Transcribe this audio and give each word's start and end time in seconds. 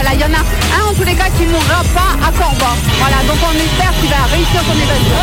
voilà, 0.00 0.14
il 0.14 0.20
y 0.20 0.24
en 0.24 0.32
a 0.32 0.38
un 0.38 0.90
en 0.90 0.94
tous 0.94 1.02
les 1.02 1.14
cas 1.14 1.28
qui 1.36 1.42
ne 1.44 1.50
mourra 1.50 1.82
pas 1.92 2.14
à 2.24 2.30
Corba. 2.30 2.76
Voilà, 3.00 3.16
donc 3.26 3.36
on 3.42 3.50
espère 3.56 3.92
qu'il 4.00 4.08
va 4.08 4.22
réussir 4.30 4.60
son 4.62 4.74
évasion. 4.74 5.16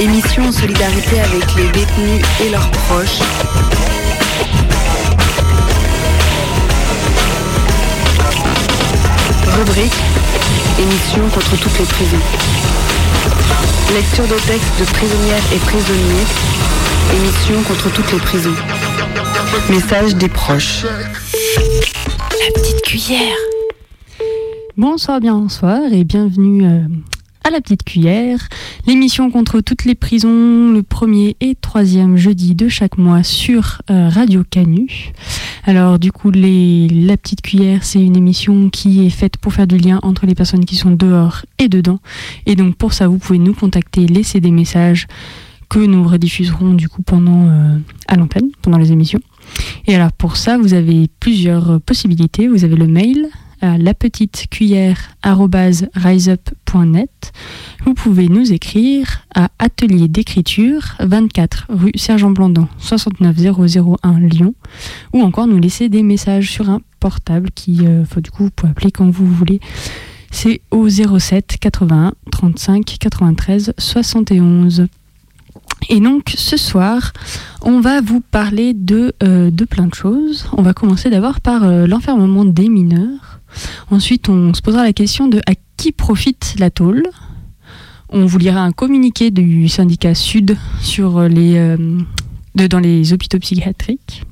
Émission 0.00 0.44
en 0.46 0.52
solidarité 0.52 1.20
avec 1.20 1.54
les 1.54 1.68
détenus 1.68 2.24
et 2.40 2.48
leurs 2.48 2.70
proches. 2.70 3.20
Rubrique 9.58 9.92
Émission 10.78 11.28
contre 11.34 11.56
toutes 11.56 11.78
les 11.80 11.84
prisons. 11.84 12.16
Lecture 13.92 14.24
de 14.24 14.38
textes 14.46 14.78
de 14.78 14.84
prisonnières 14.84 15.42
et 15.52 15.56
prisonniers. 15.56 16.26
Émission 17.16 17.60
contre 17.66 17.92
toutes 17.92 18.12
les 18.12 18.20
prisons. 18.20 18.54
Message 19.68 20.14
des 20.14 20.28
proches. 20.28 20.84
La 20.84 22.52
petite 22.54 22.82
cuillère. 22.82 23.36
Bonsoir, 24.76 25.18
bonsoir 25.20 25.92
et 25.92 26.04
bienvenue 26.04 26.64
euh, 26.64 26.86
la 27.50 27.60
petite 27.60 27.82
cuillère, 27.82 28.48
l'émission 28.86 29.30
contre 29.30 29.60
toutes 29.60 29.84
les 29.84 29.94
prisons, 29.94 30.70
le 30.70 30.82
premier 30.82 31.36
et 31.40 31.54
troisième 31.54 32.16
jeudi 32.16 32.54
de 32.54 32.68
chaque 32.68 32.98
mois 32.98 33.22
sur 33.22 33.82
euh, 33.90 34.08
Radio 34.08 34.44
Canu. 34.48 35.12
Alors 35.64 35.98
du 35.98 36.12
coup, 36.12 36.30
la 36.30 37.16
petite 37.16 37.42
cuillère, 37.42 37.84
c'est 37.84 38.02
une 38.02 38.16
émission 38.16 38.70
qui 38.70 39.06
est 39.06 39.10
faite 39.10 39.36
pour 39.38 39.52
faire 39.52 39.66
du 39.66 39.78
lien 39.78 39.98
entre 40.02 40.26
les 40.26 40.34
personnes 40.34 40.64
qui 40.64 40.76
sont 40.76 40.90
dehors 40.90 41.42
et 41.58 41.68
dedans. 41.68 42.00
Et 42.46 42.56
donc 42.56 42.76
pour 42.76 42.92
ça, 42.92 43.08
vous 43.08 43.18
pouvez 43.18 43.38
nous 43.38 43.54
contacter, 43.54 44.06
laisser 44.06 44.40
des 44.40 44.50
messages 44.50 45.06
que 45.68 45.78
nous 45.78 46.06
rediffuserons 46.06 46.74
du 46.74 46.88
coup 46.88 47.02
pendant 47.02 47.46
euh, 47.48 47.78
à 48.06 48.16
l'antenne, 48.16 48.50
pendant 48.62 48.78
les 48.78 48.92
émissions. 48.92 49.20
Et 49.86 49.94
alors 49.94 50.12
pour 50.12 50.36
ça, 50.36 50.58
vous 50.58 50.74
avez 50.74 51.08
plusieurs 51.20 51.80
possibilités. 51.80 52.48
Vous 52.48 52.64
avez 52.64 52.76
le 52.76 52.86
mail 52.86 53.28
à 53.60 53.78
la 53.78 53.94
petite 53.94 54.46
cuillère 54.50 54.98
riseup.net. 55.24 57.32
Vous 57.84 57.94
pouvez 57.94 58.28
nous 58.28 58.52
écrire 58.52 59.24
à 59.34 59.48
atelier 59.58 60.08
d'écriture 60.08 60.94
24 61.00 61.66
rue 61.68 61.92
Sergent 61.94 62.30
Blandan 62.30 62.68
69001 62.78 64.20
Lyon 64.20 64.54
ou 65.12 65.22
encore 65.22 65.46
nous 65.46 65.58
laisser 65.58 65.88
des 65.88 66.02
messages 66.02 66.50
sur 66.50 66.70
un 66.70 66.80
portable 67.00 67.50
qui 67.50 67.86
euh, 67.86 68.04
du 68.16 68.30
coup 68.30 68.44
vous 68.44 68.50
pouvez 68.50 68.70
appeler 68.70 68.90
quand 68.90 69.10
vous 69.10 69.26
voulez. 69.26 69.60
C'est 70.30 70.60
au 70.70 70.88
07 70.88 71.56
81 71.60 72.12
35 72.30 72.96
93 73.00 73.72
71. 73.78 74.86
Et 75.90 76.00
donc 76.00 76.34
ce 76.36 76.56
soir, 76.56 77.12
on 77.62 77.80
va 77.80 78.00
vous 78.00 78.20
parler 78.20 78.74
de, 78.74 79.14
euh, 79.22 79.50
plein 79.70 79.86
de 79.86 79.94
choses. 79.94 80.46
On 80.56 80.62
va 80.62 80.74
commencer 80.74 81.10
d'abord 81.10 81.40
par 81.40 81.64
euh, 81.64 81.86
l'enfermement 81.86 82.44
des 82.44 82.68
mineurs. 82.68 83.37
Ensuite, 83.90 84.28
on 84.28 84.54
se 84.54 84.62
posera 84.62 84.84
la 84.84 84.92
question 84.92 85.28
de 85.28 85.40
à 85.46 85.52
qui 85.76 85.92
profite 85.92 86.54
la 86.58 86.70
tôle. 86.70 87.02
On 88.10 88.26
vous 88.26 88.38
lira 88.38 88.62
un 88.62 88.72
communiqué 88.72 89.30
du 89.30 89.68
syndicat 89.68 90.14
Sud 90.14 90.56
sur 90.80 91.22
les, 91.22 91.56
euh, 91.56 91.98
dans 92.54 92.80
les 92.80 93.12
hôpitaux 93.12 93.38
psychiatriques. 93.38 94.22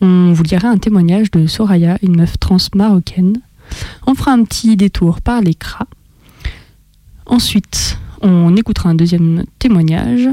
On 0.00 0.32
vous 0.32 0.42
lira 0.42 0.68
un 0.68 0.78
témoignage 0.78 1.30
de 1.30 1.46
Soraya, 1.46 1.98
une 2.02 2.16
meuf 2.16 2.38
trans 2.38 2.56
marocaine. 2.74 3.40
On 4.06 4.14
fera 4.14 4.32
un 4.32 4.44
petit 4.44 4.76
détour 4.76 5.20
par 5.20 5.40
les 5.40 5.54
cras. 5.54 5.86
Ensuite, 7.26 7.98
on 8.22 8.56
écoutera 8.56 8.90
un 8.90 8.94
deuxième 8.94 9.44
témoignage. 9.58 10.28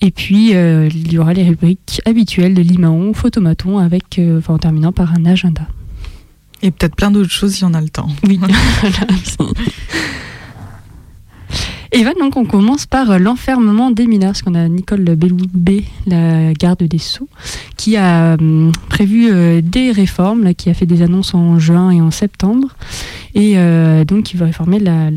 Et 0.00 0.10
puis, 0.10 0.54
euh, 0.54 0.88
il 0.88 1.12
y 1.12 1.18
aura 1.18 1.34
les 1.34 1.44
rubriques 1.44 2.00
habituelles 2.06 2.54
de 2.54 2.62
Limaon, 2.62 3.12
Photomaton, 3.12 3.78
avec, 3.78 4.18
euh, 4.18 4.40
en 4.48 4.58
terminant 4.58 4.92
par 4.92 5.12
un 5.12 5.26
agenda. 5.26 5.66
Et 6.62 6.70
peut-être 6.70 6.94
plein 6.94 7.10
d'autres 7.10 7.30
choses 7.30 7.54
si 7.54 7.64
on 7.64 7.74
a 7.74 7.80
le 7.80 7.88
temps. 7.88 8.08
Oui. 8.24 8.38
Voilà, 12.02 12.14
donc 12.18 12.36
on 12.36 12.44
commence 12.44 12.86
par 12.86 13.10
euh, 13.10 13.18
l'enfermement 13.18 13.90
des 13.90 14.06
mineurs, 14.06 14.30
parce 14.30 14.42
qu'on 14.42 14.54
a 14.54 14.68
Nicole 14.68 15.04
Belloubet, 15.16 15.84
la 16.06 16.52
garde 16.54 16.82
des 16.82 16.98
Sceaux, 16.98 17.28
qui 17.76 17.96
a 17.96 18.36
hum, 18.40 18.72
prévu 18.88 19.28
euh, 19.30 19.60
des 19.62 19.92
réformes, 19.92 20.54
qui 20.54 20.70
a 20.70 20.74
fait 20.74 20.86
des 20.86 21.02
annonces 21.02 21.34
en 21.34 21.58
juin 21.58 21.90
et 21.90 22.00
en 22.00 22.10
septembre, 22.10 22.68
et 23.34 23.58
euh, 23.58 24.04
donc 24.04 24.24
qui 24.24 24.36
va 24.36 24.46
réformer 24.46 24.78
la, 24.78 25.10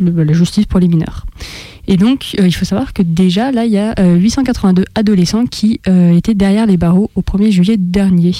la 0.00 0.32
justice 0.32 0.66
pour 0.66 0.80
les 0.80 0.88
mineurs. 0.88 1.26
Et 1.90 1.96
donc, 1.96 2.36
euh, 2.38 2.46
il 2.46 2.52
faut 2.52 2.66
savoir 2.66 2.92
que 2.92 3.02
déjà, 3.02 3.50
là, 3.50 3.64
il 3.64 3.72
y 3.72 3.78
a 3.78 3.94
euh, 3.98 4.16
882 4.16 4.84
adolescents 4.94 5.46
qui 5.46 5.80
euh, 5.88 6.12
étaient 6.12 6.34
derrière 6.34 6.66
les 6.66 6.76
barreaux 6.76 7.10
au 7.14 7.22
1er 7.22 7.50
juillet 7.50 7.78
dernier. 7.78 8.34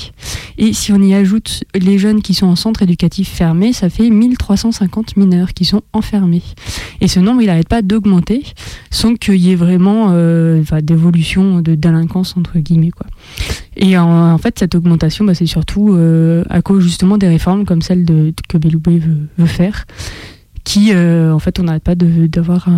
Et 0.59 0.75
si 0.75 0.93
on 0.93 1.01
y 1.01 1.15
ajoute 1.15 1.65
les 1.75 1.99
jeunes 1.99 2.21
qui 2.21 2.35
sont 2.35 2.47
en 2.47 2.57
centre 2.57 2.83
éducatif 2.83 3.31
fermé, 3.31 3.73
ça 3.73 3.89
fait 3.89 4.11
1350 4.11 5.17
mineurs 5.17 5.55
qui 5.55 5.65
sont 5.65 5.81
enfermés. 5.95 6.43
Et 7.01 7.09
ce 7.09 7.21
nombre, 7.21 7.41
il 7.41 7.47
n'arrête 7.47 7.69
pas 7.69 7.81
d'augmenter 7.81 8.43
sans 8.91 9.15
qu'il 9.15 9.37
y 9.37 9.51
ait 9.51 9.57
vraiment 9.57 10.09
euh, 10.11 10.63
d'évolution 10.83 11.63
de 11.63 11.75
délinquance, 11.75 12.37
entre 12.37 12.59
guillemets. 12.59 12.91
Quoi. 12.91 13.07
Et 13.77 13.97
en, 13.97 14.37
fait, 14.37 14.59
cette 14.59 14.75
augmentation, 14.75 15.25
bah, 15.25 15.35
c'est 15.35 15.47
surtout 15.47 15.97
à 16.51 16.61
cause 16.61 16.83
justement 16.83 17.17
des 17.17 17.29
réformes 17.29 17.65
comme 17.65 17.81
celle 17.81 18.05
de, 18.05 18.35
que 18.49 18.59
Belloubet 18.59 19.01
veut 19.39 19.47
faire, 19.47 19.87
qui, 20.69 20.93
euh, 20.93 21.33
en 21.33 21.39
fait, 21.39 21.59
on 21.61 21.63
n'arrête 21.63 21.83
pas 21.83 21.95
d'avoir 21.95 22.69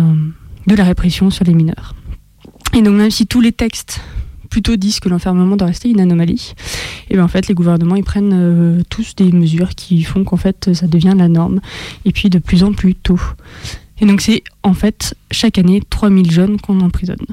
de 0.65 0.75
la 0.75 0.83
répression 0.85 1.29
sur 1.29 1.43
les 1.43 1.53
mineurs. 1.53 1.93
Et 2.73 2.81
donc 2.81 2.95
même 2.95 3.11
si 3.11 3.27
tous 3.27 3.41
les 3.41 3.51
textes 3.51 3.99
plutôt 4.49 4.77
disent 4.77 5.01
que 5.01 5.09
l'enfermement 5.09 5.57
doit 5.57 5.67
rester 5.67 5.89
une 5.89 5.99
anomalie, 5.99 6.53
et 7.09 7.15
bien 7.15 7.23
en 7.25 7.27
fait 7.27 7.49
les 7.49 7.53
gouvernements 7.53 7.97
ils 7.97 8.03
prennent 8.05 8.33
euh, 8.33 8.81
tous 8.89 9.15
des 9.15 9.31
mesures 9.33 9.71
qui 9.71 10.03
font 10.03 10.23
qu'en 10.23 10.37
fait 10.37 10.73
ça 10.73 10.87
devient 10.87 11.15
la 11.17 11.27
norme, 11.27 11.59
et 12.05 12.13
puis 12.13 12.29
de 12.29 12.39
plus 12.39 12.63
en 12.63 12.71
plus 12.71 12.95
tôt. 12.95 13.19
Et 13.99 14.05
donc 14.05 14.21
c'est 14.21 14.41
en 14.63 14.73
fait 14.73 15.13
chaque 15.29 15.57
année 15.57 15.81
3000 15.89 16.31
jeunes 16.31 16.61
qu'on 16.61 16.79
emprisonne. 16.79 17.25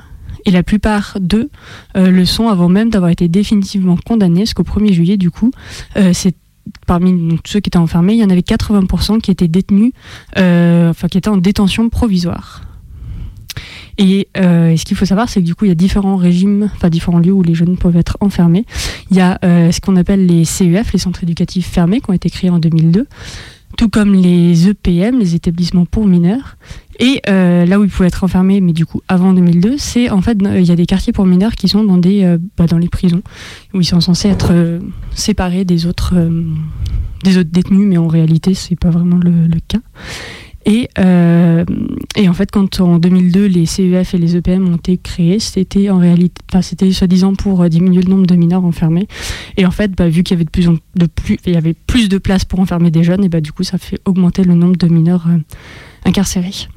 Et 0.45 0.51
la 0.51 0.65
plupart 0.65 1.19
d'eux 1.21 1.51
euh, 1.97 2.11
le 2.11 2.25
sont 2.25 2.49
avant 2.49 2.69
même 2.69 2.91
d'avoir 2.91 3.13
été 3.13 3.29
définitivement 3.29 3.97
condamnés, 3.97 4.41
parce 4.41 4.55
qu'au 4.55 4.65
1er 4.65 4.93
juillet 4.93 5.17
du 5.17 5.31
coup, 5.31 5.53
c'est 6.13 6.35
parmi 6.87 7.13
donc, 7.13 7.41
ceux 7.47 7.61
qui 7.61 7.69
étaient 7.69 7.79
enfermés, 7.79 8.15
il 8.15 8.21
y 8.21 8.25
en 8.25 8.31
avait 8.31 8.41
80% 8.41 9.21
qui 9.21 9.31
étaient 9.31 9.49
détenus, 9.49 9.93
euh, 10.39 10.91
enfin 10.91 11.09
qui 11.09 11.19
étaient 11.19 11.29
en 11.29 11.37
détention 11.37 11.89
provisoire. 11.89 12.63
Et, 13.99 14.29
euh, 14.37 14.71
et 14.71 14.77
ce 14.77 14.85
qu'il 14.85 14.97
faut 14.97 15.05
savoir, 15.05 15.29
c'est 15.29 15.41
que 15.41 15.45
du 15.45 15.55
coup, 15.55 15.65
il 15.65 15.69
y 15.69 15.73
a 15.73 15.77
différents 15.77 16.17
régimes, 16.17 16.71
enfin 16.77 16.89
différents 16.89 17.19
lieux 17.19 17.33
où 17.33 17.43
les 17.43 17.55
jeunes 17.55 17.77
peuvent 17.77 17.97
être 17.97 18.17
enfermés. 18.21 18.65
Il 19.11 19.17
y 19.17 19.21
a 19.21 19.39
euh, 19.45 19.73
ce 19.73 19.81
qu'on 19.81 19.97
appelle 19.97 20.27
les 20.27 20.45
CEF, 20.45 20.93
les 20.93 20.99
centres 20.99 21.25
éducatifs 21.25 21.67
fermés, 21.67 22.01
qui 22.01 22.11
ont 22.11 22.15
été 22.15 22.31
créés 22.31 22.51
en 22.51 22.61
2002, 22.61 23.07
tout 23.77 23.89
comme 23.89 24.15
les 24.15 24.69
EPM, 24.69 25.19
les 25.19 25.35
établissements 25.35 25.85
pour 25.85 26.07
mineurs. 26.07 26.57
Et 26.99 27.21
euh, 27.29 27.65
là 27.65 27.79
où 27.79 27.85
ils 27.85 27.91
pouvaient 27.91 28.09
être 28.09 28.25
enfermés, 28.25 28.61
mais 28.61 28.73
du 28.73 28.85
coup 28.85 29.01
avant 29.07 29.33
2002, 29.33 29.77
c'est 29.79 30.11
en 30.11 30.21
fait 30.21 30.43
euh, 30.43 30.59
il 30.59 30.67
y 30.67 30.73
a 30.73 30.77
des 30.77 30.87
quartiers 30.87 31.13
pour 31.13 31.27
mineurs 31.27 31.55
qui 31.55 31.69
sont 31.69 31.85
dans 31.85 31.97
des 31.97 32.25
euh, 32.25 32.39
bah, 32.57 32.67
dans 32.67 32.79
les 32.79 32.89
prisons 32.89 33.23
où 33.73 33.81
ils 33.81 33.85
sont 33.85 34.01
censés 34.01 34.29
être 34.29 34.81
séparés 35.15 35.65
des 35.65 35.87
autres 35.87 36.15
des 37.23 37.39
autres 37.39 37.51
détenus, 37.53 37.87
mais 37.87 37.99
en 37.99 38.09
réalité 38.09 38.55
c'est 38.55 38.77
pas 38.77 38.91
vraiment 38.91 39.17
le, 39.17 39.49
cas. 39.69 39.79
Et, 40.67 40.89
et 42.17 42.29
en 42.29 42.33
fait, 42.35 42.51
quand 42.51 42.81
en 42.81 42.99
2002 42.99 43.47
les 43.47 43.65
CEF 43.65 44.15
et 44.15 44.19
les 44.19 44.37
EPM 44.37 44.69
ont 44.69 44.77
été 44.77 44.99
créés, 44.99 45.39
c'était 45.39 45.89
en 45.89 45.99
réalité, 45.99 46.43
enfin, 46.51 46.63
c'était 46.63 46.91
soi-disant 46.91 47.35
pour 47.35 47.67
diminuer 47.69 48.03
le 48.03 48.11
nombre 48.11 48.27
de 48.27 48.35
mineurs 48.35 48.65
enfermés. 48.65 49.07
Et 49.57 49.65
en 49.65 49.71
fait, 49.71 49.93
bah, 49.93 50.09
vu 50.09 50.23
qu'il 50.23 50.37
y 50.37 50.39
avait 50.39 50.45
de 50.45 50.51
plus 50.51 50.69
de 50.97 51.07
plus, 51.07 51.39
il 51.47 51.55
y 51.55 51.57
avait 51.57 51.75
plus 51.75 52.09
de 52.09 52.19
place 52.19 52.45
pour 52.45 52.61
enfermer 52.61 52.91
des 52.91 53.05
jeunes, 53.05 53.25
et 53.25 53.29
bah 53.29 53.41
du 53.41 53.53
coup, 53.53 53.63
ça 53.63 53.79
fait 53.79 54.01
augmenter 54.05 54.45
le 54.45 54.55
nombre 54.55 54.77
de 54.77 54.89
mineurs 54.89 55.27
incarcérés. 56.05 56.69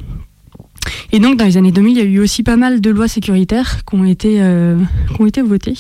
Et 1.11 1.19
donc, 1.19 1.37
dans 1.37 1.45
les 1.45 1.57
années 1.57 1.71
2000, 1.71 1.97
il 1.97 1.97
y 1.97 2.01
a 2.01 2.05
eu 2.05 2.19
aussi 2.19 2.41
pas 2.43 2.55
mal 2.57 2.79
de 2.81 2.89
lois 2.89 3.07
sécuritaires 3.07 3.83
qui 3.85 3.95
ont 3.95 4.05
été, 4.05 4.41
euh, 4.41 4.77
qui 5.13 5.21
ont 5.21 5.25
été 5.25 5.41
votées. 5.41 5.75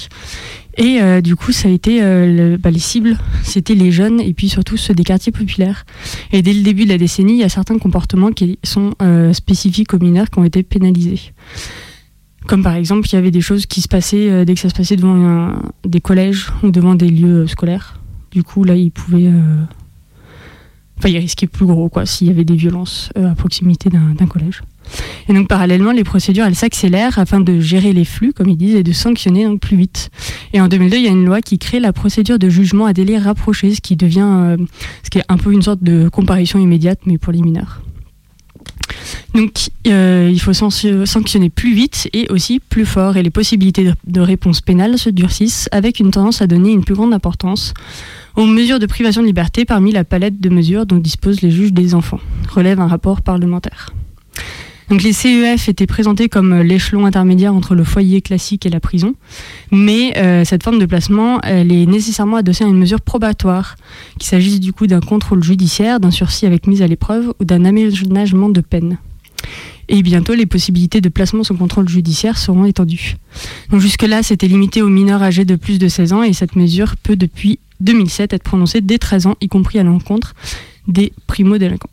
Et 0.77 1.01
euh, 1.01 1.21
du 1.21 1.35
coup, 1.35 1.51
ça 1.51 1.67
a 1.67 1.71
été 1.71 2.01
euh, 2.01 2.51
le- 2.51 2.57
bah, 2.57 2.71
les 2.71 2.79
cibles, 2.79 3.17
c'était 3.43 3.75
les 3.75 3.91
jeunes 3.91 4.19
et 4.21 4.33
puis 4.33 4.47
surtout 4.49 4.77
ceux 4.77 4.93
des 4.93 5.03
quartiers 5.03 5.31
populaires. 5.31 5.85
Et 6.31 6.41
dès 6.41 6.53
le 6.53 6.61
début 6.61 6.83
de 6.85 6.89
la 6.89 6.97
décennie, 6.97 7.33
il 7.33 7.39
y 7.39 7.43
a 7.43 7.49
certains 7.49 7.77
comportements 7.77 8.31
qui 8.31 8.57
sont 8.63 8.93
spécifiques 9.33 9.93
aux 9.93 9.99
mineurs 9.99 10.29
qui 10.29 10.39
ont 10.39 10.43
été 10.45 10.63
pénalisés. 10.63 11.33
Comme 12.47 12.63
par 12.63 12.75
exemple, 12.75 13.07
il 13.11 13.15
y 13.15 13.17
avait 13.17 13.31
des 13.31 13.41
choses 13.41 13.65
qui 13.65 13.81
se 13.81 13.87
passaient 13.87 14.45
dès 14.45 14.53
que 14.55 14.59
ça 14.59 14.69
se 14.69 14.73
passait 14.73 14.95
devant 14.95 15.53
des 15.85 16.01
collèges 16.01 16.47
ou 16.63 16.71
devant 16.71 16.95
des 16.95 17.09
lieux 17.09 17.47
scolaires. 17.47 17.99
Du 18.31 18.43
coup, 18.43 18.63
là, 18.63 18.75
ils 18.75 18.91
pouvaient. 18.91 19.29
Enfin, 20.97 21.09
ils 21.09 21.17
risquaient 21.17 21.47
plus 21.47 21.65
gros, 21.65 21.89
quoi, 21.89 22.05
s'il 22.05 22.27
y 22.27 22.29
avait 22.31 22.45
des 22.45 22.55
violences 22.55 23.11
à 23.15 23.35
proximité 23.35 23.89
d'un 23.89 24.25
collège. 24.27 24.61
Et 25.29 25.33
donc 25.33 25.47
parallèlement, 25.47 25.91
les 25.91 26.03
procédures, 26.03 26.45
elles 26.45 26.55
s'accélèrent 26.55 27.19
afin 27.19 27.39
de 27.39 27.59
gérer 27.59 27.93
les 27.93 28.05
flux, 28.05 28.33
comme 28.33 28.49
ils 28.49 28.57
disent, 28.57 28.75
et 28.75 28.83
de 28.83 28.91
sanctionner 28.91 29.45
donc 29.45 29.61
plus 29.61 29.77
vite. 29.77 30.09
Et 30.53 30.61
en 30.61 30.67
2002, 30.67 30.97
il 30.97 31.03
y 31.03 31.07
a 31.07 31.11
une 31.11 31.25
loi 31.25 31.41
qui 31.41 31.59
crée 31.59 31.79
la 31.79 31.93
procédure 31.93 32.39
de 32.39 32.49
jugement 32.49 32.85
à 32.85 32.93
délai 32.93 33.17
rapproché, 33.17 33.73
ce 33.73 33.81
qui 33.81 33.95
devient, 33.95 34.21
euh, 34.21 34.57
ce 35.03 35.09
qui 35.09 35.19
est 35.19 35.25
un 35.29 35.37
peu 35.37 35.51
une 35.51 35.61
sorte 35.61 35.83
de 35.83 36.09
comparution 36.09 36.59
immédiate, 36.59 36.99
mais 37.05 37.17
pour 37.17 37.33
les 37.33 37.41
mineurs. 37.41 37.81
Donc 39.33 39.69
euh, 39.87 40.29
il 40.31 40.39
faut 40.41 40.53
sanctionner 40.53 41.49
plus 41.49 41.73
vite 41.73 42.09
et 42.11 42.27
aussi 42.29 42.59
plus 42.59 42.85
fort 42.85 43.15
et 43.15 43.23
les 43.23 43.29
possibilités 43.29 43.85
de, 43.85 43.93
de 44.05 44.19
réponse 44.19 44.59
pénale 44.61 44.97
se 44.97 45.09
durcissent 45.09 45.69
avec 45.71 45.99
une 45.99 46.11
tendance 46.11 46.41
à 46.41 46.47
donner 46.47 46.71
une 46.71 46.83
plus 46.83 46.95
grande 46.95 47.13
importance 47.13 47.73
aux 48.35 48.45
mesures 48.45 48.79
de 48.79 48.85
privation 48.85 49.21
de 49.21 49.27
liberté 49.27 49.65
parmi 49.65 49.91
la 49.91 50.03
palette 50.03 50.39
de 50.39 50.49
mesures 50.49 50.85
dont 50.85 50.97
disposent 50.97 51.41
les 51.41 51.51
juges 51.51 51.73
des 51.73 51.95
enfants, 51.95 52.19
relève 52.49 52.79
un 52.79 52.87
rapport 52.87 53.21
parlementaire. 53.21 53.93
Donc 54.91 55.03
les 55.03 55.13
CEF 55.13 55.69
étaient 55.69 55.87
présentés 55.87 56.27
comme 56.27 56.59
l'échelon 56.59 57.05
intermédiaire 57.05 57.55
entre 57.55 57.75
le 57.75 57.85
foyer 57.85 58.21
classique 58.21 58.65
et 58.65 58.69
la 58.69 58.81
prison, 58.81 59.15
mais 59.71 60.11
euh, 60.17 60.43
cette 60.43 60.63
forme 60.63 60.79
de 60.79 60.85
placement, 60.85 61.39
elle 61.43 61.71
est 61.71 61.85
nécessairement 61.85 62.35
adossée 62.35 62.65
à 62.65 62.67
une 62.67 62.77
mesure 62.77 62.99
probatoire, 62.99 63.77
qu'il 64.19 64.27
s'agisse 64.27 64.59
du 64.59 64.73
coup 64.73 64.87
d'un 64.87 64.99
contrôle 64.99 65.41
judiciaire, 65.41 66.01
d'un 66.01 66.11
sursis 66.11 66.45
avec 66.45 66.67
mise 66.67 66.81
à 66.81 66.87
l'épreuve 66.87 67.33
ou 67.39 67.45
d'un 67.45 67.63
aménagement 67.63 68.49
de 68.49 68.59
peine. 68.59 68.97
Et 69.87 70.03
bientôt, 70.03 70.33
les 70.33 70.45
possibilités 70.45 70.99
de 70.99 71.07
placement 71.07 71.45
sous 71.45 71.55
contrôle 71.55 71.87
judiciaire 71.87 72.37
seront 72.37 72.65
étendues. 72.65 73.15
Donc 73.69 73.79
jusque-là, 73.79 74.23
c'était 74.23 74.47
limité 74.47 74.81
aux 74.81 74.89
mineurs 74.89 75.23
âgés 75.23 75.45
de 75.45 75.55
plus 75.55 75.79
de 75.79 75.87
16 75.87 76.11
ans 76.11 76.23
et 76.23 76.33
cette 76.33 76.57
mesure 76.57 76.97
peut 76.97 77.15
depuis 77.15 77.59
2007 77.79 78.33
être 78.33 78.43
prononcée 78.43 78.81
dès 78.81 78.97
13 78.97 79.27
ans, 79.27 79.35
y 79.39 79.47
compris 79.47 79.79
à 79.79 79.83
l'encontre 79.83 80.35
des 80.89 81.13
primo-délinquants. 81.27 81.89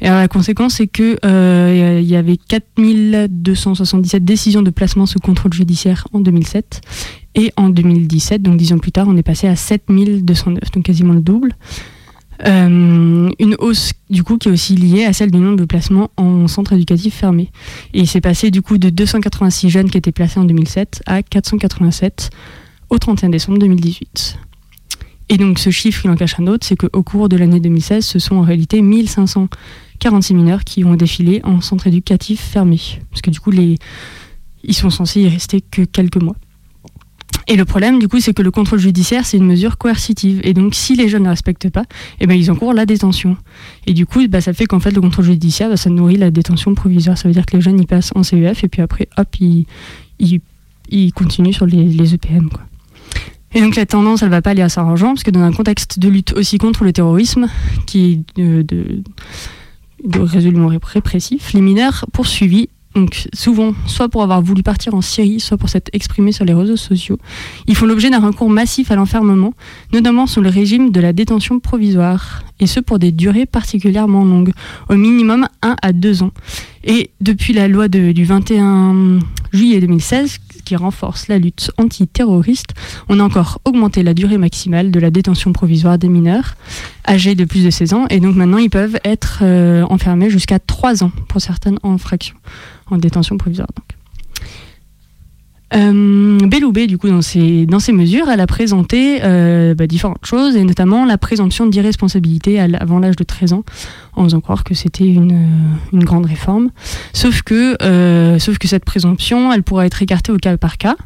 Et 0.00 0.06
alors, 0.06 0.20
la 0.20 0.28
conséquence, 0.28 0.74
c'est 0.74 0.86
que 0.86 1.18
euh, 1.24 1.98
il 2.00 2.08
y 2.08 2.16
avait 2.16 2.36
4277 2.36 4.24
décisions 4.24 4.62
de 4.62 4.70
placement 4.70 5.06
sous 5.06 5.18
contrôle 5.18 5.52
judiciaire 5.52 6.06
en 6.12 6.20
2007. 6.20 6.80
Et 7.34 7.52
en 7.56 7.68
2017, 7.68 8.42
donc 8.42 8.56
dix 8.56 8.72
ans 8.72 8.78
plus 8.78 8.92
tard, 8.92 9.06
on 9.08 9.16
est 9.16 9.22
passé 9.22 9.48
à 9.48 9.56
7209, 9.56 10.70
donc 10.72 10.84
quasiment 10.84 11.14
le 11.14 11.20
double. 11.20 11.54
Euh, 12.46 13.30
une 13.40 13.56
hausse 13.58 13.92
du 14.10 14.22
coup 14.22 14.38
qui 14.38 14.48
est 14.48 14.52
aussi 14.52 14.76
liée 14.76 15.04
à 15.04 15.12
celle 15.12 15.32
du 15.32 15.38
nombre 15.38 15.56
de 15.56 15.64
placements 15.64 16.10
en 16.16 16.46
centre 16.46 16.72
éducatif 16.72 17.14
fermé. 17.14 17.50
Et 17.94 18.06
c'est 18.06 18.20
passé 18.20 18.50
du 18.50 18.62
coup 18.62 18.78
de 18.78 18.90
286 18.90 19.70
jeunes 19.70 19.90
qui 19.90 19.98
étaient 19.98 20.12
placés 20.12 20.38
en 20.38 20.44
2007 20.44 21.02
à 21.06 21.22
487 21.22 22.30
au 22.90 22.98
31 22.98 23.30
décembre 23.30 23.58
2018. 23.58 24.38
Et 25.30 25.36
donc 25.36 25.58
ce 25.58 25.70
chiffre, 25.70 26.02
il 26.04 26.10
en 26.10 26.16
cache 26.16 26.38
un 26.38 26.46
autre, 26.46 26.64
c'est 26.66 26.76
qu'au 26.76 27.02
cours 27.02 27.28
de 27.28 27.36
l'année 27.36 27.60
2016, 27.60 28.04
ce 28.04 28.18
sont 28.18 28.36
en 28.36 28.42
réalité 28.42 28.80
1500 28.80 29.48
46 29.98 30.34
mineurs 30.34 30.64
qui 30.64 30.84
ont 30.84 30.94
défilé 30.94 31.40
en 31.44 31.60
centre 31.60 31.86
éducatif 31.86 32.40
fermé. 32.40 32.80
Parce 33.10 33.22
que 33.22 33.30
du 33.30 33.40
coup, 33.40 33.50
les... 33.50 33.76
ils 34.64 34.74
sont 34.74 34.90
censés 34.90 35.20
y 35.22 35.28
rester 35.28 35.60
que 35.60 35.82
quelques 35.82 36.20
mois. 36.22 36.36
Et 37.50 37.56
le 37.56 37.64
problème, 37.64 37.98
du 37.98 38.08
coup, 38.08 38.20
c'est 38.20 38.34
que 38.34 38.42
le 38.42 38.50
contrôle 38.50 38.78
judiciaire, 38.78 39.24
c'est 39.24 39.38
une 39.38 39.46
mesure 39.46 39.78
coercitive. 39.78 40.40
Et 40.44 40.52
donc, 40.52 40.74
si 40.74 40.94
les 40.94 41.08
jeunes 41.08 41.22
ne 41.22 41.30
respectent 41.30 41.70
pas, 41.70 41.84
eh 42.20 42.26
ben, 42.26 42.34
ils 42.34 42.50
encourent 42.50 42.74
la 42.74 42.84
détention. 42.84 43.38
Et 43.86 43.94
du 43.94 44.04
coup, 44.04 44.26
bah, 44.28 44.42
ça 44.42 44.52
fait 44.52 44.66
qu'en 44.66 44.80
fait, 44.80 44.90
le 44.90 45.00
contrôle 45.00 45.24
judiciaire, 45.24 45.70
bah, 45.70 45.78
ça 45.78 45.88
nourrit 45.88 46.18
la 46.18 46.30
détention 46.30 46.74
provisoire. 46.74 47.16
Ça 47.16 47.26
veut 47.26 47.32
dire 47.32 47.46
que 47.46 47.56
les 47.56 47.62
jeunes, 47.62 47.80
ils 47.80 47.86
passent 47.86 48.12
en 48.14 48.22
CEF, 48.22 48.64
et 48.64 48.68
puis 48.68 48.82
après, 48.82 49.08
hop, 49.16 49.34
ils, 49.40 49.64
ils, 50.90 51.12
continuent 51.14 51.54
sur 51.54 51.64
les, 51.64 51.84
les 51.84 52.14
EPM. 52.14 52.50
Et 53.54 53.62
donc 53.62 53.76
la 53.76 53.86
tendance, 53.86 54.22
elle 54.22 54.28
va 54.28 54.42
pas 54.42 54.50
aller 54.50 54.60
à 54.60 54.68
s'arrangeant, 54.68 55.14
parce 55.14 55.22
que 55.22 55.30
dans 55.30 55.40
un 55.40 55.52
contexte 55.52 55.98
de 55.98 56.08
lutte 56.10 56.34
aussi 56.34 56.58
contre 56.58 56.84
le 56.84 56.92
terrorisme, 56.92 57.48
qui 57.86 58.24
est 58.36 58.36
de 58.36 59.02
résolument 60.14 60.68
répressif, 60.68 61.52
les 61.52 61.60
mineurs 61.60 62.06
poursuivis, 62.12 62.68
donc 62.94 63.28
souvent 63.32 63.74
soit 63.86 64.08
pour 64.08 64.22
avoir 64.22 64.42
voulu 64.42 64.62
partir 64.62 64.94
en 64.94 65.00
Syrie, 65.02 65.40
soit 65.40 65.56
pour 65.56 65.68
s'être 65.68 65.90
exprimés 65.92 66.32
sur 66.32 66.44
les 66.44 66.54
réseaux 66.54 66.76
sociaux, 66.76 67.18
ils 67.66 67.76
font 67.76 67.86
l'objet 67.86 68.10
d'un 68.10 68.20
recours 68.20 68.50
massif 68.50 68.90
à 68.90 68.96
l'enfermement, 68.96 69.54
notamment 69.92 70.26
sous 70.26 70.40
le 70.40 70.48
régime 70.48 70.90
de 70.90 71.00
la 71.00 71.12
détention 71.12 71.60
provisoire, 71.60 72.42
et 72.60 72.66
ce 72.66 72.80
pour 72.80 72.98
des 72.98 73.12
durées 73.12 73.46
particulièrement 73.46 74.24
longues, 74.24 74.52
au 74.88 74.94
minimum 74.94 75.48
1 75.62 75.76
à 75.80 75.92
2 75.92 76.22
ans. 76.22 76.32
Et 76.84 77.10
depuis 77.20 77.52
la 77.52 77.68
loi 77.68 77.88
du 77.88 78.24
21 78.24 79.18
juillet 79.52 79.80
2016, 79.80 80.38
qui 80.68 80.76
renforce 80.76 81.28
la 81.28 81.38
lutte 81.38 81.70
antiterroriste, 81.78 82.74
on 83.08 83.20
a 83.20 83.22
encore 83.22 83.58
augmenté 83.64 84.02
la 84.02 84.12
durée 84.12 84.36
maximale 84.36 84.90
de 84.90 85.00
la 85.00 85.10
détention 85.10 85.54
provisoire 85.54 85.96
des 85.96 86.10
mineurs 86.10 86.56
âgés 87.08 87.34
de 87.34 87.46
plus 87.46 87.64
de 87.64 87.70
16 87.70 87.94
ans. 87.94 88.06
Et 88.10 88.20
donc 88.20 88.36
maintenant, 88.36 88.58
ils 88.58 88.68
peuvent 88.68 88.98
être 89.02 89.38
euh, 89.40 89.82
enfermés 89.88 90.28
jusqu'à 90.28 90.58
3 90.58 91.04
ans 91.04 91.12
pour 91.28 91.40
certaines 91.40 91.78
infractions 91.82 92.36
en 92.90 92.98
détention 92.98 93.38
provisoire. 93.38 93.68
Euh, 95.74 96.38
du 96.86 96.98
coup, 96.98 97.08
dans 97.08 97.22
ses, 97.22 97.66
dans 97.66 97.78
mesures, 97.92 98.28
elle 98.28 98.40
a 98.40 98.46
présenté 98.46 99.20
euh, 99.22 99.74
bah, 99.74 99.86
différentes 99.86 100.24
choses, 100.24 100.56
et 100.56 100.64
notamment 100.64 101.04
la 101.04 101.18
présomption 101.18 101.66
d'irresponsabilité 101.66 102.60
avant 102.60 102.98
l'âge 102.98 103.16
de 103.16 103.24
13 103.24 103.52
ans, 103.52 103.64
en 104.14 104.24
faisant 104.24 104.40
croire 104.40 104.64
que 104.64 104.74
c'était 104.74 105.06
une, 105.06 105.48
une, 105.92 106.04
grande 106.04 106.26
réforme. 106.26 106.70
Sauf 107.12 107.42
que, 107.42 107.76
euh, 107.82 108.38
sauf 108.38 108.58
que 108.58 108.68
cette 108.68 108.84
présomption, 108.84 109.52
elle 109.52 109.62
pourra 109.62 109.86
être 109.86 110.02
écartée 110.02 110.32
au 110.32 110.36
cas 110.36 110.56
par 110.56 110.78
cas. 110.78 110.96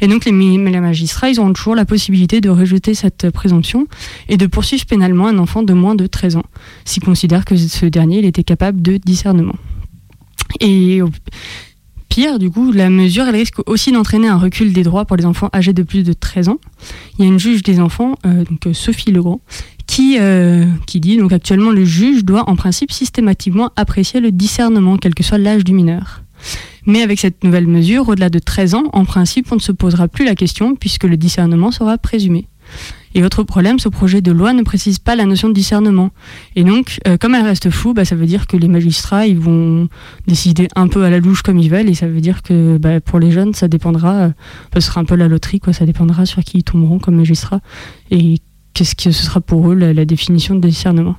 Et 0.00 0.06
donc 0.06 0.24
les, 0.24 0.32
magistrats, 0.32 1.30
ils 1.30 1.40
auront 1.40 1.52
toujours 1.52 1.74
la 1.74 1.84
possibilité 1.84 2.40
de 2.40 2.50
rejeter 2.50 2.94
cette 2.94 3.30
présomption 3.30 3.86
et 4.28 4.36
de 4.36 4.46
poursuivre 4.46 4.84
pénalement 4.86 5.26
un 5.26 5.38
enfant 5.38 5.62
de 5.62 5.72
moins 5.72 5.94
de 5.94 6.06
13 6.06 6.36
ans, 6.36 6.44
s'ils 6.84 7.02
considèrent 7.02 7.44
que 7.44 7.56
ce 7.56 7.86
dernier 7.86 8.24
était 8.24 8.44
capable 8.44 8.82
de 8.82 8.98
discernement. 8.98 9.56
Et 10.60 11.00
pire, 12.14 12.38
du 12.38 12.48
coup, 12.48 12.70
la 12.70 12.90
mesure, 12.90 13.26
risque 13.26 13.56
aussi 13.66 13.90
d'entraîner 13.90 14.28
un 14.28 14.38
recul 14.38 14.72
des 14.72 14.84
droits 14.84 15.04
pour 15.04 15.16
les 15.16 15.26
enfants 15.26 15.48
âgés 15.52 15.72
de 15.72 15.82
plus 15.82 16.04
de 16.04 16.12
13 16.12 16.48
ans. 16.48 16.58
Il 17.18 17.24
y 17.24 17.28
a 17.28 17.28
une 17.28 17.40
juge 17.40 17.64
des 17.64 17.80
enfants, 17.80 18.14
euh, 18.24 18.44
euh, 18.66 18.72
Sophie 18.72 19.10
Legrand, 19.10 19.40
qui, 19.88 20.18
euh, 20.20 20.64
qui 20.86 21.00
dit 21.00 21.16
donc 21.16 21.32
actuellement 21.32 21.72
le 21.72 21.84
juge 21.84 22.24
doit 22.24 22.48
en 22.48 22.54
principe 22.54 22.92
systématiquement 22.92 23.72
apprécier 23.74 24.20
le 24.20 24.30
discernement, 24.30 24.96
quel 24.96 25.12
que 25.12 25.24
soit 25.24 25.38
l'âge 25.38 25.64
du 25.64 25.72
mineur. 25.72 26.22
Mais 26.86 27.02
avec 27.02 27.18
cette 27.18 27.42
nouvelle 27.42 27.66
mesure, 27.66 28.08
au-delà 28.08 28.30
de 28.30 28.38
13 28.38 28.74
ans, 28.76 28.84
en 28.92 29.04
principe, 29.04 29.50
on 29.50 29.56
ne 29.56 29.60
se 29.60 29.72
posera 29.72 30.06
plus 30.06 30.24
la 30.24 30.36
question 30.36 30.76
puisque 30.76 31.04
le 31.04 31.16
discernement 31.16 31.72
sera 31.72 31.98
présumé. 31.98 32.46
Et 33.14 33.22
autre 33.22 33.44
problème, 33.44 33.78
ce 33.78 33.88
projet 33.88 34.20
de 34.20 34.32
loi 34.32 34.52
ne 34.52 34.62
précise 34.62 34.98
pas 34.98 35.14
la 35.14 35.24
notion 35.24 35.48
de 35.48 35.54
discernement. 35.54 36.10
Et 36.56 36.64
donc, 36.64 36.98
euh, 37.06 37.16
comme 37.16 37.34
elle 37.34 37.44
reste 37.44 37.70
floue, 37.70 37.94
bah, 37.94 38.04
ça 38.04 38.16
veut 38.16 38.26
dire 38.26 38.48
que 38.48 38.56
les 38.56 38.66
magistrats, 38.66 39.26
ils 39.26 39.38
vont 39.38 39.88
décider 40.26 40.68
un 40.74 40.88
peu 40.88 41.04
à 41.04 41.10
la 41.10 41.20
louche 41.20 41.42
comme 41.42 41.58
ils 41.58 41.70
veulent, 41.70 41.88
et 41.88 41.94
ça 41.94 42.08
veut 42.08 42.20
dire 42.20 42.42
que 42.42 42.76
bah, 42.76 43.00
pour 43.00 43.20
les 43.20 43.30
jeunes, 43.30 43.54
ça 43.54 43.68
dépendra, 43.68 44.14
euh, 44.14 44.28
ce 44.74 44.80
sera 44.80 45.00
un 45.00 45.04
peu 45.04 45.14
la 45.14 45.28
loterie, 45.28 45.60
ça 45.72 45.86
dépendra 45.86 46.26
sur 46.26 46.42
qui 46.42 46.58
ils 46.58 46.64
tomberont 46.64 46.98
comme 46.98 47.16
magistrats, 47.16 47.60
et 48.10 48.38
qu'est-ce 48.74 48.96
que 48.96 49.12
ce 49.12 49.24
sera 49.24 49.40
pour 49.40 49.70
eux 49.70 49.74
la, 49.74 50.04
définition 50.04 50.56
de 50.56 50.66
discernement. 50.66 51.16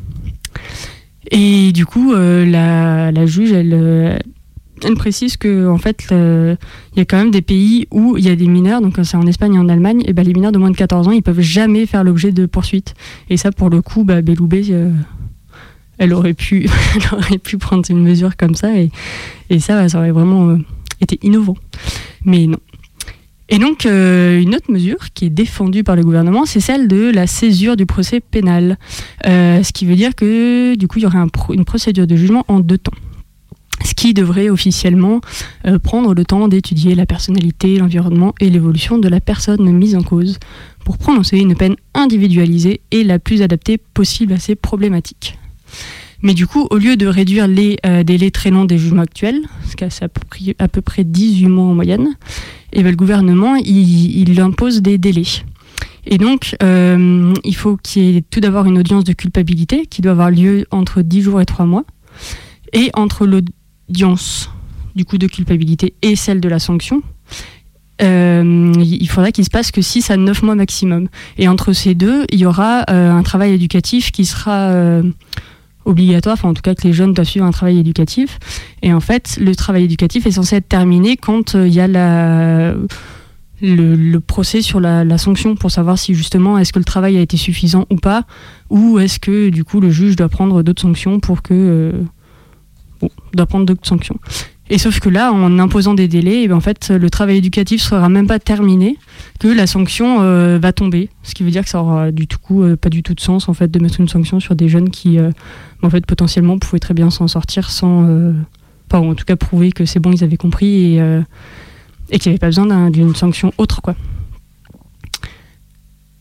Et 1.32 1.72
du 1.72 1.86
coup, 1.86 2.14
euh, 2.14 2.46
la, 2.46 3.26
juge, 3.26 3.54
elle, 3.54 4.20
elle 4.84 4.96
précise 4.96 5.38
que 5.38 5.68
en 5.68 5.78
fait, 5.78 6.08
il 6.12 6.58
y 6.98 7.00
a 7.00 7.06
quand 7.06 7.18
même 7.18 7.32
des 7.32 7.42
pays 7.42 7.88
où 7.92 8.18
il 8.18 8.26
y 8.26 8.30
a 8.30 8.36
des 8.36 8.48
mineurs, 8.48 8.82
donc 8.82 9.00
c'est 9.04 9.18
en 9.18 9.26
Espagne 9.26 9.56
et 9.56 9.60
en 9.60 9.70
Allemagne, 9.70 10.04
et 10.06 10.14
ben 10.14 10.26
les 10.26 10.34
mineurs 10.34 10.52
de 10.52 10.58
moins 10.58 10.72
de 10.72 10.76
14 10.76 11.08
ans, 11.08 11.12
ils 11.12 11.24
peuvent 11.24 11.42
jamais 11.42 11.86
faire 11.86 12.04
l'objet 12.04 12.32
de 12.32 12.46
poursuites. 12.46 12.94
Et 13.30 13.38
ça, 13.38 13.52
pour 13.52 13.70
le 13.70 13.82
coup, 13.82 14.04
bah, 14.04 14.22
Belloubet, 14.22 14.64
euh, 14.72 14.92
elle 15.98 16.14
aurait 16.14 16.34
pu, 16.34 16.68
aurait 17.12 17.38
pu 17.38 17.58
prendre 17.58 17.84
une 17.90 18.02
mesure 18.02 18.36
comme 18.36 18.56
ça, 18.56 18.78
et, 18.78 18.90
et 19.50 19.60
ça, 19.60 19.88
ça 19.90 19.98
aurait 20.00 20.12
vraiment 20.12 20.50
euh, 20.50 20.58
été 21.02 21.20
innovant. 21.24 21.58
Mais 22.24 22.48
non. 22.48 22.60
Et 23.48 23.60
donc, 23.60 23.86
euh, 23.86 24.42
une 24.42 24.56
autre 24.56 24.72
mesure 24.72 25.14
qui 25.14 25.26
est 25.26 25.30
défendue 25.30 25.84
par 25.84 25.96
le 25.96 26.04
gouvernement, 26.04 26.46
c'est 26.46 26.60
celle 26.60 26.88
de 26.88 27.12
la 27.14 27.28
césure 27.28 27.78
du 27.78 27.86
procès 27.86 28.20
pénal. 28.20 28.80
ce 29.24 29.72
qui 29.72 29.86
veut 29.86 29.96
dire 29.96 30.16
que, 30.16 30.76
du 30.76 30.88
coup, 30.88 30.98
il 30.98 31.04
y 31.04 31.06
aurait 31.06 31.20
une 31.54 31.64
procédure 31.66 32.08
de 32.08 32.16
jugement 32.16 32.44
en 32.48 32.60
deux 32.60 32.80
temps 32.80 32.92
ce 33.86 33.94
qui 33.94 34.14
devrait 34.14 34.50
officiellement 34.50 35.22
euh, 35.68 35.80
prendre 35.80 36.14
le 36.14 36.26
temps 36.26 36.48
d'étudier 36.48 36.96
la 36.96 37.06
personnalité, 37.06 37.78
l'environnement 37.78 38.34
et 38.42 38.50
l'évolution 38.50 38.98
de 38.98 39.08
la 39.08 39.22
personne 39.22 39.72
mise 39.72 39.96
en 39.96 40.02
cause 40.02 40.40
pour 40.84 40.98
prononcer 40.98 41.38
une 41.38 41.56
peine 41.56 41.76
individualisée 41.94 42.82
et 42.92 43.04
la 43.04 43.20
plus 43.20 43.42
adaptée 43.42 43.78
possible 43.78 44.34
à 44.34 44.40
ces 44.40 44.56
problématiques. 44.56 45.38
Mais 46.22 46.34
du 46.34 46.48
coup, 46.48 46.68
au 46.72 46.78
lieu 46.78 46.96
de 46.96 47.06
réduire 47.06 47.48
les 47.48 47.78
euh, 47.86 48.04
délais 48.04 48.32
très 48.32 48.50
longs 48.50 48.66
des 48.66 48.78
jugements 48.78 49.04
actuels, 49.04 49.42
ce 49.70 49.76
qui 49.76 49.84
est 49.84 50.04
à 50.04 50.10
peu 50.10 50.22
près, 50.28 50.56
à 50.58 50.68
peu 50.68 50.82
près 50.82 51.04
18 51.04 51.48
mois 51.48 51.66
en 51.66 51.76
moyenne, 51.76 52.16
et 52.74 52.80
eh 52.80 52.84
ben, 52.84 52.90
le 52.90 52.96
gouvernement 52.96 53.56
il, 53.56 54.40
impose 54.42 54.82
des 54.82 54.98
délais. 54.98 55.44
Et 56.08 56.18
donc, 56.18 56.56
euh, 56.62 57.34
il 57.44 57.56
faut 57.56 57.78
qu'il 57.78 58.04
y 58.04 58.18
ait 58.18 58.24
tout 58.30 58.40
d'abord 58.40 58.66
une 58.66 58.78
audience 58.78 59.04
de 59.04 59.14
culpabilité 59.14 59.86
qui 59.86 60.02
doit 60.02 60.14
avoir 60.14 60.32
lieu 60.32 60.66
entre 60.72 61.02
10 61.02 61.22
jours 61.22 61.42
et 61.42 61.46
3 61.46 61.66
mois. 61.66 61.84
Et 62.74 62.90
entre 62.94 63.26
du 63.90 65.06
coup 65.06 65.18
de 65.18 65.28
culpabilité 65.28 65.94
et 66.02 66.16
celle 66.16 66.42
de 66.42 66.50
la 66.50 66.60
sanction, 66.60 67.02
euh, 68.02 68.74
il 68.78 69.08
faudra 69.08 69.32
qu'il 69.32 69.46
se 69.46 69.50
passe 69.50 69.72
que 69.72 69.82
6 69.82 70.12
à 70.12 70.18
9 70.18 70.44
mois 70.44 70.56
maximum. 70.56 71.08
Et 71.38 71.48
entre 71.48 71.74
ces 71.74 71.96
deux, 71.96 72.26
il 72.32 72.40
y 72.40 72.46
aura 72.46 72.84
euh, 72.90 73.12
un 73.12 73.24
travail 73.24 73.54
éducatif 73.54 74.12
qui 74.12 74.26
sera 74.26 74.70
euh, 74.72 75.04
obligatoire, 75.86 76.34
enfin 76.34 76.50
en 76.50 76.54
tout 76.54 76.62
cas 76.62 76.76
que 76.76 76.84
les 76.84 76.94
jeunes 76.94 77.14
doivent 77.14 77.28
suivre 77.28 77.46
un 77.46 77.52
travail 77.52 77.80
éducatif. 77.80 78.40
Et 78.82 78.94
en 78.94 79.00
fait, 79.00 79.38
le 79.40 79.56
travail 79.56 79.86
éducatif 79.86 80.26
est 80.26 80.32
censé 80.32 80.58
être 80.58 80.68
terminé 80.68 81.16
quand 81.16 81.54
il 81.54 81.74
y 81.74 81.80
a 81.80 81.88
le, 83.62 84.20
procès 84.20 84.62
sur 84.62 84.82
la, 84.82 85.18
sanction 85.18 85.56
pour 85.56 85.72
savoir 85.72 85.98
si 85.98 86.14
justement 86.14 86.58
est-ce 86.58 86.74
que 86.74 86.80
le 86.80 86.86
travail 86.86 87.18
a 87.18 87.22
été 87.22 87.38
suffisant 87.38 87.86
ou 87.90 87.96
pas, 87.96 88.24
ou 88.70 89.00
est-ce 89.00 89.20
que 89.20 89.50
du 89.50 89.64
coup 89.64 89.80
le 89.80 89.90
juge 89.90 90.18
doit 90.18 90.30
prendre 90.30 90.64
d'autres 90.64 90.82
sanctions 90.82 91.20
pour 91.22 91.42
que 91.42 91.94
bon, 93.02 93.10
doit 93.34 93.46
prendre 93.46 93.66
d'autres 93.66 93.88
sanctions. 93.88 94.20
Et 94.70 94.80
sauf 94.80 95.00
que 95.00 95.10
là, 95.10 95.32
en 95.32 95.60
imposant 95.60 95.94
des 95.94 96.08
délais, 96.08 96.44
eh 96.44 96.48
ben, 96.48 96.56
en 96.56 96.60
fait, 96.60 96.90
le 96.90 97.10
travail 97.10 97.38
éducatif 97.38 97.82
sera 97.82 98.10
même 98.10 98.26
pas 98.26 98.40
terminé, 98.40 98.98
que 99.40 99.48
la 99.48 99.68
sanction 99.68 100.22
euh, 100.22 100.58
va 100.60 100.74
tomber. 100.74 101.10
Ce 101.22 101.36
qui 101.36 101.44
veut 101.44 101.52
dire 101.52 101.64
que 101.64 101.70
ça 101.70 101.82
aura 101.82 102.12
du 102.12 102.28
coup 102.28 102.64
euh, 102.64 102.76
pas 102.76 102.90
du 102.90 103.04
tout 103.04 103.14
de 103.14 103.20
sens 103.20 103.48
en 103.48 103.54
fait 103.54 103.70
de 103.70 103.80
mettre 103.80 104.00
une 104.00 104.08
sanction 104.08 104.40
sur 104.40 104.56
des 104.56 104.68
jeunes 104.68 104.90
qui, 104.90 105.20
euh, 105.20 105.30
en 105.84 105.90
fait, 105.92 106.06
potentiellement 106.06 106.58
pouvaient 106.58 106.80
très 106.80 106.96
bien 106.96 107.12
s'en 107.12 107.28
sortir 107.28 107.70
sans, 107.70 108.34
en 108.92 109.14
tout 109.14 109.26
cas 109.26 109.36
prouver 109.36 109.72
que 109.72 109.86
c'est 109.86 110.00
bon, 110.00 110.12
ils 110.12 110.24
avaient 110.24 110.38
compris 110.38 110.96
et, 110.96 111.22
et 112.10 112.18
qu'il 112.18 112.32
n'y 112.32 112.34
avait 112.34 112.40
pas 112.40 112.48
besoin 112.48 112.90
d'une 112.90 113.14
sanction 113.14 113.52
autre, 113.58 113.82
quoi. 113.82 113.96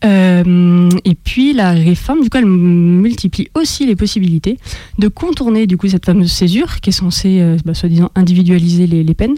Euh, 0.05 0.89
et 1.03 1.15
puis 1.15 1.53
la 1.53 1.71
réforme, 1.71 2.21
du 2.21 2.29
coup, 2.29 2.37
elle 2.37 2.45
multiplie 2.45 3.47
aussi 3.55 3.85
les 3.85 3.95
possibilités 3.95 4.57
de 4.99 5.07
contourner 5.07 5.67
du 5.67 5.77
coup 5.77 5.87
cette 5.87 6.05
fameuse 6.05 6.31
césure 6.31 6.79
qui 6.79 6.91
est 6.91 6.93
censée, 6.93 7.41
euh, 7.41 7.57
bah, 7.65 7.73
soi-disant, 7.73 8.11
individualiser 8.15 8.87
les, 8.87 9.13
peines. 9.13 9.35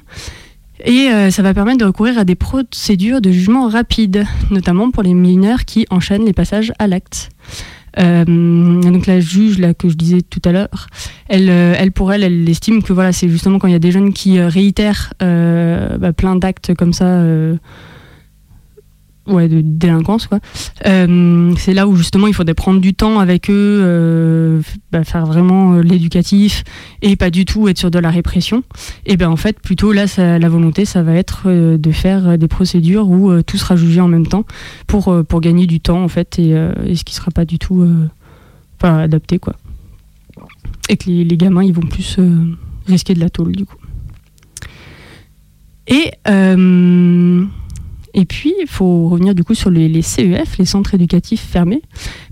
Et 0.84 1.10
euh, 1.10 1.32
ça 1.32 1.42
va 1.42 1.54
permettre 1.54 1.80
de 1.80 1.86
recourir 1.86 2.18
à 2.18 2.26
des 2.26 2.36
procédures 2.36 3.22
de 3.22 3.32
jugement 3.32 3.70
rapide, 3.70 4.26
notamment 4.52 4.92
pour 4.92 5.04
les 5.04 5.14
mineurs 5.14 5.66
qui 5.66 5.86
enchaînent 5.90 6.26
les 6.26 6.34
passages 6.34 6.74
à 6.80 6.88
l'acte. 6.88 7.30
donc 7.98 9.08
la 9.08 9.20
juge 9.20 9.58
là 9.58 9.74
que 9.74 9.90
je 9.90 9.96
disais 9.96 10.22
tout 10.22 10.42
à 10.46 10.52
l'heure, 10.52 10.88
elle, 11.30 11.50
elle 11.50 11.92
pour 11.92 12.14
elle, 12.14 12.24
elle 12.24 12.48
estime 12.48 12.84
que 12.84 12.94
voilà, 12.94 13.12
c'est 13.12 13.28
justement 13.28 13.58
quand 13.58 13.68
il 13.68 13.74
y 13.74 13.76
a 13.76 13.80
des 13.80 13.92
jeunes 13.92 14.14
qui 14.14 14.40
réitèrent 14.40 15.14
bah, 15.20 16.14
plein 16.14 16.36
d'actes 16.36 16.76
comme 16.76 16.94
ça 16.94 17.24
ouais, 19.28 19.48
de 19.48 19.62
délinquance. 19.62 20.28
Quoi. 20.28 20.40
Euh, 20.86 21.54
c'est 21.58 21.74
là 21.74 21.88
où 21.88 21.96
justement 21.96 22.28
il 22.28 22.34
faudrait 22.34 22.54
prendre 22.54 22.80
du 22.80 22.94
temps 22.94 23.20
avec 23.20 23.50
eux, 23.50 23.82
euh, 23.84 24.62
bah, 24.92 25.04
faire 25.04 25.26
vraiment 25.26 25.74
euh, 25.74 25.82
l'éducatif 25.82 26.64
et 27.02 27.16
pas 27.16 27.30
du 27.30 27.46
tout 27.46 27.68
être 27.68 27.78
sur 27.78 27.92
de 27.92 28.00
la 28.00 28.10
répression. 28.10 28.64
Et 29.06 29.18
ben 29.18 29.30
en 29.30 29.36
fait, 29.36 29.60
plutôt 29.60 29.92
là, 29.92 30.06
la 30.18 30.50
volonté, 30.50 30.86
ça 30.86 31.04
va 31.04 31.14
être 31.14 31.50
de 31.50 31.92
faire 31.92 32.38
des 32.38 32.48
procédures 32.48 33.10
où 33.10 33.42
tout 33.44 33.58
sera 33.58 33.76
jugé 33.76 34.02
en 34.02 34.08
même 34.08 34.28
temps 34.28 34.46
pour, 34.88 35.16
pour 35.28 35.42
gagner 35.42 35.68
du 35.68 35.80
temps 35.80 36.04
en 36.04 36.08
fait 36.08 36.40
et, 36.40 36.54
ce 36.96 37.04
qui 37.04 37.14
sera 37.14 37.32
pas 37.32 37.46
du 37.46 37.60
tout 37.60 37.88
adapté 38.82 39.40
quoi. 39.40 39.54
Et 40.90 40.98
que 40.98 41.10
les, 41.10 41.24
les 41.24 41.38
gamins 41.38 41.64
ils 41.64 41.74
vont 41.74 41.82
plus 41.82 42.18
risquer 42.88 43.14
de 43.14 43.20
la 43.20 43.30
tôle 43.30 43.56
du 43.56 43.66
coup. 43.66 43.78
Et 45.88 46.12
et 48.18 48.26
puis, 48.26 48.52
il 48.60 48.68
faut 48.68 49.10
revenir 49.10 49.36
du 49.36 49.44
coup 49.44 49.54
sur 49.54 49.70
les, 49.70 50.02
CEF, 50.02 50.58
les 50.58 50.66
centres 50.66 50.96
éducatifs 50.96 51.40
fermés, 51.40 51.84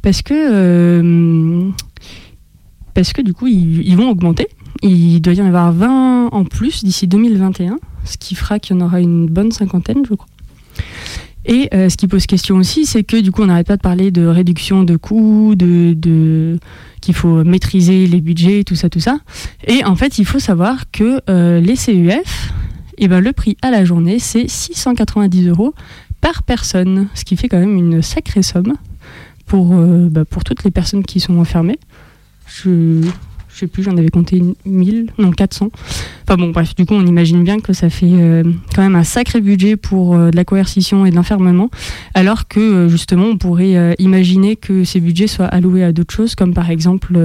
parce 0.02 0.24
que, 0.24 0.34
euh, 0.34 1.70
parce 2.96 3.14
que 3.14 3.22
du 3.22 3.36
coup, 3.36 3.46
ils, 3.46 3.96
vont 3.96 4.10
augmenter. 4.10 4.48
Il 4.82 5.20
doit 5.22 5.36
y 5.36 5.42
en 5.44 5.46
avoir 5.46 5.72
20 5.72 6.30
en 6.32 6.44
plus 6.44 6.84
d'ici 6.84 7.06
2021, 7.06 7.78
ce 8.04 8.18
qui 8.18 8.34
fera 8.34 8.58
qu'il 8.58 8.76
y 8.76 8.82
en 8.82 8.84
aura 8.84 9.00
une 9.00 9.28
bonne 9.28 9.52
cinquantaine, 9.52 10.02
je 10.10 10.16
crois. 10.16 10.28
Et 11.46 11.70
euh, 11.76 11.88
ce 11.90 11.98
qui 11.98 12.08
pose 12.08 12.26
question 12.26 12.56
aussi, 12.56 12.88
c'est 12.88 13.04
que 13.04 13.18
du 13.18 13.32
coup, 13.32 13.44
on 13.44 13.46
n'arrête 13.46 13.68
pas 13.68 13.78
de 13.78 13.82
parler 13.82 14.10
de 14.10 14.26
réduction 14.26 14.84
de 14.84 14.98
coûts, 14.98 15.54
de, 15.56 16.58
qu'il 17.00 17.14
faut 17.14 17.44
maîtriser 17.44 18.08
les 18.08 18.22
budgets, 18.22 18.64
tout 18.64 18.74
ça, 18.74 18.90
tout 18.90 19.00
ça. 19.00 19.20
Et 19.68 19.86
en 19.86 19.96
fait, 19.96 20.18
il 20.18 20.26
faut 20.26 20.40
savoir 20.40 20.90
que 20.90 21.22
euh, 21.30 21.60
les 21.60 21.76
CEF, 21.76 22.52
et 22.98 23.08
ben 23.08 23.20
le 23.20 23.34
prix 23.34 23.58
à 23.62 23.72
la 23.72 23.86
journée, 23.86 24.20
c'est 24.20 24.48
690 24.48 25.48
euros 25.48 25.74
par 26.22 26.44
personne, 26.44 27.08
ce 27.14 27.24
qui 27.24 27.38
fait 27.38 27.48
quand 27.48 27.60
même 27.60 27.78
une 27.78 28.02
sacrée 28.02 28.42
somme 28.42 28.74
pour, 29.46 29.76
euh, 29.76 30.08
bah, 30.10 30.26
pour 30.26 30.44
toutes 30.44 30.64
les 30.64 30.72
personnes 30.72 31.04
qui 31.04 31.20
sont 31.20 31.38
enfermées. 31.38 31.80
Je 32.48 33.02
je 33.54 33.60
sais 33.62 33.68
plus, 33.68 33.84
j'en 33.84 33.96
avais 33.96 34.10
compté 34.10 34.44
1000, 34.66 35.12
non 35.18 35.32
400. 35.32 35.70
Enfin 36.24 36.36
bon, 36.36 36.50
bref, 36.50 36.76
du 36.76 36.86
coup, 36.86 36.94
on 36.94 37.06
imagine 37.06 37.42
bien 37.42 37.62
que 37.62 37.72
ça 37.72 37.90
fait 37.90 38.12
euh, 38.12 38.44
quand 38.76 38.82
même 38.82 38.96
un 38.96 39.06
sacré 39.06 39.40
budget 39.40 39.78
pour 39.78 40.16
euh, 40.16 40.30
de 40.30 40.36
la 40.36 40.44
coercition 40.44 41.06
et 41.06 41.12
de 41.12 41.16
l'enfermement, 41.16 41.70
alors 42.16 42.50
que 42.50 42.90
justement, 42.90 43.28
on 43.28 43.38
pourrait 43.38 43.96
imaginer 43.98 44.58
que 44.58 44.84
ces 44.84 45.00
budgets 45.00 45.28
soient 45.28 45.46
alloués 45.46 45.86
à 45.86 45.94
d'autres 45.94 46.14
choses, 46.14 46.36
comme 46.36 46.54
par 46.54 46.70
exemple 46.70 47.18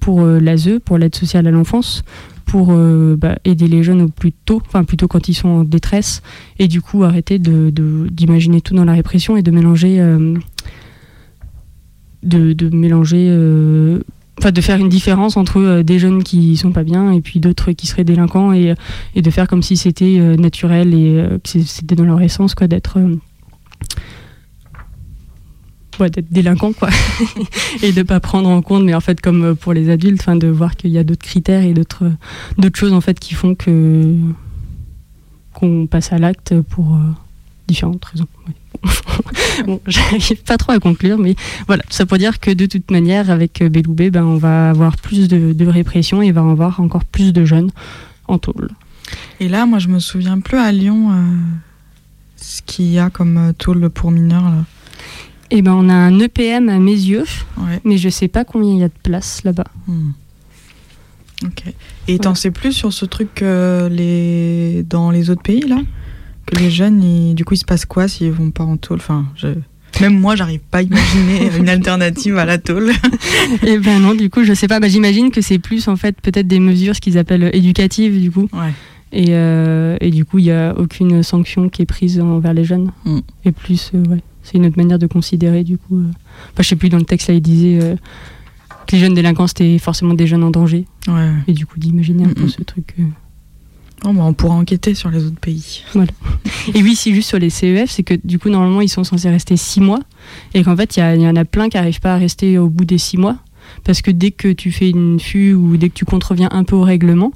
pour 0.00 0.24
l'ASE, 0.24 0.78
pour 0.82 0.96
l'aide 0.96 1.14
sociale 1.14 1.46
à 1.46 1.50
l'enfance, 1.50 2.04
pour 2.44 2.68
euh, 2.70 3.16
bah, 3.18 3.36
aider 3.44 3.68
les 3.68 3.82
jeunes 3.82 4.02
au 4.02 4.08
plus 4.08 4.32
tôt, 4.32 4.62
enfin 4.66 4.84
plutôt 4.84 5.08
quand 5.08 5.28
ils 5.28 5.34
sont 5.34 5.48
en 5.48 5.64
détresse, 5.64 6.22
et 6.58 6.68
du 6.68 6.80
coup 6.80 7.04
arrêter 7.04 7.38
d'imaginer 7.38 8.58
de, 8.58 8.62
tout 8.62 8.74
dans 8.74 8.84
la 8.84 8.92
répression 8.92 9.36
et 9.36 9.42
de 9.42 9.50
mélanger, 9.50 10.00
euh, 10.00 10.34
de, 12.22 12.68
mélanger, 12.74 13.28
euh, 13.30 14.00
enfin 14.38 14.52
de 14.52 14.60
faire 14.60 14.78
une 14.78 14.88
différence 14.88 15.36
entre 15.36 15.82
des 15.82 15.98
jeunes 15.98 16.22
qui 16.22 16.56
sont 16.56 16.72
pas 16.72 16.84
bien 16.84 17.12
et 17.12 17.20
puis 17.20 17.40
d'autres 17.40 17.72
qui 17.72 17.86
seraient 17.86 18.04
délinquants 18.04 18.52
et, 18.52 18.74
et, 19.14 19.22
de 19.22 19.30
faire 19.30 19.48
comme 19.48 19.62
si 19.62 19.76
c'était 19.76 20.18
naturel 20.36 20.94
et 20.94 21.24
que 21.42 21.62
c'était 21.62 21.94
dans 21.94 22.04
leur 22.04 22.20
essence 22.20 22.54
quoi 22.54 22.66
d'être 22.66 22.98
d'être 26.02 26.30
délinquant 26.30 26.72
quoi. 26.72 26.88
Et 27.82 27.92
de 27.92 28.02
pas 28.02 28.20
prendre 28.20 28.48
en 28.48 28.62
compte 28.62 28.84
mais 28.84 28.94
en 28.94 29.00
fait 29.00 29.20
comme 29.20 29.44
euh, 29.44 29.54
pour 29.54 29.72
les 29.72 29.90
adultes 29.90 30.20
enfin 30.20 30.36
de 30.36 30.48
voir 30.48 30.76
qu'il 30.76 30.90
y 30.90 30.98
a 30.98 31.04
d'autres 31.04 31.24
critères 31.24 31.62
et 31.62 31.72
d'autres 31.72 32.10
d'autres 32.58 32.78
choses 32.78 32.92
en 32.92 33.00
fait 33.00 33.18
qui 33.18 33.34
font 33.34 33.54
que 33.54 34.16
qu'on 35.52 35.86
passe 35.86 36.12
à 36.12 36.18
l'acte 36.18 36.60
pour 36.60 36.94
euh, 36.94 36.98
différentes 37.68 38.04
raisons. 38.04 38.28
Bon 39.66 39.80
j'arrive 39.86 40.42
pas 40.42 40.58
trop 40.58 40.72
à 40.72 40.80
conclure 40.80 41.16
mais 41.18 41.36
voilà. 41.66 41.84
Ça 41.88 42.06
pour 42.06 42.18
dire 42.18 42.40
que 42.40 42.50
de 42.50 42.66
toute 42.66 42.90
manière 42.90 43.30
avec 43.30 43.62
euh, 43.62 43.68
Beloubé 43.68 44.10
ben 44.10 44.24
on 44.24 44.36
va 44.36 44.70
avoir 44.70 44.96
plus 44.96 45.28
de, 45.28 45.66
répression 45.66 46.22
et 46.22 46.26
il 46.26 46.32
va 46.32 46.42
y 46.42 46.50
avoir 46.50 46.80
encore 46.80 47.04
plus 47.04 47.32
de 47.32 47.44
jeunes 47.44 47.70
en 48.26 48.38
tôle. 48.38 48.70
Et 49.40 49.48
là 49.48 49.64
moi 49.66 49.78
je 49.78 49.88
me 49.88 50.00
souviens 50.00 50.40
plus 50.40 50.58
à 50.58 50.72
Lyon 50.72 51.12
ce 52.36 52.62
qu'il 52.62 52.90
y 52.90 52.98
a 52.98 53.10
comme 53.10 53.52
tôle 53.56 53.88
pour 53.90 54.10
mineurs. 54.10 54.52
Eh 55.50 55.62
ben, 55.62 55.72
on 55.72 55.88
a 55.88 55.94
un 55.94 56.18
EPM 56.18 56.68
à 56.68 56.78
mes 56.78 56.92
yeux, 56.92 57.24
mais 57.84 57.98
je 57.98 58.08
sais 58.08 58.28
pas 58.28 58.44
combien 58.44 58.72
il 58.72 58.78
y 58.78 58.84
a 58.84 58.88
de 58.88 58.94
place 59.02 59.42
là-bas. 59.44 59.66
Hmm. 59.86 60.10
Ok. 61.44 61.64
Et 62.08 62.18
t'en 62.18 62.34
sais 62.34 62.50
plus 62.50 62.72
sur 62.72 62.92
ce 62.92 63.04
truc 63.04 63.40
les... 63.42 64.84
dans 64.88 65.10
les 65.10 65.30
autres 65.30 65.42
pays, 65.42 65.66
là? 65.66 65.78
Que 66.46 66.56
les 66.56 66.70
jeunes, 66.70 67.34
du 67.34 67.44
coup, 67.44 67.54
il 67.54 67.58
se 67.58 67.64
passe 67.64 67.86
quoi 67.86 68.08
s'ils 68.08 68.30
vont 68.30 68.50
pas 68.50 68.64
en 68.64 68.76
tôle? 68.76 68.98
Enfin, 68.98 69.24
Même 70.00 70.18
moi, 70.18 70.36
j'arrive 70.36 70.60
pas 70.60 70.78
à 70.78 70.82
imaginer 70.82 71.50
une 71.58 71.68
alternative 71.68 72.36
à 72.38 72.44
la 72.44 72.58
tôle. 72.58 72.92
Eh 73.66 73.78
ben 73.78 74.00
non, 74.00 74.14
du 74.14 74.30
coup, 74.30 74.44
je 74.44 74.52
sais 74.54 74.68
pas. 74.68 74.80
Bah, 74.80 74.88
J'imagine 74.88 75.30
que 75.30 75.40
c'est 75.40 75.58
plus, 75.58 75.88
en 75.88 75.96
fait, 75.96 76.20
peut-être 76.20 76.46
des 76.46 76.60
mesures, 76.60 76.94
ce 76.96 77.00
qu'ils 77.00 77.18
appellent 77.18 77.50
éducatives, 77.52 78.20
du 78.20 78.30
coup. 78.30 78.48
Ouais. 78.52 78.72
Et, 79.12 79.28
euh, 79.30 79.96
et, 80.00 80.10
du 80.10 80.24
coup, 80.24 80.38
il 80.38 80.44
n'y 80.44 80.50
a 80.50 80.74
aucune 80.76 81.22
sanction 81.22 81.68
qui 81.68 81.82
est 81.82 81.86
prise 81.86 82.20
envers 82.20 82.52
les 82.52 82.64
jeunes. 82.64 82.90
Hmm. 83.04 83.20
Et 83.44 83.52
plus, 83.52 83.92
euh, 83.94 84.04
ouais. 84.08 84.22
C'est 84.44 84.58
une 84.58 84.66
autre 84.66 84.76
manière 84.76 84.98
de 84.98 85.06
considérer, 85.06 85.64
du 85.64 85.78
coup. 85.78 85.98
Euh. 85.98 86.10
Enfin, 86.52 86.62
je 86.62 86.68
sais 86.68 86.76
plus, 86.76 86.90
dans 86.90 86.98
le 86.98 87.04
texte, 87.04 87.28
là, 87.28 87.34
il 87.34 87.40
disait 87.40 87.80
euh, 87.82 87.96
que 88.86 88.92
les 88.92 88.98
jeunes 88.98 89.14
délinquants, 89.14 89.46
c'était 89.46 89.78
forcément 89.78 90.14
des 90.14 90.26
jeunes 90.26 90.44
en 90.44 90.50
danger. 90.50 90.86
Ouais. 91.08 91.32
Et 91.48 91.52
du 91.52 91.66
coup, 91.66 91.78
d'imaginer 91.78 92.24
un 92.24 92.32
peu 92.32 92.46
ce 92.46 92.62
truc. 92.62 92.94
Euh. 93.00 93.04
Oh, 94.04 94.12
bah, 94.12 94.22
on 94.22 94.34
pourra 94.34 94.54
enquêter 94.54 94.94
sur 94.94 95.10
les 95.10 95.24
autres 95.24 95.40
pays. 95.40 95.82
Voilà. 95.94 96.12
Et 96.74 96.82
oui, 96.82 96.94
si 96.94 97.14
juste 97.14 97.28
sur 97.28 97.38
les 97.38 97.48
CEF, 97.48 97.90
c'est 97.90 98.02
que 98.02 98.14
du 98.22 98.38
coup, 98.38 98.50
normalement, 98.50 98.82
ils 98.82 98.88
sont 98.88 99.02
censés 99.02 99.30
rester 99.30 99.56
six 99.56 99.80
mois. 99.80 100.00
Et 100.52 100.62
qu'en 100.62 100.76
fait, 100.76 100.96
il 100.96 101.22
y, 101.22 101.26
en 101.26 101.36
a 101.36 101.44
plein 101.46 101.70
qui 101.70 101.78
n'arrivent 101.78 102.00
pas 102.00 102.14
à 102.14 102.18
rester 102.18 102.58
au 102.58 102.68
bout 102.68 102.84
des 102.84 102.98
six 102.98 103.16
mois 103.16 103.38
parce 103.84 104.02
que 104.02 104.10
dès 104.10 104.30
que 104.30 104.52
tu 104.52 104.72
fais 104.72 104.90
une 104.90 105.18
FU 105.20 105.54
ou 105.54 105.76
dès 105.76 105.88
que 105.88 105.94
tu 105.94 106.04
contreviens 106.04 106.48
un 106.52 106.64
peu 106.64 106.76
au 106.76 106.82
règlement, 106.82 107.32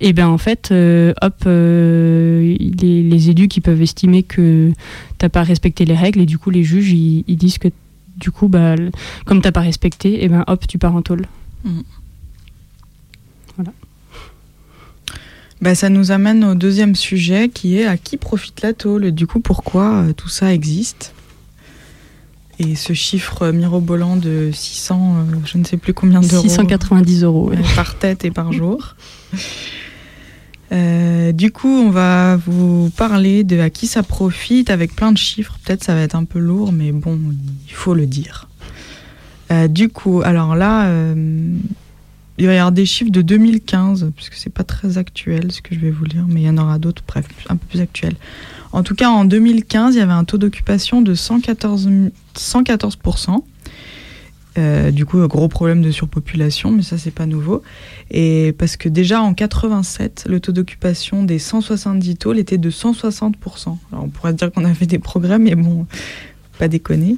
et 0.00 0.08
eh 0.08 0.12
ben 0.12 0.28
en 0.28 0.38
fait, 0.38 0.70
euh, 0.70 1.12
hop, 1.22 1.42
euh, 1.46 2.56
les, 2.58 3.02
les, 3.02 3.30
élus 3.30 3.48
qui 3.48 3.60
peuvent 3.60 3.82
estimer 3.82 4.22
que 4.22 4.72
t'as 5.18 5.28
pas 5.28 5.42
respecté 5.42 5.84
les 5.84 5.96
règles 5.96 6.20
et 6.20 6.26
du 6.26 6.38
coup 6.38 6.50
les 6.50 6.64
juges 6.64 6.92
ils, 6.92 7.36
disent 7.36 7.58
que 7.58 7.68
du 8.16 8.30
coup 8.30 8.48
bah 8.48 8.74
comme 9.24 9.40
t'as 9.40 9.52
pas 9.52 9.60
respecté, 9.60 10.14
et 10.14 10.24
eh 10.24 10.28
ben 10.28 10.44
hop, 10.46 10.66
tu 10.66 10.78
pars 10.78 10.94
en 10.94 11.02
tôle. 11.02 11.26
Mm. 11.64 11.80
Voilà. 13.56 13.72
Bah, 15.60 15.74
ça 15.74 15.90
nous 15.90 16.10
amène 16.10 16.42
au 16.44 16.54
deuxième 16.54 16.94
sujet 16.94 17.50
qui 17.50 17.78
est 17.78 17.84
à 17.84 17.98
qui 17.98 18.16
profite 18.16 18.62
la 18.62 18.72
tôle 18.72 19.04
et 19.04 19.12
du 19.12 19.26
coup 19.26 19.40
pourquoi 19.40 19.92
euh, 19.92 20.12
tout 20.14 20.28
ça 20.28 20.54
existe? 20.54 21.12
Et 22.62 22.74
ce 22.74 22.92
chiffre 22.92 23.52
mirobolant 23.52 24.16
de 24.16 24.50
600, 24.52 25.14
euh, 25.16 25.36
je 25.46 25.56
ne 25.56 25.64
sais 25.64 25.78
plus 25.78 25.94
combien 25.94 26.20
d'euros. 26.20 26.42
690 26.42 27.24
euros. 27.24 27.52
Par 27.74 27.94
tête 27.98 28.26
et 28.26 28.30
par 28.30 28.52
jour. 28.52 28.96
Euh, 30.72 31.32
du 31.32 31.50
coup, 31.50 31.68
on 31.68 31.88
va 31.88 32.36
vous 32.36 32.90
parler 32.98 33.44
de 33.44 33.58
à 33.58 33.70
qui 33.70 33.86
ça 33.86 34.02
profite 34.02 34.68
avec 34.68 34.94
plein 34.94 35.10
de 35.10 35.16
chiffres. 35.16 35.58
Peut-être 35.64 35.82
ça 35.82 35.94
va 35.94 36.02
être 36.02 36.14
un 36.14 36.24
peu 36.24 36.38
lourd, 36.38 36.70
mais 36.70 36.92
bon, 36.92 37.18
il 37.66 37.72
faut 37.72 37.94
le 37.94 38.04
dire. 38.04 38.46
Euh, 39.50 39.66
du 39.66 39.88
coup, 39.88 40.20
alors 40.22 40.54
là, 40.54 41.14
il 42.36 42.46
va 42.46 42.52
y 42.54 42.58
avoir 42.58 42.72
des 42.72 42.84
chiffres 42.84 43.10
de 43.10 43.22
2015, 43.22 44.12
puisque 44.14 44.34
c'est 44.34 44.52
pas 44.52 44.64
très 44.64 44.98
actuel 44.98 45.50
ce 45.50 45.62
que 45.62 45.74
je 45.74 45.80
vais 45.80 45.90
vous 45.90 46.04
lire, 46.04 46.26
mais 46.28 46.42
il 46.42 46.46
y 46.46 46.50
en 46.50 46.58
aura 46.58 46.78
d'autres, 46.78 47.02
bref, 47.08 47.26
un 47.48 47.56
peu 47.56 47.66
plus 47.66 47.80
actuels. 47.80 48.16
En 48.72 48.82
tout 48.82 48.94
cas, 48.94 49.08
en 49.08 49.24
2015, 49.24 49.94
il 49.94 49.98
y 49.98 50.00
avait 50.00 50.12
un 50.12 50.24
taux 50.24 50.38
d'occupation 50.38 51.02
de 51.02 51.14
114, 51.14 51.88
114%. 52.36 53.42
Euh, 54.58 54.90
du 54.90 55.06
coup, 55.06 55.24
gros 55.28 55.48
problème 55.48 55.80
de 55.80 55.90
surpopulation, 55.90 56.72
mais 56.72 56.82
ça, 56.82 56.98
c'est 56.98 57.12
pas 57.12 57.26
nouveau. 57.26 57.62
Et 58.10 58.54
parce 58.58 58.76
que 58.76 58.88
déjà 58.88 59.22
en 59.22 59.32
87, 59.32 60.24
le 60.28 60.40
taux 60.40 60.52
d'occupation 60.52 61.22
des 61.22 61.38
170 61.38 62.16
tôles 62.16 62.38
était 62.38 62.58
de 62.58 62.70
160%. 62.70 63.32
Alors, 63.92 64.04
on 64.04 64.08
pourrait 64.08 64.34
dire 64.34 64.50
qu'on 64.50 64.64
a 64.64 64.74
fait 64.74 64.86
des 64.86 64.98
progrès, 64.98 65.38
mais 65.38 65.54
bon, 65.54 65.86
pas 66.58 66.68
déconner. 66.68 67.16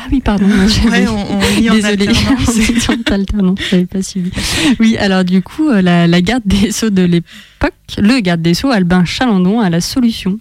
Ah 0.00 0.06
oui, 0.12 0.20
pardon. 0.20 0.46
Ouais, 0.46 1.08
on, 1.08 1.38
on 1.38 1.60
lit 1.60 1.70
en 1.70 1.74
Désolée, 1.74 2.08
alternance. 3.10 3.58
j'avais 3.70 3.86
pas 3.86 4.02
suivi. 4.02 4.30
Oui, 4.78 4.96
alors 4.96 5.24
du 5.24 5.42
coup, 5.42 5.68
euh, 5.68 5.82
la, 5.82 6.06
la 6.06 6.20
garde 6.20 6.44
des 6.46 6.70
Sceaux 6.70 6.90
de 6.90 7.02
l'époque, 7.02 7.74
le 7.98 8.20
garde 8.20 8.40
des 8.42 8.54
Sceaux, 8.54 8.70
Albin 8.70 9.04
Chalandon, 9.04 9.60
a 9.60 9.70
la 9.70 9.80
solution. 9.80 10.38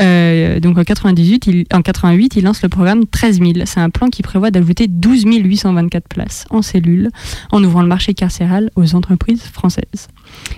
Euh, 0.00 0.60
donc 0.60 0.78
en 0.78 0.84
98, 0.84 1.46
il, 1.46 1.64
en 1.72 1.82
88, 1.82 2.36
il 2.36 2.44
lance 2.44 2.62
le 2.62 2.68
programme 2.68 3.06
13 3.06 3.38
000. 3.38 3.52
C'est 3.66 3.80
un 3.80 3.90
plan 3.90 4.08
qui 4.08 4.22
prévoit 4.22 4.50
d'ajouter 4.50 4.86
12 4.88 5.24
824 5.26 6.08
places 6.08 6.46
en 6.50 6.62
cellules 6.62 7.10
en 7.50 7.62
ouvrant 7.62 7.82
le 7.82 7.88
marché 7.88 8.14
carcéral 8.14 8.70
aux 8.76 8.94
entreprises 8.94 9.42
françaises. 9.42 10.08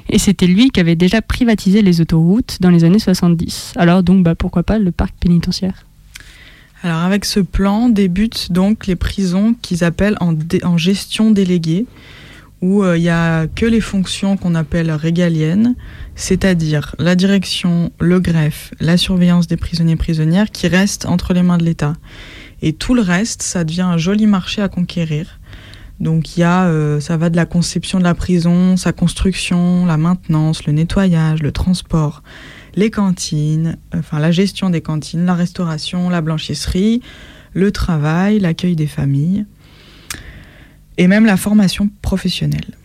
Et 0.08 0.18
c'était 0.18 0.46
lui 0.46 0.70
qui 0.70 0.80
avait 0.80 0.96
déjà 0.96 1.22
privatisé 1.22 1.82
les 1.82 2.00
autoroutes 2.00 2.58
dans 2.60 2.70
les 2.70 2.84
années 2.84 2.98
70. 2.98 3.74
Alors 3.76 4.02
donc, 4.02 4.22
bah, 4.22 4.34
pourquoi 4.34 4.62
pas 4.62 4.78
le 4.78 4.92
parc 4.92 5.14
pénitentiaire? 5.20 5.86
Alors 6.84 6.98
avec 6.98 7.24
ce 7.24 7.38
plan 7.38 7.88
débutent 7.88 8.50
donc 8.50 8.86
les 8.88 8.96
prisons 8.96 9.54
qu'ils 9.62 9.84
appellent 9.84 10.16
en 10.20 10.76
gestion 10.76 11.30
déléguée, 11.30 11.86
où 12.62 12.84
euh, 12.84 12.96
il 12.96 13.02
n'y 13.02 13.08
a 13.08 13.48
que 13.48 13.66
les 13.66 13.80
fonctions 13.80 14.36
qu'on 14.36 14.54
appelle 14.54 14.90
régaliennes, 14.92 15.74
c'est-à-dire 16.14 16.94
la 16.98 17.16
direction, 17.16 17.90
le 18.00 18.20
greffe, 18.20 18.72
la 18.80 18.96
surveillance 18.96 19.48
des 19.48 19.56
prisonniers 19.56 19.94
et 19.94 19.96
prisonnières 19.96 20.50
qui 20.50 20.68
restent 20.68 21.04
entre 21.04 21.34
les 21.34 21.42
mains 21.42 21.58
de 21.58 21.64
l'État. 21.64 21.94
Et 22.62 22.72
tout 22.72 22.94
le 22.94 23.02
reste, 23.02 23.42
ça 23.42 23.64
devient 23.64 23.82
un 23.82 23.98
joli 23.98 24.26
marché 24.26 24.62
à 24.62 24.68
conquérir. 24.68 25.40
Donc 25.98 26.36
y 26.36 26.44
a, 26.44 26.66
euh, 26.66 27.00
ça 27.00 27.16
va 27.16 27.30
de 27.30 27.36
la 27.36 27.46
conception 27.46 27.98
de 27.98 28.04
la 28.04 28.14
prison, 28.14 28.76
sa 28.76 28.92
construction, 28.92 29.84
la 29.84 29.96
maintenance, 29.96 30.64
le 30.64 30.72
nettoyage, 30.72 31.42
le 31.42 31.52
transport, 31.52 32.22
les 32.76 32.90
cantines, 32.90 33.76
enfin 33.94 34.20
la 34.20 34.30
gestion 34.30 34.70
des 34.70 34.80
cantines, 34.80 35.26
la 35.26 35.34
restauration, 35.34 36.08
la 36.08 36.20
blanchisserie, 36.20 37.02
le 37.54 37.72
travail, 37.72 38.38
l'accueil 38.38 38.76
des 38.76 38.86
familles 38.86 39.46
et 40.98 41.06
même 41.06 41.26
la 41.26 41.36
formation 41.36 41.90
professionnelle. 42.02 42.76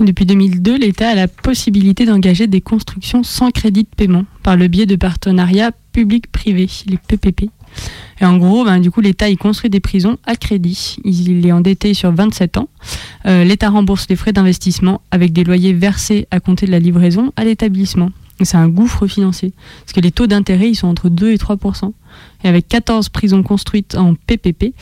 Depuis 0.00 0.26
2002, 0.26 0.76
l'État 0.76 1.10
a 1.10 1.14
la 1.14 1.28
possibilité 1.28 2.04
d'engager 2.04 2.48
des 2.48 2.60
constructions 2.60 3.22
sans 3.22 3.50
crédit 3.50 3.84
de 3.84 3.88
paiement 3.96 4.24
par 4.42 4.56
le 4.56 4.66
biais 4.66 4.86
de 4.86 4.96
partenariats 4.96 5.70
public-privé, 5.92 6.68
les 6.86 6.96
PPP. 6.96 7.50
Et 8.20 8.24
en 8.24 8.36
gros, 8.36 8.64
ben, 8.64 8.80
du 8.80 8.90
coup, 8.90 9.00
l'État 9.00 9.28
il 9.28 9.36
construit 9.36 9.70
des 9.70 9.80
prisons 9.80 10.18
à 10.26 10.34
crédit. 10.36 10.96
Il 11.04 11.46
est 11.46 11.52
endetté 11.52 11.94
sur 11.94 12.12
27 12.12 12.56
ans. 12.56 12.68
Euh, 13.26 13.44
L'État 13.44 13.70
rembourse 13.70 14.06
les 14.08 14.16
frais 14.16 14.32
d'investissement 14.32 15.00
avec 15.10 15.32
des 15.32 15.44
loyers 15.44 15.72
versés 15.72 16.26
à 16.30 16.40
compter 16.40 16.66
de 16.66 16.72
la 16.72 16.80
livraison 16.80 17.32
à 17.36 17.44
l'établissement. 17.44 18.10
C'est 18.42 18.56
un 18.56 18.68
gouffre 18.68 19.06
financier. 19.06 19.52
Parce 19.84 19.92
que 19.92 20.00
les 20.00 20.10
taux 20.10 20.26
d'intérêt, 20.26 20.68
ils 20.68 20.74
sont 20.74 20.88
entre 20.88 21.08
2 21.08 21.32
et 21.32 21.36
3% 21.36 21.92
Et 22.42 22.48
avec 22.48 22.66
14 22.68 23.08
prisons 23.08 23.42
construites 23.42 23.94
en 23.94 24.14
PPP, 24.14 24.74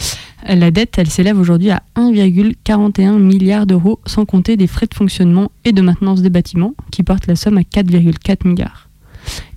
la 0.49 0.71
dette, 0.71 0.95
elle 0.97 1.11
s'élève 1.11 1.39
aujourd'hui 1.39 1.71
à 1.71 1.83
1,41 1.97 3.19
milliard 3.19 3.67
d'euros, 3.67 4.01
sans 4.07 4.25
compter 4.25 4.57
des 4.57 4.67
frais 4.67 4.87
de 4.87 4.95
fonctionnement 4.95 5.53
et 5.65 5.73
de 5.73 5.83
maintenance 5.83 6.23
des 6.23 6.31
bâtiments, 6.31 6.75
qui 6.91 7.03
portent 7.03 7.27
la 7.27 7.37
somme 7.37 7.59
à 7.59 7.63
4,4 7.63 8.49
milliards. 8.49 8.89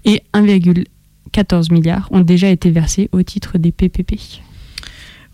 Et 0.04 0.22
1,14 0.34 1.72
milliards 1.74 2.10
ont 2.12 2.22
déjà 2.22 2.50
été 2.50 2.72
versés 2.72 3.10
au 3.14 3.24
titre 3.24 3.58
des 3.58 3.72
PPP. 3.72 4.20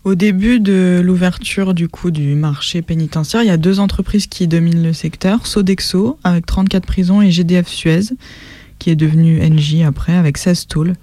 Au 0.04 0.16
début 0.16 0.58
de 0.58 1.00
l'ouverture 1.02 1.74
du 1.74 1.86
coup 1.86 2.10
du 2.10 2.34
marché 2.34 2.82
pénitentiaire, 2.82 3.42
il 3.42 3.46
y 3.46 3.50
a 3.50 3.56
deux 3.56 3.78
entreprises 3.78 4.26
qui 4.26 4.48
dominent 4.48 4.82
le 4.82 4.92
secteur, 4.92 5.46
Sodexo 5.46 6.18
avec 6.24 6.44
34 6.44 6.84
prisons 6.84 7.22
et 7.22 7.30
GDF 7.30 7.68
Suez 7.68 8.08
qui 8.82 8.90
est 8.90 8.96
devenu 8.96 9.38
NJ 9.48 9.82
après 9.86 10.12
avec 10.12 10.36
16 10.36 10.66
tôles. 10.66 10.94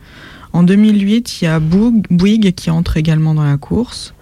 En 0.52 0.64
2008, 0.64 1.42
il 1.42 1.46
y 1.46 1.48
a 1.48 1.62
Bouygues, 1.62 2.52
qui 2.52 2.70
entre 2.70 2.98
également 2.98 3.34
dans 3.34 3.46
la 3.46 3.56
course 3.56 4.14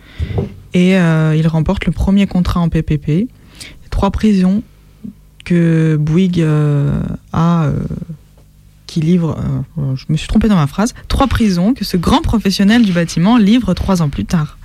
et 0.76 0.96
euh, 0.96 1.36
il 1.36 1.48
remporte 1.48 1.88
le 1.88 1.91
premier 1.91 2.28
contrat 2.28 2.60
en 2.60 2.70
PPP. 2.70 3.28
Trois 3.89 4.12
prisons 4.12 4.62
que 5.43 5.98
Bouygues 6.00 6.41
euh, 6.41 7.02
a 7.34 7.65
euh, 7.65 7.80
qui 8.86 9.02
livre, 9.02 9.41
je 9.76 10.06
me 10.10 10.17
suis 10.17 10.28
trompée 10.28 10.50
dans 10.50 10.56
ma 10.56 10.67
phrase, 10.67 10.93
trois 11.08 11.26
prisons 11.26 11.74
que 11.74 11.84
ce 11.84 11.98
grand 11.98 12.22
professionnel 12.22 12.86
du 12.86 12.91
bâtiment 12.91 13.38
livre 13.38 13.74
trois 13.74 14.04
ans 14.04 14.10
plus 14.10 14.26
tard, 14.26 14.60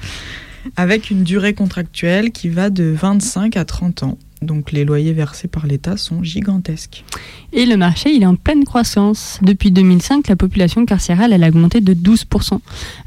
avec 0.76 1.10
une 1.10 1.24
durée 1.24 1.54
contractuelle 1.54 2.30
qui 2.30 2.50
va 2.50 2.68
de 2.68 2.84
25 2.84 3.56
à 3.56 3.64
30 3.64 4.02
ans. 4.02 4.18
Donc 4.42 4.72
les 4.72 4.84
loyers 4.84 5.12
versés 5.12 5.48
par 5.48 5.66
l'État 5.66 5.96
sont 5.96 6.22
gigantesques. 6.22 7.04
Et 7.52 7.64
le 7.64 7.76
marché, 7.76 8.12
il 8.12 8.22
est 8.22 8.26
en 8.26 8.34
pleine 8.34 8.64
croissance. 8.64 9.38
Depuis 9.42 9.70
2005, 9.70 10.28
la 10.28 10.36
population 10.36 10.84
carcérale, 10.84 11.32
elle 11.32 11.44
a 11.44 11.48
augmenté 11.48 11.80
de 11.80 11.94
12%, 11.94 12.58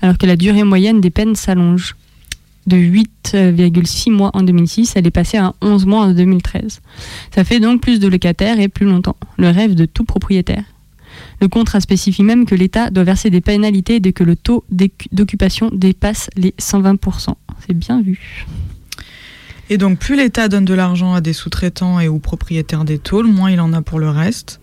alors 0.02 0.18
que 0.18 0.26
la 0.26 0.38
durée 0.38 0.64
moyenne 0.64 1.02
des 1.02 1.10
peines 1.10 1.36
s'allonge. 1.36 1.96
De 2.68 2.78
8,6 2.78 4.12
mois 4.12 4.32
en 4.34 4.42
2006, 4.42 4.94
elle 4.96 5.06
est 5.06 5.12
passée 5.12 5.38
à 5.38 5.54
11 5.62 5.86
mois 5.86 6.06
en 6.06 6.14
2013. 6.14 6.82
Ça 7.34 7.44
fait 7.44 7.60
donc 7.60 7.82
plus 7.82 8.00
de 8.00 8.08
locataires 8.08 8.60
et 8.60 8.70
plus 8.70 8.88
longtemps. 8.88 9.18
Le 9.38 9.50
rêve 9.50 9.76
de 9.76 9.86
tout 9.86 10.04
propriétaire. 10.04 10.64
Le 11.42 11.48
contrat 11.48 11.80
spécifie 11.80 12.24
même 12.24 12.46
que 12.46 12.56
l'État 12.56 12.90
doit 12.90 13.04
verser 13.04 13.30
des 13.30 13.42
pénalités 13.42 14.00
dès 14.00 14.14
que 14.14 14.24
le 14.24 14.36
taux 14.36 14.64
d'occupation 15.12 15.70
dépasse 15.74 16.30
les 16.36 16.56
120%. 16.60 17.36
C'est 17.68 17.74
bien 17.74 18.02
vu. 18.02 18.46
Et 19.70 19.78
donc 19.78 19.98
plus 19.98 20.16
l'État 20.16 20.48
donne 20.48 20.66
de 20.66 20.74
l'argent 20.74 21.14
à 21.14 21.22
des 21.22 21.34
sous-traitants 21.34 22.00
et 22.00 22.08
aux 22.08 22.20
propriétaires 22.20 22.86
des 22.86 23.00
tôles, 23.00 23.28
moins 23.28 23.50
il 23.50 23.60
en 23.60 23.74
a 23.74 23.82
pour 23.82 24.00
le 24.00 24.10
reste. 24.10 24.60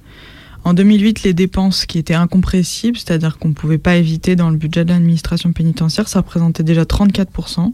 En 0.64 0.74
2008, 0.74 1.24
les 1.24 1.34
dépenses 1.34 1.86
qui 1.86 1.98
étaient 1.98 2.14
incompressibles, 2.14 2.96
c'est-à-dire 2.96 3.38
qu'on 3.38 3.48
ne 3.48 3.52
pouvait 3.52 3.78
pas 3.78 3.96
éviter 3.96 4.36
dans 4.36 4.48
le 4.48 4.56
budget 4.56 4.84
de 4.84 4.90
l'administration 4.90 5.52
pénitentiaire, 5.52 6.06
ça 6.06 6.20
représentait 6.20 6.62
déjà 6.62 6.84
34%. 6.84 7.72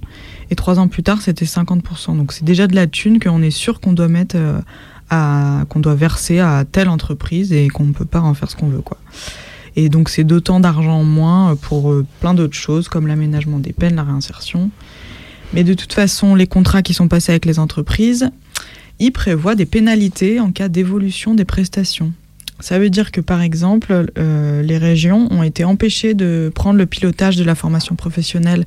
Et 0.51 0.55
trois 0.55 0.79
ans 0.79 0.89
plus 0.89 1.03
tard, 1.03 1.21
c'était 1.21 1.45
50%. 1.45 2.17
Donc 2.17 2.33
c'est 2.33 2.45
déjà 2.45 2.67
de 2.67 2.75
la 2.75 2.87
thune 2.87 3.21
qu'on 3.21 3.43
est 3.43 3.51
sûr 3.51 3.81
qu'on 3.81 3.93
doit 3.93 4.09
mettre 4.09 4.37
euh, 4.39 4.59
à, 5.11 5.65
qu'on 5.69 5.81
doit 5.81 5.97
verser 5.97 6.39
à 6.39 6.65
telle 6.65 6.89
entreprise 6.89 7.53
et 7.53 7.69
qu'on 7.69 7.85
ne 7.85 7.93
peut 7.93 8.07
pas 8.07 8.21
en 8.21 8.33
faire 8.33 8.51
ce 8.51 8.57
qu'on 8.57 8.69
veut, 8.69 8.81
quoi. 8.81 8.97
Et 9.77 9.91
donc 9.91 10.09
c'est 10.09 10.25
d'autant 10.25 10.59
d'argent 10.59 11.01
en 11.01 11.05
moins 11.05 11.57
pour 11.57 11.93
euh, 11.93 12.07
plein 12.21 12.33
d'autres 12.33 12.57
choses 12.57 12.89
comme 12.89 13.07
l'aménagement 13.07 13.59
des 13.59 13.75
peines, 13.75 13.97
la 13.97 14.03
réinsertion. 14.03 14.71
Mais 15.53 15.65
de 15.65 15.75
toute 15.75 15.93
façon, 15.93 16.35
les 16.35 16.47
contrats 16.47 16.83
qui 16.83 16.95
sont 16.95 17.09
passés 17.09 17.33
avec 17.33 17.45
les 17.45 17.59
entreprises, 17.59 18.31
ils 18.99 19.13
prévoient 19.13 19.55
des 19.55 19.67
pénalités 19.67 20.41
en 20.41 20.53
cas 20.53 20.69
d'évolution 20.69 21.35
des 21.35 21.45
prestations. 21.45 22.13
Ça 22.61 22.79
veut 22.79 22.91
dire 22.91 23.13
que 23.13 23.21
par 23.21 23.41
exemple, 23.41 24.07
euh, 24.19 24.63
les 24.63 24.79
régions 24.79 25.29
ont 25.31 25.43
été 25.43 25.65
empêchées 25.65 26.15
de 26.15 26.51
prendre 26.55 26.79
le 26.79 26.87
pilotage 26.87 27.37
de 27.37 27.45
la 27.45 27.55
formation 27.55 27.95
professionnelle 27.95 28.67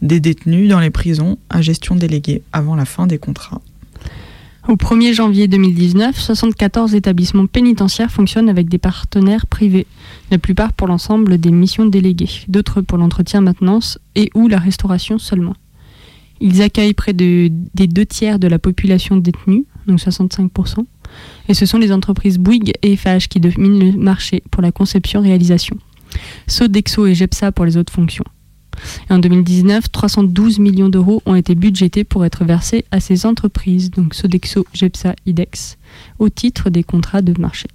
des 0.00 0.20
détenus 0.20 0.68
dans 0.68 0.80
les 0.80 0.90
prisons 0.90 1.38
à 1.50 1.60
gestion 1.60 1.94
déléguée 1.94 2.42
avant 2.52 2.74
la 2.74 2.84
fin 2.84 3.06
des 3.06 3.18
contrats. 3.18 3.60
Au 4.66 4.76
1er 4.76 5.14
janvier 5.14 5.48
2019, 5.48 6.18
74 6.18 6.94
établissements 6.94 7.46
pénitentiaires 7.46 8.10
fonctionnent 8.10 8.50
avec 8.50 8.68
des 8.68 8.76
partenaires 8.76 9.46
privés, 9.46 9.86
la 10.30 10.38
plupart 10.38 10.74
pour 10.74 10.88
l'ensemble 10.88 11.38
des 11.38 11.50
missions 11.50 11.86
déléguées, 11.86 12.44
d'autres 12.48 12.82
pour 12.82 12.98
l'entretien, 12.98 13.40
maintenance 13.40 13.98
et 14.14 14.30
ou 14.34 14.46
la 14.46 14.58
restauration 14.58 15.18
seulement. 15.18 15.54
Ils 16.40 16.62
accueillent 16.62 16.94
près 16.94 17.12
de, 17.12 17.50
des 17.74 17.86
deux 17.86 18.06
tiers 18.06 18.38
de 18.38 18.48
la 18.48 18.58
population 18.58 19.16
détenue, 19.16 19.64
donc 19.86 19.98
65%, 19.98 20.84
et 21.48 21.54
ce 21.54 21.66
sont 21.66 21.78
les 21.78 21.92
entreprises 21.92 22.38
Bouygues 22.38 22.72
et 22.82 22.96
FH 22.96 23.28
qui 23.28 23.40
dominent 23.40 23.92
le 23.92 23.98
marché 23.98 24.42
pour 24.50 24.62
la 24.62 24.72
conception-réalisation. 24.72 25.76
Sodexo 26.46 27.06
et 27.06 27.14
Gepsa 27.14 27.52
pour 27.52 27.64
les 27.64 27.76
autres 27.76 27.92
fonctions. 27.92 28.24
Et 29.10 29.12
en 29.12 29.18
2019, 29.18 29.90
312 29.90 30.58
millions 30.60 30.88
d'euros 30.88 31.22
ont 31.26 31.34
été 31.34 31.54
budgétés 31.54 32.04
pour 32.04 32.24
être 32.24 32.44
versés 32.44 32.84
à 32.90 33.00
ces 33.00 33.26
entreprises, 33.26 33.90
donc 33.90 34.14
Sodexo, 34.14 34.66
Gepsa, 34.72 35.14
IDEX, 35.26 35.78
au 36.18 36.28
titre 36.28 36.70
des 36.70 36.84
contrats 36.84 37.22
de 37.22 37.38
marché. 37.40 37.66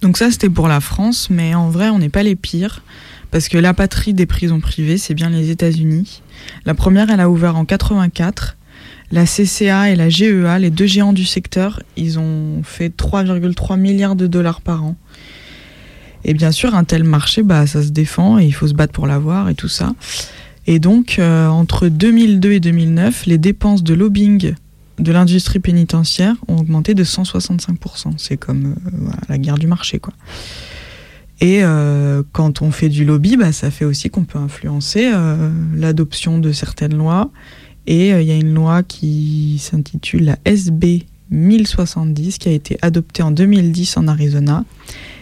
Donc 0.00 0.16
ça, 0.16 0.30
c'était 0.30 0.48
pour 0.48 0.68
la 0.68 0.80
France, 0.80 1.28
mais 1.30 1.54
en 1.54 1.68
vrai, 1.68 1.90
on 1.90 1.98
n'est 1.98 2.08
pas 2.08 2.22
les 2.22 2.36
pires, 2.36 2.82
parce 3.30 3.48
que 3.48 3.58
la 3.58 3.74
patrie 3.74 4.14
des 4.14 4.26
prisons 4.26 4.60
privées, 4.60 4.98
c'est 4.98 5.14
bien 5.14 5.30
les 5.30 5.50
États-Unis. 5.50 6.22
La 6.64 6.74
première, 6.74 7.10
elle 7.10 7.20
a 7.20 7.28
ouvert 7.28 7.56
en 7.56 7.64
84. 7.64 8.56
La 9.12 9.24
CCA 9.24 9.90
et 9.90 9.96
la 9.96 10.08
GEA, 10.08 10.58
les 10.58 10.70
deux 10.70 10.86
géants 10.86 11.12
du 11.12 11.24
secteur, 11.24 11.82
ils 11.96 12.18
ont 12.18 12.62
fait 12.62 12.96
3,3 12.96 13.78
milliards 13.78 14.16
de 14.16 14.26
dollars 14.26 14.60
par 14.60 14.84
an. 14.84 14.96
Et 16.24 16.32
bien 16.32 16.52
sûr, 16.52 16.74
un 16.74 16.84
tel 16.84 17.04
marché, 17.04 17.42
bah, 17.42 17.66
ça 17.66 17.82
se 17.82 17.88
défend 17.88 18.38
et 18.38 18.44
il 18.44 18.52
faut 18.52 18.68
se 18.68 18.74
battre 18.74 18.92
pour 18.92 19.06
l'avoir 19.06 19.48
et 19.48 19.54
tout 19.54 19.68
ça. 19.68 19.94
Et 20.66 20.78
donc, 20.78 21.18
euh, 21.18 21.48
entre 21.48 21.88
2002 21.88 22.52
et 22.52 22.60
2009, 22.60 23.26
les 23.26 23.38
dépenses 23.38 23.82
de 23.82 23.94
lobbying 23.94 24.54
de 25.00 25.12
l'industrie 25.12 25.58
pénitentiaire 25.58 26.36
ont 26.48 26.58
augmenté 26.58 26.94
de 26.94 27.04
165%. 27.04 28.14
C'est 28.18 28.36
comme 28.36 28.76
euh, 28.86 29.10
la 29.28 29.38
guerre 29.38 29.58
du 29.58 29.66
marché, 29.66 29.98
quoi. 29.98 30.12
Et 31.42 31.60
euh, 31.62 32.22
quand 32.32 32.60
on 32.60 32.70
fait 32.70 32.90
du 32.90 33.06
lobby, 33.06 33.38
bah, 33.38 33.50
ça 33.50 33.70
fait 33.70 33.86
aussi 33.86 34.10
qu'on 34.10 34.24
peut 34.24 34.38
influencer 34.38 35.10
euh, 35.12 35.50
l'adoption 35.74 36.38
de 36.38 36.52
certaines 36.52 36.96
lois. 36.96 37.30
Et 37.86 38.10
il 38.10 38.22
y 38.22 38.30
a 38.30 38.36
une 38.36 38.52
loi 38.52 38.82
qui 38.82 39.56
s'intitule 39.58 40.24
la 40.26 40.38
SB 40.44 41.06
1070 41.30 42.36
qui 42.36 42.48
a 42.50 42.52
été 42.52 42.78
adoptée 42.82 43.22
en 43.22 43.30
2010 43.30 43.96
en 43.96 44.06
Arizona. 44.06 44.64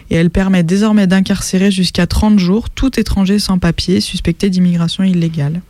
Et 0.09 0.15
elle 0.15 0.29
permet 0.29 0.63
désormais 0.63 1.07
d'incarcérer 1.07 1.71
jusqu'à 1.71 2.05
30 2.05 2.37
jours 2.37 2.69
tout 2.69 2.99
étranger 2.99 3.39
sans 3.39 3.57
papier 3.57 4.01
suspecté 4.01 4.49
d'immigration 4.49 5.03
illégale. 5.05 5.61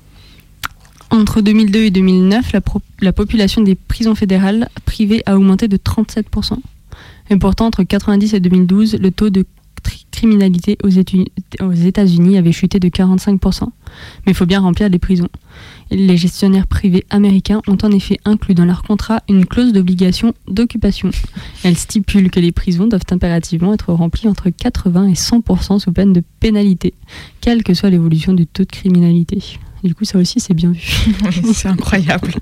Entre 1.11 1.41
2002 1.41 1.79
et 1.79 1.91
2009, 1.91 2.53
la, 3.01 3.13
population 3.13 3.61
des 3.61 3.75
prisons 3.75 4.13
fédérales 4.13 4.69
privées 4.85 5.23
a 5.25 5.35
augmenté 5.35 5.67
de 5.67 5.77
37%. 5.77 6.57
Et 7.31 7.35
pourtant, 7.37 7.65
entre 7.67 7.83
90 7.83 8.35
et 8.35 8.39
2012, 8.39 8.97
le 8.99 9.11
taux 9.11 9.29
de 9.29 9.45
criminalité 10.11 10.77
aux 10.83 10.89
aux 10.89 11.73
États-Unis 11.73 12.37
avait 12.37 12.51
chuté 12.51 12.79
de 12.79 12.89
45%. 12.89 13.63
Mais 13.63 14.33
il 14.33 14.35
faut 14.35 14.45
bien 14.45 14.59
remplir 14.59 14.89
les 14.89 14.99
prisons. 14.99 15.29
Les 15.91 16.17
gestionnaires 16.17 16.67
privés 16.67 17.05
américains 17.09 17.61
ont 17.67 17.77
en 17.81 17.91
effet 17.91 18.19
inclus 18.25 18.53
dans 18.53 18.65
leur 18.65 18.83
contrat 18.83 19.23
une 19.29 19.45
clause 19.45 19.71
d'obligation 19.71 20.33
d'occupation. 20.47 21.09
Elle 21.63 21.77
stipule 21.77 22.29
que 22.29 22.39
les 22.39 22.51
prisons 22.51 22.87
doivent 22.87 23.09
impérativement 23.11 23.73
être 23.73 23.93
remplies 23.93 24.27
entre 24.27 24.49
80 24.49 25.07
et 25.07 25.13
100% 25.13 25.79
sous 25.79 25.91
peine 25.91 26.13
de 26.13 26.21
pénalité, 26.39 26.93
quelle 27.41 27.63
que 27.63 27.73
soit 27.73 27.89
l'évolution 27.89 28.33
du 28.33 28.45
taux 28.45 28.63
de 28.63 28.69
criminalité. 28.69 29.57
Du 29.83 29.95
coup, 29.95 30.05
ça 30.05 30.17
aussi, 30.17 30.39
c'est 30.39 30.53
bien 30.53 30.71
vu. 30.71 30.81
C'est 31.53 31.67
incroyable. 31.67 32.33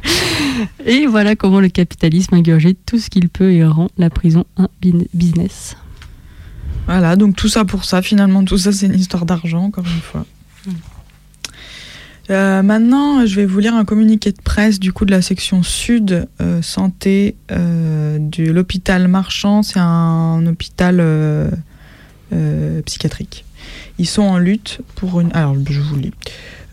Et 0.85 1.05
voilà 1.05 1.35
comment 1.35 1.59
le 1.59 1.69
capitalisme 1.69 2.35
ingurgite 2.35 2.79
tout 2.85 2.97
ce 2.97 3.09
qu'il 3.09 3.29
peut 3.29 3.51
et 3.51 3.63
rend 3.63 3.89
la 3.97 4.09
prison 4.09 4.45
un 4.57 4.69
business. 5.13 5.77
Voilà, 6.87 7.15
donc 7.15 7.35
tout 7.35 7.49
ça 7.49 7.65
pour 7.65 7.83
ça, 7.83 8.01
finalement, 8.01 8.43
tout 8.43 8.57
ça, 8.57 8.71
c'est 8.71 8.87
une 8.87 8.95
histoire 8.95 9.25
d'argent, 9.25 9.65
encore 9.65 9.85
une 9.85 10.01
fois. 10.01 10.25
Euh, 12.29 12.61
maintenant, 12.61 13.25
je 13.25 13.35
vais 13.35 13.45
vous 13.45 13.59
lire 13.59 13.75
un 13.75 13.85
communiqué 13.85 14.31
de 14.31 14.41
presse 14.41 14.79
du 14.79 14.91
coup 14.91 15.05
de 15.05 15.11
la 15.11 15.21
section 15.21 15.63
sud 15.63 16.27
euh, 16.41 16.61
santé 16.61 17.35
euh, 17.51 18.17
de 18.19 18.51
l'hôpital 18.51 19.07
Marchand. 19.07 19.63
C'est 19.63 19.79
un 19.79 20.45
hôpital 20.45 21.03
psychiatrique. 22.85 23.45
Ils 23.99 24.07
sont 24.07 24.23
en 24.23 24.37
lutte 24.37 24.79
pour 24.95 25.19
une. 25.19 25.31
Alors, 25.33 25.55
je 25.69 25.79
vous 25.79 25.97
lis. 25.97 26.13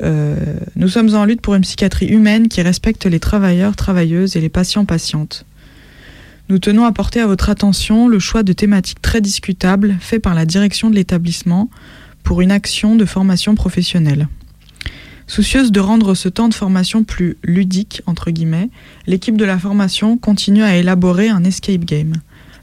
Euh, 0.03 0.37
nous 0.77 0.89
sommes 0.89 1.15
en 1.15 1.25
lutte 1.25 1.41
pour 1.41 1.55
une 1.55 1.63
psychiatrie 1.63 2.07
humaine 2.07 2.49
qui 2.49 2.63
respecte 2.63 3.07
les 3.07 3.21
travailleurs, 3.21 3.77
travailleuses 3.77 4.37
et 4.37 4.41
les 4.41 4.49
patients, 4.49 4.85
patientes. 4.85 5.45
Nous 6.49 6.59
tenons 6.59 6.85
à 6.85 6.93
porter 6.93 7.21
à 7.21 7.27
votre 7.27 7.49
attention 7.49 8.07
le 8.07 8.19
choix 8.19 8.43
de 8.43 8.53
thématiques 8.53 9.01
très 9.01 9.21
discutables 9.21 9.97
fait 10.01 10.19
par 10.19 10.35
la 10.35 10.45
direction 10.45 10.91
de 10.91 10.95
l'établissement 10.95 11.71
pour 12.23 12.43
une 12.43 12.51
action 12.51 12.97
de 12.97 13.05
formation 13.05 13.55
professionnelle. 13.55 14.29
Soucieuse 15.27 15.73
de 15.73 15.81
rendre 15.81 16.15
ce 16.15 16.29
temps 16.29 16.49
de 16.49 16.55
formation 16.55 17.03
plus 17.03 17.39
ludique, 17.43 18.03
entre 18.05 18.31
guillemets, 18.31 18.69
l'équipe 19.07 19.39
de 19.39 19.45
la 19.45 19.59
formation 19.59 20.19
continue 20.19 20.63
à 20.63 20.77
élaborer 20.77 21.31
un 21.31 21.45
escape 21.45 21.85
game, 21.85 22.15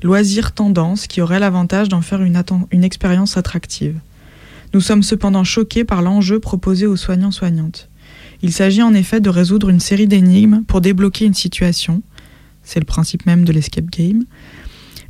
loisir 0.04 0.52
tendance 0.52 1.08
qui 1.08 1.22
aurait 1.22 1.40
l'avantage 1.40 1.90
d'en 1.90 2.02
faire 2.02 2.22
une, 2.22 2.84
expérience 2.84 3.36
attractive. 3.36 3.96
Nous 4.74 4.82
sommes 4.82 5.04
cependant 5.04 5.44
choqués 5.44 5.84
par 5.84 6.02
l'enjeu 6.02 6.40
proposé 6.40 6.88
aux 6.88 6.96
soignants-soignantes. 6.96 7.90
Il 8.42 8.54
s'agit 8.54 8.82
en 8.82 8.94
effet 8.94 9.20
de 9.20 9.30
résoudre 9.30 9.70
une 9.70 9.80
série 9.80 10.08
d'énigmes 10.08 10.64
pour 10.68 10.82
débloquer 10.82 11.26
une 11.26 11.34
situation, 11.34 12.02
c'est 12.64 12.80
le 12.80 12.86
principe 12.86 13.26
même 13.26 13.44
de 13.44 13.52
l'escape 13.52 13.90
game, 13.90 14.24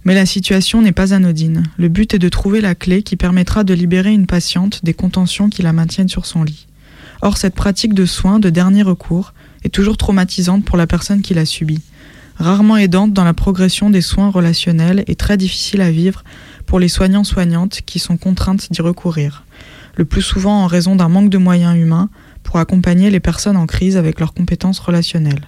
mais 0.04 0.16
la 0.16 0.26
situation 0.26 0.82
n'est 0.82 0.92
pas 0.92 1.14
anodine. 1.14 1.64
Le 1.78 1.90
but 1.90 2.14
est 2.14 2.20
de 2.20 2.30
trouver 2.30 2.60
la 2.60 2.76
clé 2.76 3.04
qui 3.04 3.16
permettra 3.16 3.64
de 3.64 3.74
libérer 3.74 4.12
une 4.12 4.26
patiente 4.26 4.84
des 4.84 4.96
contentions 4.96 5.50
qui 5.50 5.62
la 5.62 5.74
maintiennent 5.74 6.10
sur 6.10 6.26
son 6.26 6.44
lit. 6.44 6.68
Or, 7.22 7.38
cette 7.38 7.54
pratique 7.54 7.94
de 7.94 8.06
soins 8.06 8.40
de 8.40 8.50
dernier 8.50 8.82
recours 8.82 9.34
est 9.64 9.70
toujours 9.70 9.98
traumatisante 9.98 10.66
pour 10.66 10.78
la 10.78 10.88
personne 10.88 11.22
qui 11.22 11.36
l'a 11.36 11.46
subie, 11.46 11.82
rarement 12.38 12.78
aidante 12.78 13.14
dans 13.14 13.24
la 13.24 13.36
progression 13.36 13.92
des 13.92 14.02
soins 14.02 14.32
relationnels 14.32 15.04
et 15.06 15.16
très 15.16 15.38
difficile 15.38 15.82
à 15.82 15.92
vivre 15.92 16.24
pour 16.66 16.80
les 16.80 16.88
soignants-soignantes 16.88 17.82
qui 17.86 18.00
sont 18.00 18.18
contraintes 18.18 18.72
d'y 18.72 18.82
recourir, 18.82 19.46
le 19.96 20.06
plus 20.06 20.22
souvent 20.22 20.64
en 20.64 20.68
raison 20.68 20.96
d'un 20.96 21.10
manque 21.10 21.30
de 21.30 21.38
moyens 21.38 21.76
humains 21.76 22.10
pour 22.44 22.58
accompagner 22.58 23.10
les 23.10 23.20
personnes 23.20 23.58
en 23.58 23.68
crise 23.68 23.98
avec 23.98 24.20
leurs 24.20 24.34
compétences 24.34 24.80
relationnelles. 24.80 25.48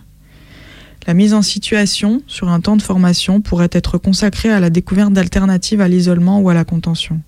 La 1.05 1.13
mise 1.13 1.33
en 1.33 1.41
situation 1.41 2.21
sur 2.27 2.49
un 2.49 2.61
temps 2.61 2.77
de 2.77 2.81
formation 2.81 3.41
pourrait 3.41 3.69
être 3.71 3.97
consacrée 3.97 4.51
à 4.51 4.59
la 4.59 4.69
découverte 4.69 5.11
d'alternatives 5.11 5.81
à 5.81 5.87
l'isolement 5.87 6.39
ou 6.39 6.49
à 6.49 6.53
la 6.53 6.63
contention. 6.63 7.19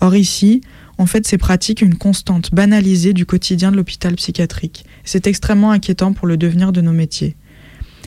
Or 0.00 0.16
ici, 0.16 0.60
on 0.98 1.06
fait 1.06 1.26
ces 1.26 1.38
pratiques 1.38 1.80
une 1.80 1.94
constante 1.94 2.54
banalisée 2.54 3.14
du 3.14 3.24
quotidien 3.24 3.70
de 3.70 3.76
l'hôpital 3.76 4.14
psychiatrique. 4.16 4.84
C'est 5.04 5.26
extrêmement 5.26 5.70
inquiétant 5.70 6.12
pour 6.12 6.26
le 6.26 6.36
devenir 6.36 6.72
de 6.72 6.82
nos 6.82 6.92
métiers. 6.92 7.36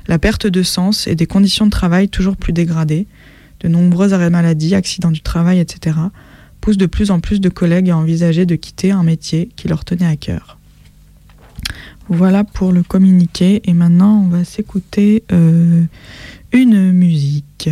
La 0.08 0.20
perte 0.20 0.46
de 0.46 0.64
sens 0.64 1.08
et 1.08 1.16
des 1.16 1.26
conditions 1.26 1.66
de 1.66 1.72
travail 1.72 2.10
toujours 2.10 2.38
plus 2.38 2.54
dégradées, 2.54 3.08
de 3.62 3.68
nombreux 3.68 4.14
arrêts 4.14 4.30
maladie, 4.30 4.76
accidents 4.76 5.12
du 5.12 5.22
travail, 5.22 5.60
etc., 5.60 5.98
poussent 6.64 6.78
de 6.78 6.86
plus 6.86 7.12
en 7.12 7.20
plus 7.20 7.42
de 7.42 7.50
collègues 7.50 7.90
à 7.90 7.98
envisager 7.98 8.46
de 8.46 8.56
quitter 8.56 8.92
un 8.92 9.04
métier 9.04 9.50
qui 9.58 9.68
leur 9.68 9.84
tenait 9.84 10.06
à 10.06 10.16
cœur. 10.16 10.58
Voilà 12.08 12.46
pour 12.46 12.72
le 12.72 12.84
communiqué 12.84 13.62
et 13.66 13.74
maintenant 13.74 14.24
on 14.26 14.30
va 14.30 14.46
s'écouter 14.46 15.24
euh, 15.34 15.84
une 16.54 16.94
musique. 16.94 17.70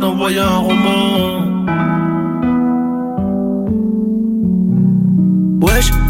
T'envoyer 0.00 0.38
un 0.38 0.58
roman. 0.58 1.47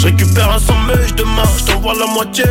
Je 0.00 0.06
récupère 0.06 0.50
un 0.50 0.58
sommeil, 0.58 1.12
demain 1.14 1.42
je 1.58 1.64
t'envoie 1.66 1.92
la 1.92 2.06
moitié. 2.06 2.44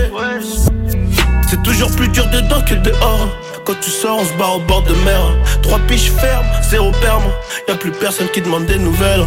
C'est 1.49 1.63
toujours 1.63 1.89
plus 1.95 2.07
dur 2.09 2.27
dedans 2.27 2.61
que 2.61 2.75
dehors. 2.75 3.27
Quand 3.65 3.73
tu 3.81 3.89
sors, 3.89 4.19
on 4.19 4.23
se 4.23 4.33
barre 4.33 4.57
au 4.57 4.59
bord 4.59 4.83
de 4.83 4.93
mer. 5.03 5.19
Trois 5.63 5.79
piches 5.87 6.11
fermes, 6.11 6.45
zéro 6.69 6.91
perme. 7.01 7.23
Y'a 7.67 7.73
plus 7.73 7.89
personne 7.89 8.27
qui 8.27 8.41
demande 8.41 8.67
des 8.67 8.77
nouvelles. 8.77 9.25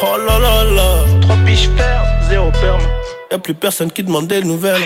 Oh 0.00 0.16
là 0.28 0.38
là 0.38 0.62
là. 0.62 1.04
Trois 1.22 1.36
piches 1.44 1.68
fermes, 1.76 2.06
zéro 2.28 2.52
perme. 2.52 2.82
Y'a 3.32 3.38
plus 3.40 3.54
personne 3.54 3.90
qui 3.90 4.04
demande 4.04 4.28
des 4.28 4.44
nouvelles. 4.44 4.80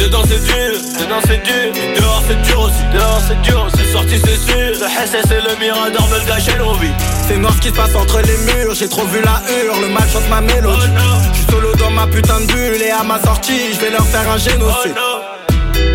Dedans 0.00 0.22
c'est 0.26 0.42
dur, 0.42 0.80
dedans 0.98 1.20
c'est 1.26 1.42
dur, 1.42 1.72
dehors 2.00 2.22
c'est 2.26 2.42
dur 2.42 2.60
aussi, 2.62 2.82
dehors 2.94 3.20
c'est 3.28 3.40
dur, 3.42 3.68
c'est 3.76 3.92
sorti 3.92 4.18
c'est 4.18 4.50
sûr. 4.50 4.80
Le 4.80 4.88
SS 5.06 5.30
et 5.30 5.42
le 5.46 5.56
Mirador 5.60 6.06
veulent 6.06 6.24
gâcher 6.26 6.56
nos 6.58 6.72
vies. 6.74 6.88
C'est 7.28 7.36
noir 7.36 7.52
ce 7.54 7.60
qui 7.60 7.68
se 7.68 7.74
passe 7.74 7.94
entre 7.94 8.20
les 8.22 8.38
murs, 8.38 8.74
j'ai 8.74 8.88
trop 8.88 9.04
vu 9.04 9.20
la 9.20 9.42
hurle, 9.52 9.82
le 9.82 9.88
mal 9.88 10.08
chante 10.10 10.28
ma 10.30 10.40
mélodie. 10.40 10.86
Je 11.32 11.38
suis 11.38 11.50
solo 11.50 11.74
dans 11.74 11.90
ma 11.90 12.06
putain 12.06 12.40
de 12.40 12.46
bulle 12.46 12.82
et 12.82 12.90
à 12.90 13.02
ma 13.02 13.20
sortie, 13.20 13.74
je 13.74 13.80
vais 13.80 13.90
leur 13.90 14.06
faire 14.06 14.28
un 14.30 14.38
génocide. 14.38 14.94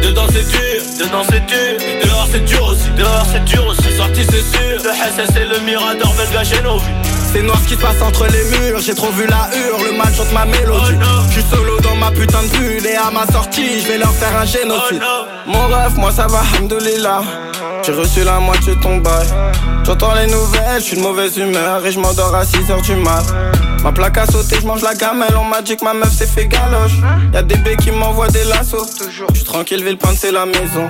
Dedans 0.03 0.27
c'est 0.31 0.47
dur, 0.47 0.81
dedans 0.99 1.23
c'est 1.27 1.45
dur, 1.47 1.77
dehors 2.05 2.27
c'est 2.31 2.45
dur 2.45 2.63
aussi, 2.67 2.89
dehors 2.95 3.25
c'est 3.31 3.43
dur 3.45 3.65
aussi, 3.65 3.81
c'est 3.89 3.97
sorti 3.97 4.21
c'est 4.23 4.57
sûr. 4.57 4.83
Le 4.83 4.91
SS 4.91 5.35
et 5.35 5.45
le 5.45 5.59
Mirador 5.65 6.13
veulent 6.13 6.31
gâcher 6.31 6.61
nos 6.61 6.77
vies. 6.77 7.24
C'est 7.35 7.41
noir 7.41 7.59
ce 7.59 7.67
qui 7.67 7.73
se 7.73 7.81
passe 7.81 8.01
entre 8.01 8.27
les 8.27 8.45
murs, 8.45 8.79
j'ai 8.79 8.95
trop 8.95 9.11
vu 9.11 9.27
la 9.27 9.49
hurle, 9.53 9.91
le 9.91 9.97
mal 9.97 10.13
chante 10.15 10.31
ma 10.31 10.45
mélodie. 10.45 10.97
Je 11.27 11.33
suis 11.33 11.49
solo 11.49 11.81
dans 11.81 11.93
ma 11.97 12.09
putain 12.09 12.41
de 12.43 12.47
bulle 12.47 12.87
et 12.87 12.95
à 12.95 13.11
ma 13.11 13.27
sortie, 13.27 13.81
je 13.81 13.87
vais 13.89 13.97
leur 13.97 14.13
faire 14.13 14.37
un 14.37 14.45
génocide. 14.45 15.01
Oh 15.03 15.25
Mon 15.45 15.67
rêve, 15.67 15.97
moi 15.97 16.13
ça 16.13 16.27
va, 16.27 16.43
hamdoulilah. 16.57 17.23
J'ai 17.85 17.91
reçu 17.91 18.23
la 18.23 18.39
moitié 18.39 18.75
de 18.75 18.79
ton 18.79 18.97
bail. 18.99 19.27
J'entends 19.83 20.15
les 20.15 20.27
nouvelles, 20.27 20.79
je 20.79 20.83
suis 20.85 20.95
de 20.95 21.01
mauvaise 21.01 21.35
humeur 21.35 21.85
et 21.85 21.91
je 21.91 21.99
m'endors 21.99 22.33
à 22.33 22.45
6h 22.45 22.81
du 22.81 22.95
mat. 22.95 23.25
Ma 23.83 23.91
plaque 23.91 24.17
a 24.17 24.25
sauté, 24.27 24.55
je 24.61 24.65
mange 24.65 24.81
la 24.81 24.95
gamelle, 24.95 25.35
on 25.37 25.43
m'a 25.43 25.61
dit 25.61 25.75
que 25.75 25.83
ma 25.83 25.93
meuf 25.93 26.13
s'est 26.13 26.27
fait 26.27 26.47
galoche. 26.47 26.93
Y'a 27.33 27.43
des 27.43 27.55
bébés 27.57 27.75
qui 27.75 27.91
m'envoient 27.91 28.29
des 28.29 28.45
lassos. 28.45 28.87
Je 29.01 29.35
suis 29.35 29.43
tranquille, 29.43 29.83
ville 29.83 29.97
c'est 30.15 30.31
la 30.31 30.45
maison. 30.45 30.89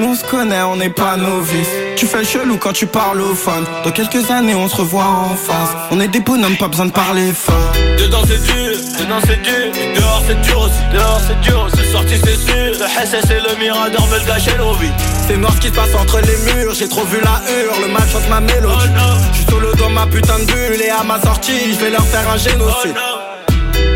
Nous 0.00 0.06
on 0.06 0.14
se 0.14 0.24
connaît, 0.24 0.62
on 0.62 0.76
n'est 0.76 0.88
pas 0.88 1.18
novices. 1.18 1.68
Tu 1.96 2.06
fais 2.06 2.18
le 2.20 2.24
chelou 2.24 2.56
quand 2.56 2.72
tu 2.72 2.86
parles 2.86 3.20
au 3.20 3.34
fun. 3.34 3.62
Dans 3.84 3.90
quelques 3.90 4.30
années, 4.30 4.54
on 4.54 4.66
se 4.66 4.76
revoit 4.76 5.04
en 5.04 5.36
face. 5.36 5.76
On 5.90 6.00
est 6.00 6.08
des 6.08 6.20
bonhommes, 6.20 6.56
pas 6.56 6.68
besoin 6.68 6.86
de 6.86 6.90
parler 6.90 7.32
fort. 7.34 7.54
Dedans 7.98 8.22
c'est 8.26 8.42
dur, 8.42 8.78
dedans 8.98 9.20
c'est 9.26 9.42
dur, 9.42 9.72
dehors 9.94 10.22
c'est 10.26 10.40
dur 10.40 10.60
aussi, 10.62 10.80
dehors 10.94 11.20
c'est 11.26 11.40
dur, 11.42 11.68
c'est 11.76 11.92
sorti 11.92 12.14
c'est 12.24 12.36
sûr. 12.36 12.80
Le 12.80 13.06
SS 13.06 13.30
et 13.30 13.40
le 13.46 13.58
Mirador 13.62 14.08
me 14.08 14.18
le 14.18 14.24
gâchaient 14.24 14.56
nos 14.56 14.72
vies. 14.72 14.88
C'est 15.28 15.36
noir 15.36 15.52
ce 15.54 15.60
qui 15.60 15.68
se 15.68 15.72
passe 15.74 15.94
entre 15.94 16.18
les 16.20 16.54
murs, 16.54 16.72
j'ai 16.74 16.88
trop 16.88 17.04
vu 17.04 17.18
la 17.22 17.42
hurle, 17.52 17.82
le 17.86 17.92
mal 17.92 18.08
chante 18.10 18.26
ma 18.30 18.38
Oh 18.38 18.40
mélodie. 18.40 18.88
non, 18.94 19.20
Je 19.32 19.36
suis 19.36 19.46
solo 19.50 19.74
dans 19.74 19.90
ma 19.90 20.06
putain 20.06 20.38
de 20.38 20.44
bulle 20.46 20.80
et 20.82 20.88
à 20.88 21.02
ma 21.04 21.20
sortie, 21.20 21.74
je 21.74 21.84
vais 21.84 21.90
leur 21.90 22.06
faire 22.06 22.26
un 22.30 22.36
oh 22.36 22.38
génocide. 22.38 22.96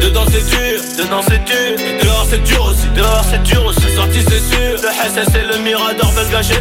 Dedans 0.05 0.27
c'est 0.31 0.45
dur, 0.51 0.81
dedans 0.99 1.23
c'est 1.27 1.43
dur, 1.45 1.77
dehors 2.03 2.27
c'est 2.29 2.43
dur 2.45 2.65
aussi, 2.67 2.87
dehors 2.95 3.25
c'est 3.31 3.43
dur 3.43 3.65
aussi, 3.65 3.81
c'est 3.81 3.95
sorti 3.97 4.21
c'est 4.23 4.55
sûr. 4.55 4.77
Le 4.83 4.89
SS 5.25 5.35
et 5.35 5.47
le 5.51 5.59
Mirador 5.63 6.13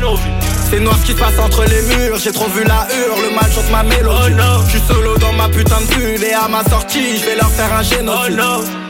nos 0.02 0.16
vies. 0.16 0.22
C'est 0.70 0.80
noir 0.80 0.96
ce 0.98 1.06
qui 1.06 1.12
se 1.12 1.18
passe 1.18 1.38
entre 1.38 1.66
les 1.66 1.82
murs, 1.96 2.18
j'ai 2.24 2.32
trop 2.32 2.48
vu 2.48 2.64
la 2.64 2.88
hurle, 2.96 3.22
le 3.30 3.36
mal 3.36 3.52
chante 3.52 3.70
ma 3.70 3.84
Oh 3.84 3.88
mélodie. 3.90 4.34
non. 4.36 4.66
Je 4.66 4.70
suis 4.78 4.88
solo 4.88 5.18
dans 5.18 5.34
ma 5.34 5.50
putain 5.50 5.82
de 5.82 5.94
bulle 5.94 6.24
et 6.24 6.34
à 6.34 6.48
ma 6.48 6.64
sortie, 6.64 7.18
je 7.18 7.26
vais 7.26 7.36
leur 7.36 7.50
faire 7.52 7.72
un 7.74 7.82
Oh 7.82 7.96
génocide. 7.96 8.36
non. 8.38 8.64
On 8.64 8.83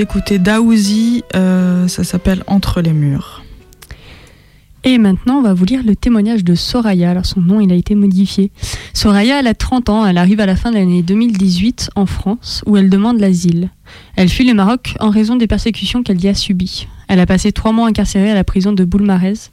s'écouter 0.00 0.38
Daouzi, 0.38 1.24
euh, 1.36 1.86
ça 1.86 2.04
s'appelle 2.04 2.42
Entre 2.46 2.80
les 2.80 2.94
murs. 2.94 3.44
Et 4.82 4.96
maintenant, 4.96 5.40
on 5.40 5.42
va 5.42 5.52
vous 5.52 5.66
lire 5.66 5.82
le 5.84 5.94
témoignage 5.94 6.42
de 6.42 6.54
Soraya. 6.54 7.10
Alors, 7.10 7.26
son 7.26 7.42
nom, 7.42 7.60
il 7.60 7.70
a 7.70 7.74
été 7.74 7.94
modifié. 7.94 8.50
Soraya, 8.94 9.40
elle 9.40 9.46
a 9.46 9.52
30 9.52 9.90
ans. 9.90 10.06
Elle 10.06 10.16
arrive 10.16 10.40
à 10.40 10.46
la 10.46 10.56
fin 10.56 10.70
de 10.70 10.76
l'année 10.76 11.02
2018 11.02 11.90
en 11.96 12.06
France, 12.06 12.64
où 12.64 12.78
elle 12.78 12.88
demande 12.88 13.20
l'asile. 13.20 13.68
Elle 14.16 14.30
fuit 14.30 14.46
le 14.46 14.54
Maroc 14.54 14.94
en 15.00 15.10
raison 15.10 15.36
des 15.36 15.46
persécutions 15.46 16.02
qu'elle 16.02 16.24
y 16.24 16.28
a 16.28 16.34
subies. 16.34 16.88
Elle 17.08 17.20
a 17.20 17.26
passé 17.26 17.52
trois 17.52 17.72
mois 17.72 17.86
incarcérée 17.86 18.30
à 18.30 18.34
la 18.34 18.44
prison 18.44 18.72
de 18.72 18.86
Boulmarès 18.86 19.50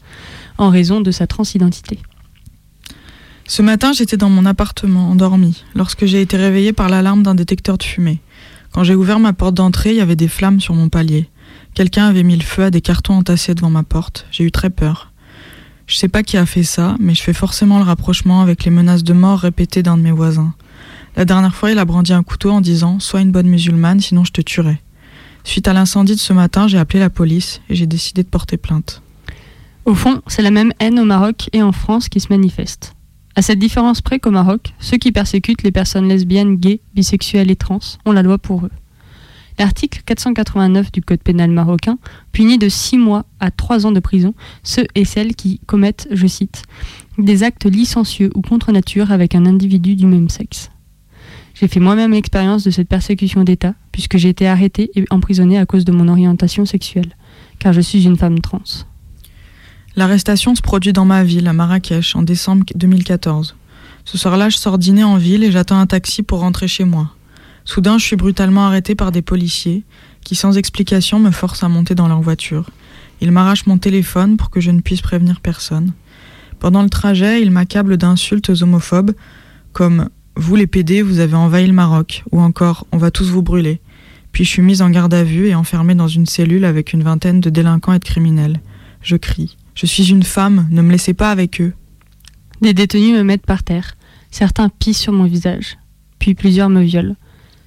en 0.58 0.70
raison 0.70 1.02
de 1.02 1.12
sa 1.12 1.28
transidentité. 1.28 2.00
Ce 3.50 3.62
matin, 3.62 3.92
j'étais 3.92 4.16
dans 4.16 4.30
mon 4.30 4.46
appartement, 4.46 5.10
endormie, 5.10 5.66
lorsque 5.76 6.06
j'ai 6.06 6.22
été 6.22 6.38
réveillée 6.38 6.72
par 6.72 6.88
l'alarme 6.88 7.22
d'un 7.22 7.36
détecteur 7.36 7.78
de 7.78 7.84
fumée. 7.84 8.22
Quand 8.72 8.84
j'ai 8.84 8.96
ouvert 8.96 9.20
ma 9.20 9.34
porte 9.34 9.56
d'entrée, 9.56 9.92
il 9.92 9.98
y 9.98 10.02
avait 10.02 10.16
des 10.16 10.28
flammes 10.28 10.60
sur 10.60 10.74
mon 10.74 10.90
palier. 10.90 11.30
Quelqu'un 11.74 12.08
avait 12.08 12.24
mis 12.24 12.36
le 12.36 12.44
feu 12.44 12.64
à 12.64 12.72
des 12.72 12.82
cartons 12.82 13.14
entassés 13.14 13.56
devant 13.56 13.70
ma 13.70 13.84
porte. 13.84 14.26
J'ai 14.32 14.44
eu 14.44 14.52
très 14.52 14.70
peur. 14.70 15.12
Je 15.88 15.96
sais 15.96 16.10
pas 16.10 16.22
qui 16.24 16.38
a 16.38 16.46
fait 16.46 16.64
ça, 16.64 16.96
mais 17.00 17.16
je 17.16 17.24
fais 17.24 17.34
forcément 17.34 17.78
le 17.78 17.86
rapprochement 17.86 18.42
avec 18.42 18.66
les 18.66 18.72
menaces 18.72 19.04
de 19.04 19.14
mort 19.14 19.40
répétées 19.40 19.84
d'un 19.84 19.98
de 19.98 20.02
mes 20.02 20.12
voisins. 20.12 20.54
La 21.16 21.24
dernière 21.24 21.56
fois, 21.56 21.72
il 21.72 21.80
a 21.80 21.86
brandi 21.86 22.14
un 22.14 22.24
couteau 22.24 22.52
en 22.52 22.62
disant 22.62 23.00
Sois 23.00 23.22
une 23.22 23.32
bonne 23.32 23.48
musulmane, 23.48 24.02
sinon 24.02 24.26
je 24.26 24.32
te 24.34 24.42
tuerai. 24.42 24.82
Suite 25.46 25.70
à 25.70 25.74
l'incendie 25.74 26.16
de 26.16 26.20
ce 26.20 26.34
matin, 26.34 26.68
j'ai 26.68 26.78
appelé 26.78 27.00
la 27.00 27.10
police 27.10 27.62
et 27.70 27.76
j'ai 27.76 27.88
décidé 27.88 28.22
de 28.22 28.28
porter 28.28 28.58
plainte. 28.58 29.02
Au 29.86 29.96
fond, 29.96 30.22
c'est 30.28 30.42
la 30.42 30.52
même 30.52 30.74
haine 30.80 31.00
au 31.00 31.06
Maroc 31.06 31.50
et 31.54 31.64
en 31.64 31.72
France 31.72 32.10
qui 32.10 32.20
se 32.20 32.28
manifeste. 32.30 32.97
À 33.38 33.44
cette 33.44 33.60
différence 33.60 34.02
près 34.02 34.18
qu'au 34.18 34.32
Maroc, 34.32 34.74
ceux 34.80 34.98
qui 34.98 35.12
persécutent 35.12 35.62
les 35.62 35.72
personnes 35.72 36.08
lesbiennes, 36.08 36.56
gays, 36.56 36.82
bisexuelles 36.96 37.52
et 37.52 37.56
trans 37.56 37.78
ont 38.08 38.12
la 38.12 38.24
loi 38.24 38.40
pour 38.40 38.66
eux. 38.66 38.72
L'article 39.60 40.02
489 40.08 40.92
du 40.92 41.04
Code 41.04 41.22
pénal 41.22 41.52
marocain 41.52 42.00
punit 42.32 42.58
de 42.58 42.68
6 42.68 42.98
mois 42.98 43.26
à 43.40 43.52
3 43.52 43.86
ans 43.86 43.92
de 43.92 44.00
prison 44.00 44.34
ceux 44.64 44.88
et 44.96 45.06
celles 45.06 45.36
qui 45.36 45.60
commettent, 45.68 46.08
je 46.10 46.26
cite, 46.26 46.64
des 47.20 47.44
actes 47.44 47.66
licencieux 47.66 48.32
ou 48.34 48.42
contre 48.42 48.72
nature 48.72 49.12
avec 49.12 49.36
un 49.36 49.46
individu 49.46 49.96
du 49.96 50.08
même 50.08 50.30
sexe. 50.30 50.72
J'ai 51.54 51.68
fait 51.68 51.80
moi-même 51.80 52.14
l'expérience 52.14 52.64
de 52.64 52.72
cette 52.72 52.90
persécution 52.90 53.44
d'État, 53.44 53.76
puisque 53.92 54.18
j'ai 54.18 54.30
été 54.30 54.48
arrêtée 54.48 54.90
et 54.96 55.06
emprisonnée 55.12 55.60
à 55.60 55.68
cause 55.68 55.86
de 55.86 55.92
mon 55.92 56.08
orientation 56.08 56.66
sexuelle, 56.66 57.16
car 57.60 57.72
je 57.72 57.82
suis 57.82 58.04
une 58.04 58.18
femme 58.18 58.40
trans. 58.40 58.64
L'arrestation 59.98 60.54
se 60.54 60.62
produit 60.62 60.94
dans 60.94 61.06
ma 61.06 61.24
ville, 61.24 61.48
à 61.48 61.54
Marrakech, 61.54 62.16
en 62.16 62.22
décembre 62.22 62.64
2014. 62.76 63.56
Ce 64.06 64.16
soir-là, 64.16 64.48
je 64.48 64.58
sors 64.58 64.78
dîner 64.78 65.04
en 65.04 65.18
ville 65.18 65.44
et 65.44 65.52
j'attends 65.52 65.80
un 65.80 65.88
taxi 65.88 66.22
pour 66.22 66.42
rentrer 66.42 66.68
chez 66.68 66.84
moi. 66.84 67.16
Soudain, 67.66 67.98
je 67.98 68.06
suis 68.06 68.16
brutalement 68.16 68.68
arrêté 68.68 68.94
par 68.94 69.12
des 69.12 69.24
policiers 69.24 69.84
qui, 70.24 70.36
sans 70.36 70.56
explication, 70.56 71.18
me 71.18 71.32
forcent 71.32 71.64
à 71.64 71.68
monter 71.68 71.96
dans 71.96 72.08
leur 72.08 72.22
voiture. 72.22 72.70
Ils 73.22 73.32
m'arrachent 73.32 73.66
mon 73.66 73.80
téléphone 73.80 74.38
pour 74.38 74.52
que 74.52 74.62
je 74.62 74.70
ne 74.70 74.82
puisse 74.82 75.02
prévenir 75.02 75.42
personne. 75.42 75.94
Pendant 76.60 76.84
le 76.84 76.90
trajet, 76.90 77.42
ils 77.42 77.50
m'accablent 77.50 77.98
d'insultes 77.98 78.52
homophobes 78.62 79.16
comme 79.74 80.10
Vous 80.36 80.56
les 80.56 80.68
PD, 80.68 81.02
vous 81.02 81.18
avez 81.18 81.36
envahi 81.36 81.66
le 81.66 81.74
Maroc 81.74 82.24
ou 82.32 82.40
encore 82.40 82.86
On 82.92 83.00
va 83.00 83.10
tous 83.10 83.32
vous 83.32 83.42
brûler. 83.42 83.82
Puis 84.32 84.44
je 84.44 84.50
suis 84.50 84.62
mise 84.62 84.84
en 84.84 84.92
garde 84.92 85.16
à 85.16 85.24
vue 85.24 85.48
et 85.48 85.56
enfermée 85.56 85.96
dans 85.96 86.08
une 86.08 86.28
cellule 86.28 86.66
avec 86.66 86.94
une 86.94 87.02
vingtaine 87.02 87.42
de 87.42 87.50
délinquants 87.50 87.94
et 87.94 88.00
de 88.00 88.06
criminels. 88.06 88.62
Je 89.02 89.16
crie. 89.16 89.57
Je 89.78 89.86
suis 89.86 90.10
une 90.10 90.24
femme, 90.24 90.68
ne 90.72 90.82
me 90.82 90.92
laissez 90.92 91.14
pas 91.14 91.30
avec 91.30 91.62
eux. 91.62 91.72
Des 92.62 92.74
détenus 92.74 93.16
me 93.16 93.22
mettent 93.22 93.46
par 93.46 93.62
terre. 93.62 93.94
Certains 94.32 94.70
pissent 94.70 94.98
sur 94.98 95.14
mon 95.14 95.26
visage. 95.26 95.78
Puis 96.18 96.34
plusieurs 96.34 96.72
me 96.72 96.82
violent. 96.82 97.16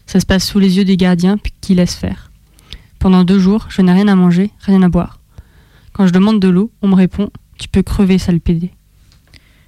Ça 0.06 0.18
se 0.18 0.26
passe 0.26 0.44
sous 0.44 0.58
les 0.58 0.76
yeux 0.76 0.84
des 0.84 0.96
gardiens 0.96 1.38
qui 1.60 1.76
laissent 1.76 1.94
faire. 1.94 2.32
Pendant 2.98 3.22
deux 3.22 3.38
jours, 3.38 3.68
je 3.68 3.80
n'ai 3.80 3.92
rien 3.92 4.08
à 4.08 4.16
manger, 4.16 4.50
rien 4.58 4.82
à 4.82 4.88
boire. 4.88 5.20
Quand 5.92 6.08
je 6.08 6.12
demande 6.12 6.40
de 6.40 6.48
l'eau, 6.48 6.72
on 6.82 6.88
me 6.88 6.96
répond 6.96 7.30
Tu 7.58 7.68
peux 7.68 7.82
crever, 7.82 8.18
sale 8.18 8.40
pédé. 8.40 8.72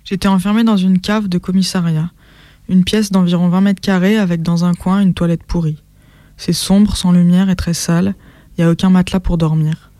J'étais 0.04 0.26
enfermée 0.26 0.64
dans 0.64 0.76
une 0.76 0.98
cave 0.98 1.28
de 1.28 1.38
commissariat. 1.38 2.10
Une 2.68 2.82
pièce 2.82 3.12
d'environ 3.12 3.50
20 3.50 3.60
mètres 3.60 3.80
carrés 3.80 4.18
avec 4.18 4.42
dans 4.42 4.64
un 4.64 4.74
coin 4.74 5.00
une 5.00 5.14
toilette 5.14 5.44
pourrie. 5.44 5.80
C'est 6.36 6.52
sombre, 6.52 6.96
sans 6.96 7.12
lumière 7.12 7.50
et 7.50 7.56
très 7.56 7.72
sale. 7.72 8.16
Il 8.58 8.62
n'y 8.62 8.68
a 8.68 8.72
aucun 8.72 8.90
matelas 8.90 9.20
pour 9.20 9.38
dormir. 9.38 9.91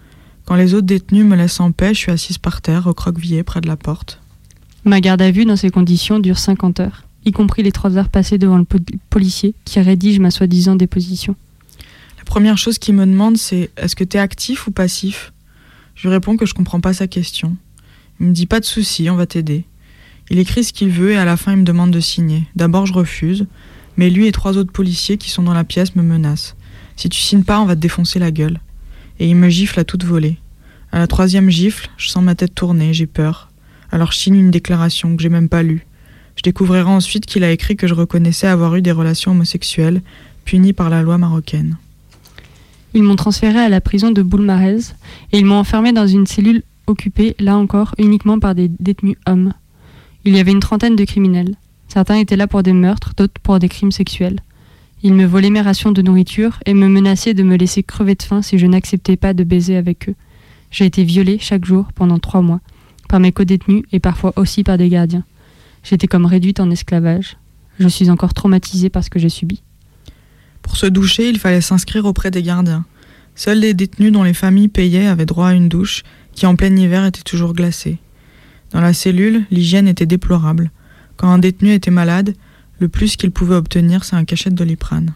Quand 0.45 0.55
les 0.57 0.75
autres 0.75 0.87
détenus 0.87 1.25
me 1.25 1.37
laissent 1.37 1.61
en 1.61 1.73
paix, 1.73 1.95
je 1.95 1.99
suis 1.99 2.11
assise 2.13 2.39
par 2.39 2.61
terre, 2.63 2.85
recroquevillée 2.85 3.43
près 3.43 3.61
de 3.61 3.69
la 3.69 3.77
porte. 3.77 4.21
Ma 4.85 5.01
garde 5.01 5.23
à 5.23 5.31
vue 5.31 5.45
dans 5.45 5.57
ces 5.57 5.71
conditions 5.71 6.19
dure 6.19 6.39
50 6.39 6.81
heures, 6.81 7.05
y 7.25 7.31
compris 7.33 7.63
les 7.63 7.71
trois 7.73 7.97
heures 7.97 8.09
passées 8.09 8.39
devant 8.39 8.59
le 8.59 8.65
pol- 8.65 8.81
policier 9.11 9.55
qui 9.65 9.81
rédige 9.81 10.19
ma 10.19 10.31
soi-disant 10.33 10.75
déposition. 10.75 11.37
La 12.19 12.25
première 12.25 12.59
chose 12.59 12.79
qu'il 12.79 12.95
me 12.95 13.07
demande, 13.07 13.37
c'est 13.37 13.71
est-ce 13.77 13.95
que 13.95 14.05
t'es 14.05 14.19
actif 14.19 14.67
ou 14.67 14.73
passif? 14.73 15.33
Je 15.95 16.09
lui 16.09 16.15
réponds 16.15 16.37
que 16.37 16.47
je 16.47 16.55
comprends 16.55 16.81
pas 16.81 16.93
sa 16.95 17.07
question. 17.07 17.57
Il 18.21 18.27
me 18.27 18.33
dit 18.33 18.47
pas 18.47 18.59
de 18.61 18.65
souci, 18.65 19.09
on 19.11 19.17
va 19.17 19.27
t'aider. 19.27 19.65
Il 20.31 20.39
écrit 20.39 20.65
ce 20.65 20.73
qu'il 20.73 20.89
veut 20.89 21.13
et 21.13 21.17
à 21.17 21.25
la 21.25 21.37
fin 21.37 21.53
il 21.53 21.59
me 21.59 21.65
demande 21.65 21.91
de 21.91 22.01
signer. 22.01 22.45
D'abord 22.57 22.87
je 22.87 22.93
refuse, 22.93 23.47
mais 23.97 24.11
lui 24.11 24.27
et 24.27 24.33
trois 24.33 24.57
autres 24.57 24.73
policiers 24.73 25.19
qui 25.19 25.31
sont 25.31 25.43
dans 25.43 25.53
la 25.55 25.65
pièce 25.65 25.95
me 25.95 26.03
menacent. 26.03 26.57
Si 26.97 27.09
tu 27.09 27.21
signes 27.21 27.43
pas, 27.45 27.61
on 27.61 27.67
va 27.67 27.75
te 27.77 27.81
défoncer 27.81 28.19
la 28.19 28.31
gueule. 28.31 28.61
Et 29.19 29.29
il 29.29 29.37
me 29.37 29.49
gifle 29.49 29.81
à 29.81 29.85
toute 29.85 30.05
volée. 30.05 30.39
À 30.91 30.99
la 30.99 31.07
troisième 31.07 31.51
gifle, 31.51 31.89
je 31.97 32.09
sens 32.09 32.23
ma 32.23 32.35
tête 32.35 32.55
tourner, 32.55 32.93
j'ai 32.93 33.07
peur. 33.07 33.51
Alors 33.91 34.13
je 34.13 34.19
signe 34.19 34.37
une 34.37 34.51
déclaration 34.51 35.17
que 35.17 35.23
j'ai 35.23 35.29
même 35.29 35.49
pas 35.49 35.63
lue. 35.63 35.87
Je 36.37 36.43
découvrirai 36.43 36.91
ensuite 36.91 37.27
qu'il 37.27 37.45
a 37.45 37.51
écrit 37.51 37.77
que 37.77 37.87
je 37.87 37.95
reconnaissais 37.95 38.47
avoir 38.47 38.75
eu 38.75 38.83
des 38.83 38.93
relations 38.93 39.33
homosexuelles, 39.33 40.03
punies 40.45 40.73
par 40.73 40.91
la 40.91 41.03
loi 41.03 41.19
marocaine. 41.19 41.77
Ils 42.95 43.03
m'ont 43.03 43.17
transféré 43.17 43.59
à 43.59 43.69
la 43.69 43.81
prison 43.81 44.11
de 44.11 44.23
Boulmarez 44.23 44.93
et 45.33 45.39
ils 45.39 45.47
m'ont 45.47 45.59
enfermé 45.59 45.93
dans 45.93 46.07
une 46.07 46.27
cellule 46.27 46.63
occupée, 46.87 47.35
là 47.39 47.57
encore, 47.57 47.95
uniquement 47.99 48.39
par 48.39 48.55
des 48.55 48.69
détenus 48.69 49.17
hommes. 49.27 49.53
Il 50.25 50.37
y 50.37 50.41
avait 50.41 50.53
une 50.53 50.61
trentaine 50.61 50.97
de 50.97 51.05
criminels. 51.05 51.55
Certains 51.89 52.17
étaient 52.17 52.37
là 52.37 52.47
pour 52.47 52.63
des 52.63 52.73
meurtres, 52.73 53.13
d'autres 53.17 53.41
pour 53.43 53.59
des 53.59 53.69
crimes 53.69 53.93
sexuels. 53.93 54.41
Ils 55.05 55.15
me 55.15 55.27
volaient 55.27 55.51
mes 55.51 55.61
rations 55.61 55.91
de 55.91 56.01
nourriture 56.01 56.61
et 56.65 56.75
me 56.75 56.89
menaçaient 56.89 57.35
de 57.35 57.43
me 57.43 57.57
laisser 57.57 57.83
crever 57.83 58.15
de 58.15 58.23
faim 58.23 58.41
si 58.41 58.59
je 58.59 58.67
n'acceptais 58.67 59.17
pas 59.17 59.35
de 59.35 59.43
baiser 59.43 59.77
avec 59.77 60.09
eux. 60.09 60.15
J'ai 60.71 60.87
été 60.87 61.03
violée 61.03 61.39
chaque 61.41 61.65
jour 61.65 61.89
pendant 61.95 62.19
trois 62.19 62.41
mois, 62.41 62.61
par 63.09 63.19
mes 63.19 63.33
codétenus 63.33 63.83
et 63.91 63.99
parfois 63.99 64.33
aussi 64.37 64.63
par 64.63 64.79
des 64.79 64.89
gardiens. 64.89 65.25
J'étais 65.83 66.07
comme 66.07 66.25
réduite 66.25 66.61
en 66.61 66.71
esclavage. 66.71 67.37
Je 67.81 67.89
suis 67.89 68.11
encore 68.11 68.33
traumatisée 68.33 68.91
par 68.91 69.03
ce 69.03 69.11
que 69.11 69.19
j'ai 69.19 69.29
subi. 69.29 69.63
Pour 70.63 70.77
se 70.77 70.87
doucher, 70.87 71.29
il 71.29 71.41
fallait 71.41 71.61
s'inscrire 71.61 72.07
auprès 72.07 72.31
des 72.31 72.43
gardiens. 72.43 72.85
Seuls 73.35 73.59
les 73.59 73.75
détenus 73.75 74.13
dont 74.13 74.23
les 74.23 74.35
familles 74.35 74.69
payaient 74.69 75.09
avaient 75.09 75.27
droit 75.27 75.49
à 75.49 75.55
une 75.55 75.69
douche, 75.69 76.05
qui 76.33 76.47
en 76.47 76.55
plein 76.55 76.75
hiver 76.75 77.05
était 77.05 77.23
toujours 77.23 77.55
glacée. 77.55 77.99
Dans 78.71 78.81
la 78.81 78.93
cellule, 78.93 79.45
l'hygiène 79.51 79.89
était 79.89 80.07
déplorable. 80.07 80.71
Quand 81.17 81.29
un 81.29 81.39
détenu 81.39 81.73
était 81.73 81.91
malade, 81.91 82.35
le 82.83 82.89
plus 82.89 83.17
qu'il 83.17 83.31
pouvait 83.31 83.55
obtenir, 83.55 84.05
c'est 84.05 84.17
un 84.17 84.25
cachet 84.25 84.51
de 84.51 84.57
doliprane. 84.57 85.15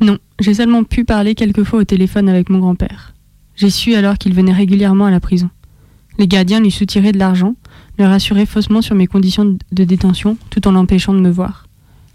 Non, 0.00 0.18
j'ai 0.40 0.54
seulement 0.54 0.82
pu 0.82 1.04
parler 1.04 1.34
quelques 1.34 1.62
fois 1.62 1.80
au 1.80 1.84
téléphone 1.84 2.28
avec 2.28 2.48
mon 2.48 2.58
grand-père. 2.58 3.14
J'ai 3.54 3.70
su 3.70 3.94
alors 3.94 4.16
qu'il 4.16 4.34
venait 4.34 4.52
régulièrement 4.52 5.04
à 5.04 5.10
la 5.10 5.20
prison. 5.20 5.50
Les 6.18 6.26
gardiens 6.26 6.60
lui 6.60 6.70
soutiraient 6.70 7.12
de 7.12 7.18
l'argent, 7.18 7.54
le 7.98 8.06
rassuraient 8.06 8.46
faussement 8.46 8.80
sur 8.80 8.94
mes 8.94 9.06
conditions 9.06 9.44
de 9.44 9.84
détention, 9.84 10.38
tout 10.48 10.66
en 10.66 10.72
l'empêchant 10.72 11.12
de 11.12 11.20
me 11.20 11.30
voir. 11.30 11.68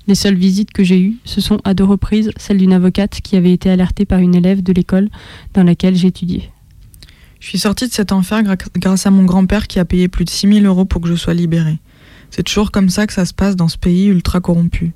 Les 0.07 0.15
seules 0.15 0.35
visites 0.35 0.71
que 0.71 0.83
j'ai 0.83 0.99
eues, 0.99 1.17
ce 1.25 1.41
sont 1.41 1.59
à 1.63 1.75
deux 1.75 1.83
reprises 1.83 2.31
celles 2.37 2.57
d'une 2.57 2.73
avocate 2.73 3.21
qui 3.21 3.35
avait 3.35 3.53
été 3.53 3.69
alertée 3.69 4.05
par 4.05 4.17
une 4.17 4.33
élève 4.33 4.63
de 4.63 4.73
l'école 4.73 5.09
dans 5.53 5.63
laquelle 5.63 5.95
j'étudiais. 5.95 6.49
Je 7.39 7.47
suis 7.47 7.59
sortie 7.59 7.87
de 7.87 7.93
cet 7.93 8.11
enfer 8.11 8.41
grâce 8.75 9.05
à 9.05 9.11
mon 9.11 9.23
grand-père 9.23 9.67
qui 9.67 9.77
a 9.77 9.85
payé 9.85 10.07
plus 10.07 10.25
de 10.25 10.31
6000 10.31 10.65
euros 10.65 10.85
pour 10.85 11.01
que 11.01 11.07
je 11.07 11.15
sois 11.15 11.35
libérée. 11.35 11.77
C'est 12.29 12.43
toujours 12.43 12.71
comme 12.71 12.89
ça 12.89 13.07
que 13.07 13.13
ça 13.13 13.25
se 13.25 13.33
passe 13.33 13.55
dans 13.55 13.67
ce 13.67 13.77
pays 13.77 14.07
ultra 14.07 14.39
corrompu. 14.39 14.93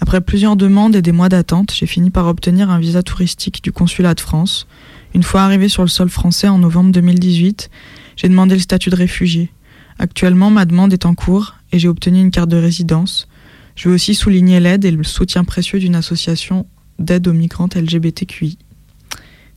Après 0.00 0.20
plusieurs 0.20 0.56
demandes 0.56 0.96
et 0.96 1.02
des 1.02 1.12
mois 1.12 1.28
d'attente, 1.28 1.72
j'ai 1.72 1.86
fini 1.86 2.10
par 2.10 2.26
obtenir 2.26 2.70
un 2.70 2.80
visa 2.80 3.02
touristique 3.02 3.62
du 3.62 3.70
consulat 3.70 4.14
de 4.14 4.20
France. 4.20 4.66
Une 5.14 5.22
fois 5.22 5.42
arrivé 5.42 5.68
sur 5.68 5.82
le 5.82 5.88
sol 5.88 6.08
français 6.08 6.48
en 6.48 6.58
novembre 6.58 6.90
2018, 6.90 7.70
j'ai 8.16 8.28
demandé 8.28 8.56
le 8.56 8.60
statut 8.60 8.90
de 8.90 8.96
réfugié. 8.96 9.52
Actuellement, 9.98 10.50
ma 10.50 10.64
demande 10.64 10.92
est 10.92 11.06
en 11.06 11.14
cours 11.14 11.54
et 11.70 11.78
j'ai 11.78 11.88
obtenu 11.88 12.20
une 12.20 12.32
carte 12.32 12.50
de 12.50 12.56
résidence. 12.56 13.28
Je 13.76 13.88
veux 13.88 13.94
aussi 13.94 14.14
souligner 14.14 14.58
l'aide 14.58 14.84
et 14.84 14.90
le 14.90 15.04
soutien 15.04 15.44
précieux 15.44 15.78
d'une 15.78 15.94
association 15.94 16.66
d'aide 16.98 17.28
aux 17.28 17.32
migrantes 17.32 17.76
LGBTQI. 17.76 18.58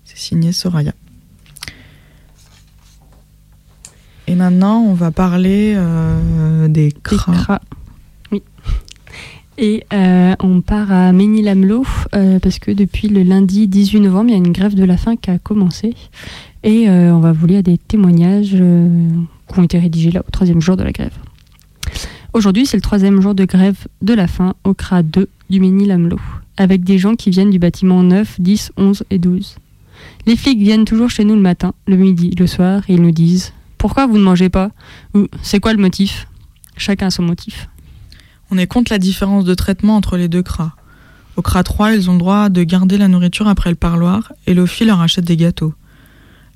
C'est 0.03 0.17
signé 0.17 0.51
Soraya. 0.51 0.93
Et 4.27 4.35
maintenant, 4.35 4.81
on 4.81 4.93
va 4.93 5.11
parler 5.11 5.73
euh, 5.75 6.67
des 6.67 6.91
cras. 7.03 7.59
Oui. 8.31 8.41
Et 9.57 9.85
euh, 9.93 10.35
on 10.41 10.61
part 10.61 10.91
à 10.91 11.11
Ménil-Amelot 11.13 11.85
euh, 12.15 12.39
parce 12.39 12.59
que 12.59 12.71
depuis 12.71 13.07
le 13.07 13.23
lundi 13.23 13.67
18 13.67 14.01
novembre, 14.01 14.29
il 14.29 14.31
y 14.31 14.35
a 14.35 14.37
une 14.37 14.51
grève 14.51 14.73
de 14.73 14.83
la 14.83 14.97
faim 14.97 15.15
qui 15.15 15.29
a 15.29 15.37
commencé. 15.37 15.93
Et 16.63 16.89
on 16.89 17.19
va 17.19 17.31
vous 17.31 17.45
lire 17.45 17.61
des 17.61 17.77
témoignages 17.77 18.55
qui 18.55 19.59
ont 19.59 19.63
été 19.63 19.77
rédigés 19.77 20.09
là 20.09 20.21
au 20.27 20.31
troisième 20.31 20.61
jour 20.61 20.75
de 20.75 20.83
la 20.83 20.91
grève. 20.91 21.13
Aujourd'hui, 22.33 22.65
c'est 22.65 22.75
le 22.75 22.81
troisième 22.81 23.21
jour 23.21 23.35
de 23.35 23.45
grève 23.45 23.85
de 24.01 24.15
la 24.15 24.25
faim 24.25 24.55
au 24.63 24.73
CRA 24.73 25.03
2 25.03 25.29
du 25.51 25.59
Ménil-Amelot, 25.59 26.19
avec 26.57 26.83
des 26.83 26.97
gens 26.97 27.13
qui 27.13 27.29
viennent 27.29 27.51
du 27.51 27.59
bâtiment 27.59 28.01
9, 28.01 28.41
10, 28.41 28.71
11 28.77 29.03
et 29.11 29.19
12. 29.19 29.57
Les 30.25 30.35
flics 30.35 30.59
viennent 30.59 30.85
toujours 30.85 31.11
chez 31.11 31.23
nous 31.23 31.35
le 31.35 31.41
matin, 31.41 31.73
le 31.87 31.97
midi, 31.97 32.31
le 32.31 32.47
soir, 32.47 32.81
et 32.89 32.95
ils 32.95 33.01
nous 33.01 33.11
disent 33.11 33.53
pourquoi 33.85 34.07
vous 34.07 34.17
ne 34.17 34.23
mangez 34.23 34.49
pas 34.49 34.71
c'est 35.43 35.59
quoi 35.59 35.71
le 35.71 35.77
motif 35.79 36.27
Chacun 36.75 37.11
son 37.11 37.21
motif. 37.21 37.69
On 38.49 38.57
est 38.57 38.65
contre 38.65 38.91
la 38.91 38.97
différence 38.97 39.45
de 39.45 39.53
traitement 39.53 39.95
entre 39.95 40.17
les 40.17 40.27
deux 40.27 40.41
cras. 40.41 40.71
Au 41.35 41.43
CRA 41.43 41.61
3, 41.61 41.93
ils 41.93 42.09
ont 42.09 42.13
le 42.13 42.17
droit 42.17 42.49
de 42.49 42.63
garder 42.63 42.97
la 42.97 43.07
nourriture 43.07 43.47
après 43.47 43.69
le 43.69 43.75
parloir 43.75 44.33
et 44.47 44.55
l'OFI 44.55 44.85
leur 44.85 45.01
achète 45.01 45.25
des 45.25 45.37
gâteaux. 45.37 45.75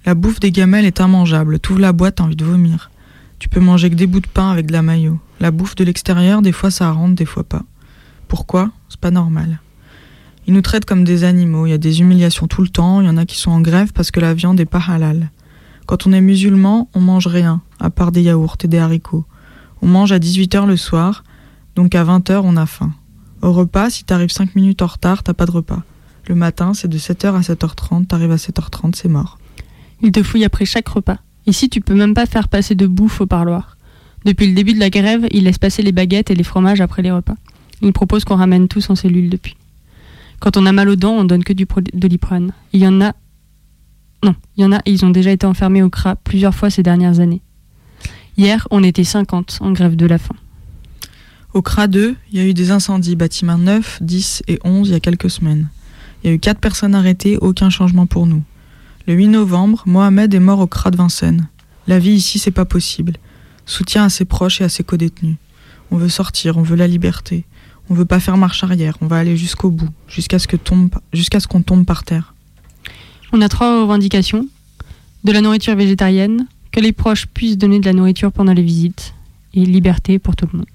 La 0.08 0.15
bouffe 0.15 0.39
des 0.39 0.52
gamelles 0.52 0.86
est 0.86 0.98
immangeable. 0.98 1.60
T'ouvres 1.60 1.82
la 1.82 1.94
boîte, 1.94 2.15
t'as 2.15 2.24
envie 2.24 2.36
de 2.36 2.44
vomir. 2.44 2.89
Tu 3.38 3.48
peux 3.48 3.60
manger 3.60 3.92
que 3.92 3.96
des 3.96 4.08
bouts 4.08 4.22
de 4.22 4.28
pain 4.28 4.50
avec 4.50 4.65
de 4.65 4.74
la 4.74 4.82
maillot. 4.82 5.20
La 5.39 5.52
bouffe 5.52 5.76
de 5.76 5.84
l'extérieur, 5.84 6.42
des 6.42 6.52
fois 6.52 6.72
ça 6.72 6.89
rentre, 6.89 7.13
des 7.13 7.26
fois 7.26 7.44
pas. 7.44 7.62
Pourquoi? 8.28 8.72
C'est 8.89 9.00
pas 9.00 9.12
normal. 9.12 9.60
Ils 10.48 10.56
nous 10.56 10.63
traitent 10.63 10.86
comme 10.86 11.04
des 11.04 11.26
animaux. 11.26 11.68
Il 11.68 11.70
y 11.70 11.74
a 11.74 11.78
des 11.78 12.02
humiliations 12.02 12.48
tout 12.48 12.63
le 12.63 12.70
temps. 12.70 13.02
Il 13.02 13.06
y 13.06 13.10
en 13.10 13.18
a 13.18 13.28
qui 13.28 13.38
sont 13.38 13.52
en 13.52 13.62
grève 13.62 13.94
parce 13.94 14.10
que 14.10 14.20
la 14.20 14.34
viande 14.34 14.60
est 14.60 14.65
pas 14.65 14.84
halal. 14.88 15.30
Quand 15.89 16.06
on 16.06 16.13
est 16.13 16.21
musulman, 16.21 16.88
on 16.93 16.99
mange 16.99 17.25
rien, 17.25 17.63
à 17.80 17.89
part 17.89 18.12
des 18.12 18.21
yaourts 18.21 18.58
et 18.63 18.67
des 18.67 18.78
haricots. 18.78 19.25
On 19.82 19.88
mange 19.88 20.12
à 20.12 20.19
18h 20.19 20.67
le 20.67 20.78
soir, 20.78 21.23
donc 21.75 21.95
à 21.95 22.04
20h 22.04 22.41
on 22.43 22.58
a 22.58 22.67
faim. 22.67 22.93
Au 23.41 23.52
repas, 23.54 23.89
si 23.89 24.04
t'arrives 24.04 24.30
5 24.30 24.54
minutes 24.54 24.84
en 24.84 24.86
retard, 24.86 25.23
t'as 25.23 25.34
pas 25.34 25.47
de 25.47 25.52
repas. 25.52 25.82
Le 26.28 26.36
matin, 26.36 26.75
c'est 26.75 26.89
de 26.89 26.97
7h 26.99 27.34
à 27.34 27.39
7h30, 27.39 28.06
t'arrives 28.06 28.30
à 28.30 28.36
7h30, 28.36 28.93
c'est 28.95 29.10
mort. 29.10 29.39
Il 30.04 30.12
te 30.12 30.21
fouille 30.21 30.43
après 30.45 30.65
chaque 30.65 30.88
repas. 30.88 31.17
Ici, 31.47 31.71
tu 31.71 31.82
peux 31.82 31.95
même 31.95 32.13
pas 32.13 32.28
faire 32.28 32.49
passer 32.49 32.75
de 32.75 32.86
bouffe 32.86 33.21
au 33.21 33.25
parloir. 33.25 33.75
Depuis 34.25 34.45
le 34.45 34.54
début 34.54 34.73
de 34.73 34.80
la 34.80 34.91
grève, 34.91 35.25
il 35.32 35.45
laisse 35.45 35.58
passer 35.58 35.82
les 35.82 35.91
baguettes 35.91 36.30
et 36.30 36.36
les 36.36 36.43
fromages 36.43 36.82
après 36.82 37.02
les 37.02 37.12
repas. 37.12 37.36
Il 37.82 37.93
propose 37.93 38.25
qu'on 38.25 38.36
ramène 38.36 38.67
tous 38.67 38.91
en 38.91 38.95
cellule 38.95 39.32
depuis. 39.32 39.56
Quand 40.39 40.56
on 40.56 40.67
a 40.67 40.71
mal 40.71 40.88
aux 40.88 40.95
dents, 40.95 41.15
on 41.15 41.25
donne 41.25 41.43
que 41.43 41.54
du 41.54 41.65
doliprane. 41.95 42.52
Il 42.73 42.80
y 42.80 42.88
en 42.88 43.02
a 43.02 43.15
non, 44.23 44.36
il 44.58 44.63
y 44.63 44.65
en 44.65 44.71
a, 44.71 44.79
ils 44.86 45.05
ont 45.05 45.10
déjà 45.10 45.32
été 45.32 45.45
enfermés 45.45 45.82
au 45.82 45.89
CRA 45.89 46.15
plusieurs 46.15 46.53
fois 46.53 46.69
ces 46.69 46.84
dernières 46.84 47.19
années. 47.19 47.41
Hier, 48.38 48.67
on 48.71 48.84
était 48.84 49.03
50 49.03 49.60
en 49.62 49.71
grève 49.71 49.95
de 49.95 50.05
la 50.05 50.17
faim. 50.17 50.36
Au 51.53 51.62
CRA 51.62 51.88
2, 51.88 52.15
il 52.32 52.38
y 52.38 52.41
a 52.41 52.45
eu 52.45 52.53
des 52.53 52.71
incendies, 52.71 53.15
bâtiments 53.15 53.58
9, 53.58 53.99
10 54.01 54.43
et 54.47 54.60
11 54.63 54.89
il 54.89 54.91
y 54.91 54.95
a 54.95 54.99
quelques 54.99 55.29
semaines. 55.29 55.69
Il 56.23 56.29
y 56.29 56.29
a 56.32 56.36
eu 56.36 56.39
4 56.39 56.60
personnes 56.60 56.95
arrêtées, 56.95 57.38
aucun 57.38 57.69
changement 57.69 58.05
pour 58.05 58.27
nous. 58.27 58.43
Le 59.08 59.13
8 59.13 59.29
novembre, 59.29 59.84
Mohamed 59.86 60.34
est 60.34 60.39
mort 60.39 60.60
au 60.60 60.67
CRA 60.67 60.91
de 60.91 60.97
Vincennes. 60.97 61.47
La 61.88 61.97
vie 61.97 62.12
ici, 62.12 62.39
c'est 62.39 62.51
pas 62.51 62.65
possible. 62.65 63.13
Soutien 63.65 64.03
à 64.03 64.10
ses 64.10 64.25
proches 64.25 64.62
et 64.62 64.63
à 64.63 64.69
ses 64.69 64.84
codétenus. 64.84 65.38
On 65.91 65.97
veut 65.97 66.10
sortir, 66.10 66.58
on 66.58 66.62
veut 66.62 66.75
la 66.75 66.88
liberté. 66.88 67.45
On 67.89 67.95
veut 67.95 68.05
pas 68.05 68.19
faire 68.19 68.38
marche 68.38 68.63
arrière, 68.63 68.95
on 69.01 69.08
va 69.08 69.17
aller 69.17 69.36
jusqu'au 69.36 69.71
bout, 69.71 69.89
jusqu'à 70.08 70.38
ce 70.38 70.47
qu'on 71.47 71.62
tombe 71.63 71.86
par 71.86 72.03
terre. 72.03 72.36
On 73.32 73.42
a 73.42 73.50
trois 73.50 73.82
revendications. 73.82 74.48
De 75.24 75.32
la 75.32 75.42
nourriture 75.42 75.76
végétarienne, 75.76 76.48
que 76.72 76.80
les 76.80 76.94
proches 76.94 77.28
puissent 77.28 77.58
donner 77.58 77.80
de 77.80 77.86
la 77.86 77.94
nourriture 77.94 78.32
pendant 78.32 78.54
les 78.54 78.63
visites, 78.63 79.13
et 79.54 79.65
liberté 79.65 80.18
pour 80.20 80.36
tout 80.36 80.48
le 80.52 80.60
monde. 80.60 80.68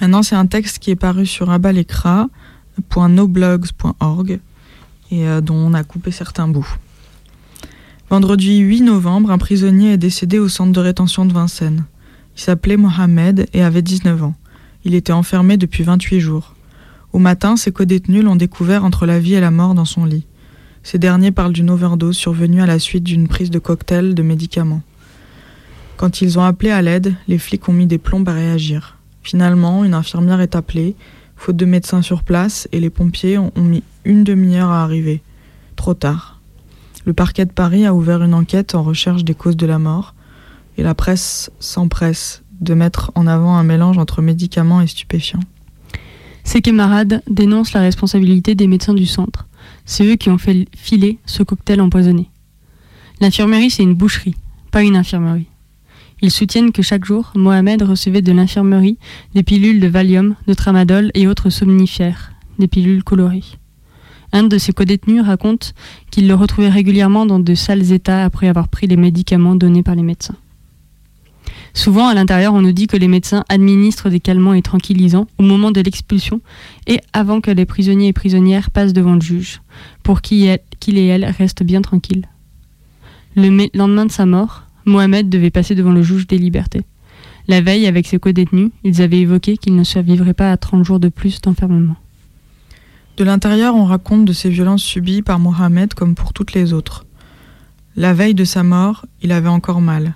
Maintenant, 0.00 0.22
c'est 0.22 0.34
un 0.34 0.46
texte 0.46 0.78
qui 0.78 0.90
est 0.90 0.96
paru 0.96 1.26
sur 1.26 1.50
abalekra.noblogs.org 1.50 4.40
et 5.10 5.28
euh, 5.28 5.40
dont 5.40 5.56
on 5.56 5.74
a 5.74 5.82
coupé 5.84 6.10
certains 6.10 6.48
bouts. 6.48 6.74
Vendredi 8.10 8.58
8 8.58 8.82
novembre, 8.82 9.30
un 9.30 9.38
prisonnier 9.38 9.92
est 9.92 9.98
décédé 9.98 10.38
au 10.38 10.48
centre 10.48 10.72
de 10.72 10.80
rétention 10.80 11.24
de 11.24 11.32
Vincennes. 11.32 11.84
Il 12.36 12.42
s'appelait 12.42 12.76
Mohamed 12.76 13.46
et 13.52 13.62
avait 13.62 13.82
19 13.82 14.24
ans. 14.24 14.34
Il 14.84 14.94
était 14.94 15.12
enfermé 15.12 15.56
depuis 15.56 15.84
28 15.84 16.20
jours. 16.20 16.54
Au 17.12 17.18
matin, 17.18 17.56
ses 17.56 17.72
codétenus 17.72 18.24
l'ont 18.24 18.36
découvert 18.36 18.84
entre 18.84 19.06
la 19.06 19.20
vie 19.20 19.34
et 19.34 19.40
la 19.40 19.50
mort 19.50 19.74
dans 19.74 19.84
son 19.84 20.04
lit. 20.04 20.26
Ces 20.84 20.98
derniers 20.98 21.32
parlent 21.32 21.54
d'une 21.54 21.70
overdose 21.70 22.16
survenue 22.16 22.60
à 22.60 22.66
la 22.66 22.78
suite 22.78 23.04
d'une 23.04 23.26
prise 23.26 23.50
de 23.50 23.58
cocktail 23.58 24.14
de 24.14 24.22
médicaments. 24.22 24.82
Quand 25.96 26.20
ils 26.20 26.38
ont 26.38 26.44
appelé 26.44 26.70
à 26.70 26.82
l'aide, 26.82 27.14
les 27.26 27.38
flics 27.38 27.68
ont 27.70 27.72
mis 27.72 27.86
des 27.86 27.98
plombes 27.98 28.28
à 28.28 28.34
réagir. 28.34 28.98
Finalement, 29.22 29.84
une 29.84 29.94
infirmière 29.94 30.42
est 30.42 30.54
appelée, 30.54 30.94
faute 31.36 31.56
de 31.56 31.64
médecins 31.64 32.02
sur 32.02 32.22
place, 32.22 32.68
et 32.70 32.80
les 32.80 32.90
pompiers 32.90 33.38
ont 33.38 33.52
mis 33.56 33.82
une 34.04 34.24
demi-heure 34.24 34.70
à 34.70 34.82
arriver. 34.82 35.22
Trop 35.74 35.94
tard. 35.94 36.42
Le 37.06 37.14
parquet 37.14 37.46
de 37.46 37.52
Paris 37.52 37.86
a 37.86 37.94
ouvert 37.94 38.22
une 38.22 38.34
enquête 38.34 38.74
en 38.74 38.82
recherche 38.82 39.24
des 39.24 39.34
causes 39.34 39.56
de 39.56 39.66
la 39.66 39.78
mort, 39.78 40.14
et 40.76 40.82
la 40.82 40.94
presse 40.94 41.50
s'empresse 41.60 42.42
de 42.60 42.74
mettre 42.74 43.10
en 43.14 43.26
avant 43.26 43.56
un 43.56 43.62
mélange 43.62 43.96
entre 43.96 44.20
médicaments 44.20 44.82
et 44.82 44.86
stupéfiants. 44.86 45.40
Ses 46.44 46.60
camarades 46.60 47.22
dénoncent 47.30 47.72
la 47.72 47.80
responsabilité 47.80 48.54
des 48.54 48.66
médecins 48.66 48.92
du 48.92 49.06
centre. 49.06 49.46
C'est 49.84 50.04
eux 50.06 50.16
qui 50.16 50.30
ont 50.30 50.38
fait 50.38 50.66
filer 50.76 51.18
ce 51.26 51.42
cocktail 51.42 51.80
empoisonné. 51.80 52.28
L'infirmerie, 53.20 53.70
c'est 53.70 53.82
une 53.82 53.94
boucherie, 53.94 54.34
pas 54.70 54.82
une 54.82 54.96
infirmerie. 54.96 55.46
Ils 56.22 56.30
soutiennent 56.30 56.72
que 56.72 56.82
chaque 56.82 57.04
jour, 57.04 57.32
Mohamed 57.34 57.82
recevait 57.82 58.22
de 58.22 58.32
l'infirmerie 58.32 58.98
des 59.34 59.42
pilules 59.42 59.80
de 59.80 59.88
Valium, 59.88 60.36
de 60.46 60.54
Tramadol 60.54 61.10
et 61.14 61.26
autres 61.26 61.50
somnifères, 61.50 62.32
des 62.58 62.68
pilules 62.68 63.04
colorées. 63.04 63.44
Un 64.32 64.44
de 64.44 64.58
ses 64.58 64.72
codétenus 64.72 65.22
raconte 65.22 65.74
qu'il 66.10 66.26
le 66.26 66.34
retrouvait 66.34 66.68
régulièrement 66.68 67.26
dans 67.26 67.38
de 67.38 67.54
sales 67.54 67.92
états 67.92 68.24
après 68.24 68.48
avoir 68.48 68.68
pris 68.68 68.86
les 68.86 68.96
médicaments 68.96 69.54
donnés 69.54 69.82
par 69.82 69.94
les 69.94 70.02
médecins. 70.02 70.36
Souvent, 71.76 72.06
à 72.06 72.14
l'intérieur, 72.14 72.54
on 72.54 72.62
nous 72.62 72.72
dit 72.72 72.86
que 72.86 72.96
les 72.96 73.08
médecins 73.08 73.44
administrent 73.48 74.08
des 74.08 74.20
calmants 74.20 74.54
et 74.54 74.62
tranquillisants 74.62 75.26
au 75.38 75.42
moment 75.42 75.72
de 75.72 75.80
l'expulsion 75.80 76.40
et 76.86 77.00
avant 77.12 77.40
que 77.40 77.50
les 77.50 77.66
prisonniers 77.66 78.08
et 78.08 78.12
prisonnières 78.12 78.70
passent 78.70 78.92
devant 78.92 79.14
le 79.14 79.20
juge, 79.20 79.60
pour 80.04 80.22
qu'il 80.22 80.48
et 80.48 81.06
elle 81.06 81.24
restent 81.24 81.64
bien 81.64 81.82
tranquilles. 81.82 82.28
Le 83.34 83.68
lendemain 83.76 84.06
de 84.06 84.12
sa 84.12 84.24
mort, 84.24 84.62
Mohamed 84.84 85.28
devait 85.28 85.50
passer 85.50 85.74
devant 85.74 85.92
le 85.92 86.02
juge 86.02 86.28
des 86.28 86.38
libertés. 86.38 86.82
La 87.48 87.60
veille, 87.60 87.88
avec 87.88 88.06
ses 88.06 88.20
co-détenus, 88.20 88.70
ils 88.84 89.02
avaient 89.02 89.18
évoqué 89.18 89.56
qu'il 89.56 89.74
ne 89.74 89.84
survivrait 89.84 90.32
pas 90.32 90.52
à 90.52 90.56
30 90.56 90.84
jours 90.84 91.00
de 91.00 91.08
plus 91.08 91.40
d'enfermement. 91.40 91.96
De 93.16 93.24
l'intérieur, 93.24 93.74
on 93.74 93.84
raconte 93.84 94.24
de 94.24 94.32
ces 94.32 94.48
violences 94.48 94.82
subies 94.82 95.22
par 95.22 95.40
Mohamed 95.40 95.92
comme 95.94 96.14
pour 96.14 96.32
toutes 96.32 96.52
les 96.52 96.72
autres. 96.72 97.04
La 97.96 98.14
veille 98.14 98.34
de 98.34 98.44
sa 98.44 98.62
mort, 98.62 99.06
il 99.22 99.32
avait 99.32 99.48
encore 99.48 99.80
mal. 99.80 100.14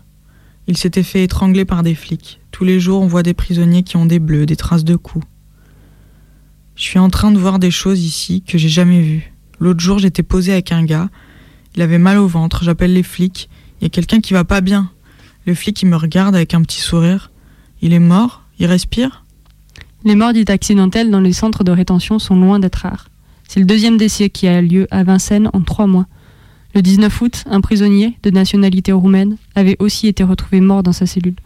Il 0.69 0.77
s'était 0.77 1.03
fait 1.03 1.25
étrangler 1.25 1.64
par 1.64 1.83
des 1.83 1.95
flics. 1.95 2.41
Tous 2.53 2.62
les 2.62 2.79
jours, 2.79 3.01
on 3.01 3.07
voit 3.07 3.23
des 3.23 3.33
prisonniers 3.33 3.83
qui 3.83 3.97
ont 3.97 4.05
des 4.05 4.19
bleus, 4.19 4.45
des 4.45 4.55
traces 4.55 4.85
de 4.85 4.97
coups. 4.97 5.27
Je 6.77 6.83
suis 6.83 6.99
en 6.99 7.09
train 7.09 7.33
de 7.33 7.39
voir 7.39 7.59
des 7.59 7.71
choses 7.71 8.05
ici 8.05 8.43
que 8.43 8.59
j'ai 8.59 8.69
jamais 8.69 9.01
vues. 9.01 9.33
L'autre 9.61 9.81
jour, 9.81 9.99
j'étais 9.99 10.23
posé 10.23 10.53
avec 10.53 10.71
un 10.71 10.85
gars. 10.85 11.09
Il 11.75 11.81
avait 11.81 11.99
mal 11.99 12.19
au 12.19 12.27
ventre. 12.27 12.64
J'appelle 12.64 12.93
les 12.93 13.03
flics. 13.03 13.49
Il 13.81 13.85
y 13.85 13.87
a 13.87 13.89
quelqu'un 13.89 14.21
qui 14.21 14.35
va 14.35 14.45
pas 14.45 14.61
bien. 14.61 14.91
Le 15.47 15.55
flic, 15.55 15.81
il 15.81 15.87
me 15.87 15.97
regarde 15.97 16.37
avec 16.37 16.53
un 16.53 16.61
petit 16.61 16.83
sourire. 16.83 17.31
Il 17.81 17.95
est 17.95 17.99
mort 17.99 18.43
Il 18.59 18.66
respire 18.66 19.25
Les 20.05 20.16
morts 20.16 20.35
dites 20.35 20.51
accidentelles 20.51 21.11
dans 21.11 21.21
les 21.21 21.33
centres 21.33 21.64
de 21.64 21.73
rétention 21.73 22.19
sont 22.19 22.37
loin 22.37 22.59
d'être 22.59 22.81
rares. 22.83 23.09
C'est 23.49 23.61
le 23.61 23.66
deuxième 23.66 23.97
décès 23.97 24.29
qui 24.29 24.47
a 24.47 24.61
lieu 24.61 24.87
à 24.91 25.03
Vincennes 25.03 25.49
en 25.55 25.62
trois 25.62 25.87
mois. 25.87 26.07
Le 26.75 26.83
19 26.83 27.21
août, 27.23 27.45
un 27.47 27.61
prisonnier 27.61 28.19
de 28.23 28.31
nationalité 28.31 28.93
roumaine 28.93 29.37
avait 29.55 29.77
aussi 29.79 30.07
été 30.07 30.23
retrouvé 30.23 30.61
mort 30.61 30.83
dans 30.83 30.93
sa 30.93 31.07
cellule. 31.07 31.37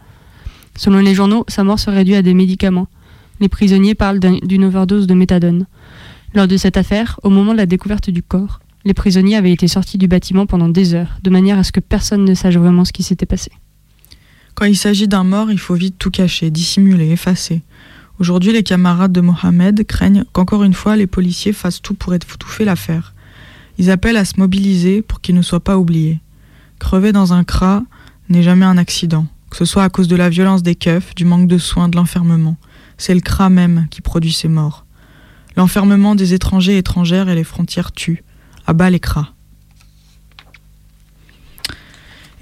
Selon 0.75 0.99
les 0.99 1.15
journaux, 1.15 1.45
sa 1.47 1.63
mort 1.63 1.79
serait 1.79 2.03
due 2.03 2.15
à 2.15 2.21
des 2.21 2.33
médicaments. 2.33 2.87
Les 3.39 3.49
prisonniers 3.49 3.95
parlent 3.95 4.19
d'une 4.19 4.65
overdose 4.65 5.07
de 5.07 5.13
méthadone. 5.13 5.65
Lors 6.33 6.47
de 6.47 6.57
cette 6.57 6.77
affaire, 6.77 7.19
au 7.23 7.29
moment 7.29 7.53
de 7.53 7.57
la 7.57 7.65
découverte 7.65 8.09
du 8.09 8.23
corps, 8.23 8.59
les 8.85 8.93
prisonniers 8.93 9.37
avaient 9.37 9.51
été 9.51 9.67
sortis 9.67 9.97
du 9.97 10.07
bâtiment 10.07 10.45
pendant 10.45 10.67
des 10.67 10.93
heures, 10.93 11.19
de 11.23 11.29
manière 11.29 11.57
à 11.57 11.63
ce 11.63 11.71
que 11.71 11.79
personne 11.79 12.25
ne 12.25 12.33
sache 12.33 12.57
vraiment 12.57 12.85
ce 12.85 12.91
qui 12.91 13.03
s'était 13.03 13.25
passé. 13.25 13.51
Quand 14.55 14.65
il 14.65 14.77
s'agit 14.77 15.07
d'un 15.07 15.23
mort, 15.23 15.51
il 15.51 15.59
faut 15.59 15.73
vite 15.73 15.95
tout 15.97 16.11
cacher, 16.11 16.51
dissimuler, 16.51 17.11
effacer. 17.11 17.61
Aujourd'hui, 18.19 18.51
les 18.51 18.63
camarades 18.63 19.11
de 19.11 19.21
Mohamed 19.21 19.85
craignent 19.87 20.25
qu'encore 20.31 20.63
une 20.63 20.73
fois 20.73 20.95
les 20.95 21.07
policiers 21.07 21.53
fassent 21.53 21.81
tout 21.81 21.95
pour 21.95 22.13
étouffer 22.13 22.65
l'affaire. 22.65 23.12
Ils 23.77 23.91
appellent 23.91 24.17
à 24.17 24.25
se 24.25 24.39
mobiliser 24.39 25.01
pour 25.01 25.21
qu'il 25.21 25.35
ne 25.35 25.41
soit 25.41 25.63
pas 25.63 25.77
oublié. 25.77 26.19
Crever 26.79 27.11
dans 27.11 27.33
un 27.33 27.43
CRA 27.43 27.83
n'est 28.29 28.43
jamais 28.43 28.65
un 28.65 28.77
accident, 28.77 29.25
que 29.49 29.57
ce 29.57 29.65
soit 29.65 29.83
à 29.83 29.89
cause 29.89 30.07
de 30.07 30.15
la 30.15 30.29
violence 30.29 30.63
des 30.63 30.75
keufs, 30.75 31.15
du 31.15 31.25
manque 31.25 31.47
de 31.47 31.57
soins, 31.57 31.89
de 31.89 31.95
l'enfermement. 31.95 32.57
C'est 32.97 33.13
le 33.13 33.21
CRA 33.21 33.49
même 33.49 33.87
qui 33.89 34.01
produit 34.01 34.33
ces 34.33 34.47
morts. 34.47 34.85
L'enfermement 35.55 36.15
des 36.15 36.33
étrangers 36.33 36.73
et 36.73 36.77
étrangères 36.79 37.29
et 37.29 37.35
les 37.35 37.43
frontières 37.43 37.91
tuent. 37.91 38.23
À 38.65 38.73
bas 38.73 38.89
les 38.89 38.99
CRA. 38.99 39.33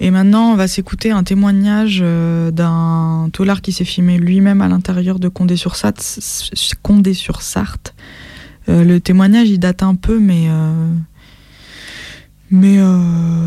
Et 0.00 0.10
maintenant, 0.10 0.50
on 0.50 0.56
va 0.56 0.66
s'écouter 0.66 1.12
un 1.12 1.22
témoignage 1.22 2.00
euh, 2.02 2.50
d'un 2.50 3.28
taulard 3.32 3.62
qui 3.62 3.70
s'est 3.70 3.84
filmé 3.84 4.18
lui-même 4.18 4.60
à 4.60 4.66
l'intérieur 4.66 5.20
de 5.20 5.28
Condé-sur-Sarthe. 5.28 6.18
Condé 6.82 7.14
sur 7.14 7.40
Sarthe. 7.40 7.94
Euh, 8.68 8.82
le 8.82 8.98
témoignage, 8.98 9.48
il 9.48 9.58
date 9.58 9.84
un 9.84 9.94
peu, 9.94 10.18
mais 10.18 10.46
euh, 10.48 10.92
mais 12.52 12.78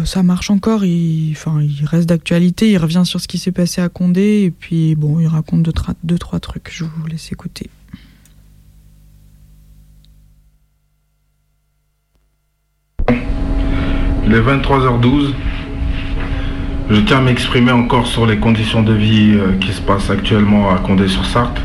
ça 0.03 0.23
marche 0.23 0.49
encore. 0.49 0.83
Il, 0.83 1.35
reste 1.85 2.09
d'actualité. 2.09 2.71
Il 2.71 2.77
revient 2.77 3.03
sur 3.05 3.21
ce 3.21 3.27
qui 3.27 3.37
s'est 3.37 3.51
passé 3.51 3.81
à 3.81 3.89
Condé 3.89 4.43
et 4.43 4.51
puis 4.51 4.95
bon, 4.95 5.19
il 5.19 5.27
raconte 5.27 5.63
deux, 5.63 5.73
deux 6.03 6.17
trois 6.17 6.39
trucs. 6.39 6.69
Je 6.71 6.83
vous 6.83 7.07
laisse 7.07 7.31
écouter. 7.31 7.69
Il 14.27 14.33
est 14.33 14.41
23h12. 14.41 15.33
Je 16.89 17.01
tiens 17.01 17.17
à 17.17 17.21
m'exprimer 17.21 17.71
encore 17.71 18.07
sur 18.07 18.25
les 18.25 18.37
conditions 18.37 18.81
de 18.81 18.93
vie 18.93 19.33
euh, 19.35 19.57
qui 19.59 19.71
se 19.71 19.81
passent 19.81 20.09
actuellement 20.09 20.71
à 20.71 20.77
Condé-sur-Sarthe. 20.77 21.59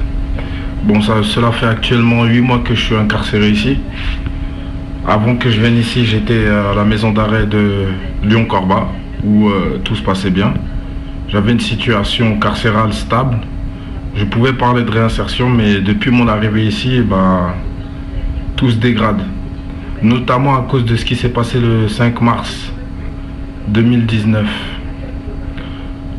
Bon, 0.85 1.01
cela 1.03 1.53
fait 1.53 1.67
actuellement 1.67 2.25
8 2.25 2.41
mois 2.41 2.59
que 2.61 2.75
je 2.75 2.81
suis 2.81 2.97
incarcéré 2.97 3.51
ici. 3.51 3.79
Avant 5.07 5.37
que 5.37 5.51
je 5.51 5.61
vienne 5.61 5.79
ici, 5.79 6.05
j'étais 6.05 6.47
à 6.47 6.75
la 6.75 6.85
maison 6.85 7.11
d'arrêt 7.11 7.47
de 7.47 7.87
Lyon-Corba, 8.23 8.89
où 9.25 9.49
euh, 9.49 9.81
tout 9.83 9.95
se 9.97 10.03
passait 10.03 10.31
bien. 10.31 10.53
J'avais 11.29 11.53
une 11.53 11.61
situation 11.61 12.39
carcérale 12.39 12.93
stable. 12.93 13.39
Je 14.15 14.25
pouvais 14.25 14.53
parler 14.53 14.83
de 14.83 14.91
réinsertion, 14.91 15.49
mais 15.49 15.81
depuis 15.81 16.11
mon 16.11 16.29
arrivée 16.29 16.67
ici, 16.67 17.01
bah, 17.01 17.55
tout 18.57 18.69
se 18.71 18.77
dégrade. 18.77 19.23
Notamment 20.03 20.55
à 20.57 20.63
cause 20.63 20.85
de 20.85 20.97
ce 20.97 21.05
qui 21.05 21.17
s'est 21.17 21.31
passé 21.31 21.61
le 21.61 21.89
5 21.89 22.21
mars 22.21 22.71
2019. 23.69 24.47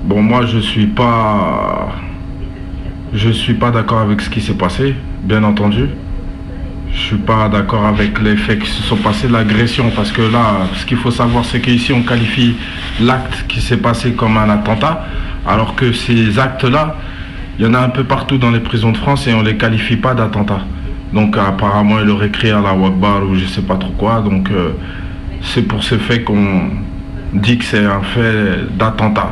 Bon, 0.06 0.24
moi, 0.24 0.46
je 0.48 0.58
suis 0.58 0.88
pas. 0.88 1.90
Je 3.14 3.30
suis 3.30 3.54
pas 3.54 3.70
d'accord 3.70 4.00
avec 4.00 4.22
ce 4.22 4.30
qui 4.30 4.42
s'est 4.42 4.56
passé, 4.56 4.96
bien 5.24 5.44
entendu. 5.44 5.90
Je 6.94 7.00
suis 7.00 7.18
pas 7.18 7.50
d'accord 7.50 7.86
avec 7.86 8.22
les 8.22 8.36
faits 8.36 8.60
qui 8.60 8.70
se 8.70 8.84
sont 8.84 8.98
passés, 8.98 9.28
l'agression, 9.28 9.92
parce 9.96 10.12
que 10.12 10.22
là, 10.22 10.68
ce 10.76 10.86
qu'il 10.86 10.98
faut 10.98 11.12
savoir, 11.12 11.46
c'est 11.46 11.62
qu'ici, 11.62 11.94
on 11.94 12.04
qualifie 12.04 12.56
l'acte 13.02 13.46
qui 13.48 13.62
s'est 13.62 13.78
passé 13.78 14.14
comme 14.14 14.38
un 14.38 14.50
attentat, 14.50 15.06
alors 15.48 15.76
que 15.76 15.94
ces 15.94 16.38
actes-là, 16.38 16.96
il 17.58 17.66
y 17.66 17.68
en 17.68 17.74
a 17.74 17.80
un 17.80 17.89
peu 17.89 18.04
partout 18.04 18.38
dans 18.38 18.52
les 18.52 18.60
prisons 18.60 18.92
de 18.92 18.98
France 18.98 19.28
et 19.28 19.34
on 19.34 19.42
les 19.42 19.56
qualifie 19.56 19.96
pas 19.96 20.14
d'attentat. 20.14 20.62
Donc 21.14 21.38
apparemment, 21.38 22.00
il 22.02 22.10
aurait 22.10 22.30
créé 22.30 22.52
à 22.52 22.62
la 22.62 22.74
Wakbar 22.74 23.24
ou 23.24 23.36
je 23.36 23.46
sais 23.46 23.62
pas 23.62 23.76
trop 23.76 23.92
quoi. 23.92 24.22
Donc 24.22 24.50
euh, 24.50 24.72
c'est 25.42 25.64
pour 25.64 25.84
ce 25.84 25.96
fait 25.98 26.24
qu'on 26.24 26.70
dit 27.34 27.58
que 27.58 27.66
c'est 27.66 27.86
un 27.86 28.02
fait 28.02 28.68
d'attentat. 28.78 29.32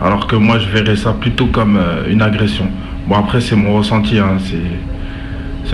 Alors 0.00 0.26
que 0.26 0.36
moi, 0.36 0.58
je 0.58 0.68
verrais 0.68 0.96
ça 0.96 1.12
plutôt 1.12 1.46
comme 1.46 1.76
euh, 1.76 2.04
une 2.08 2.22
agression. 2.22 2.68
Bon, 3.06 3.16
après, 3.16 3.40
c'est 3.40 3.56
mon 3.56 3.74
ressenti, 3.74 4.18
hein, 4.18 4.38
c'est 4.38 4.56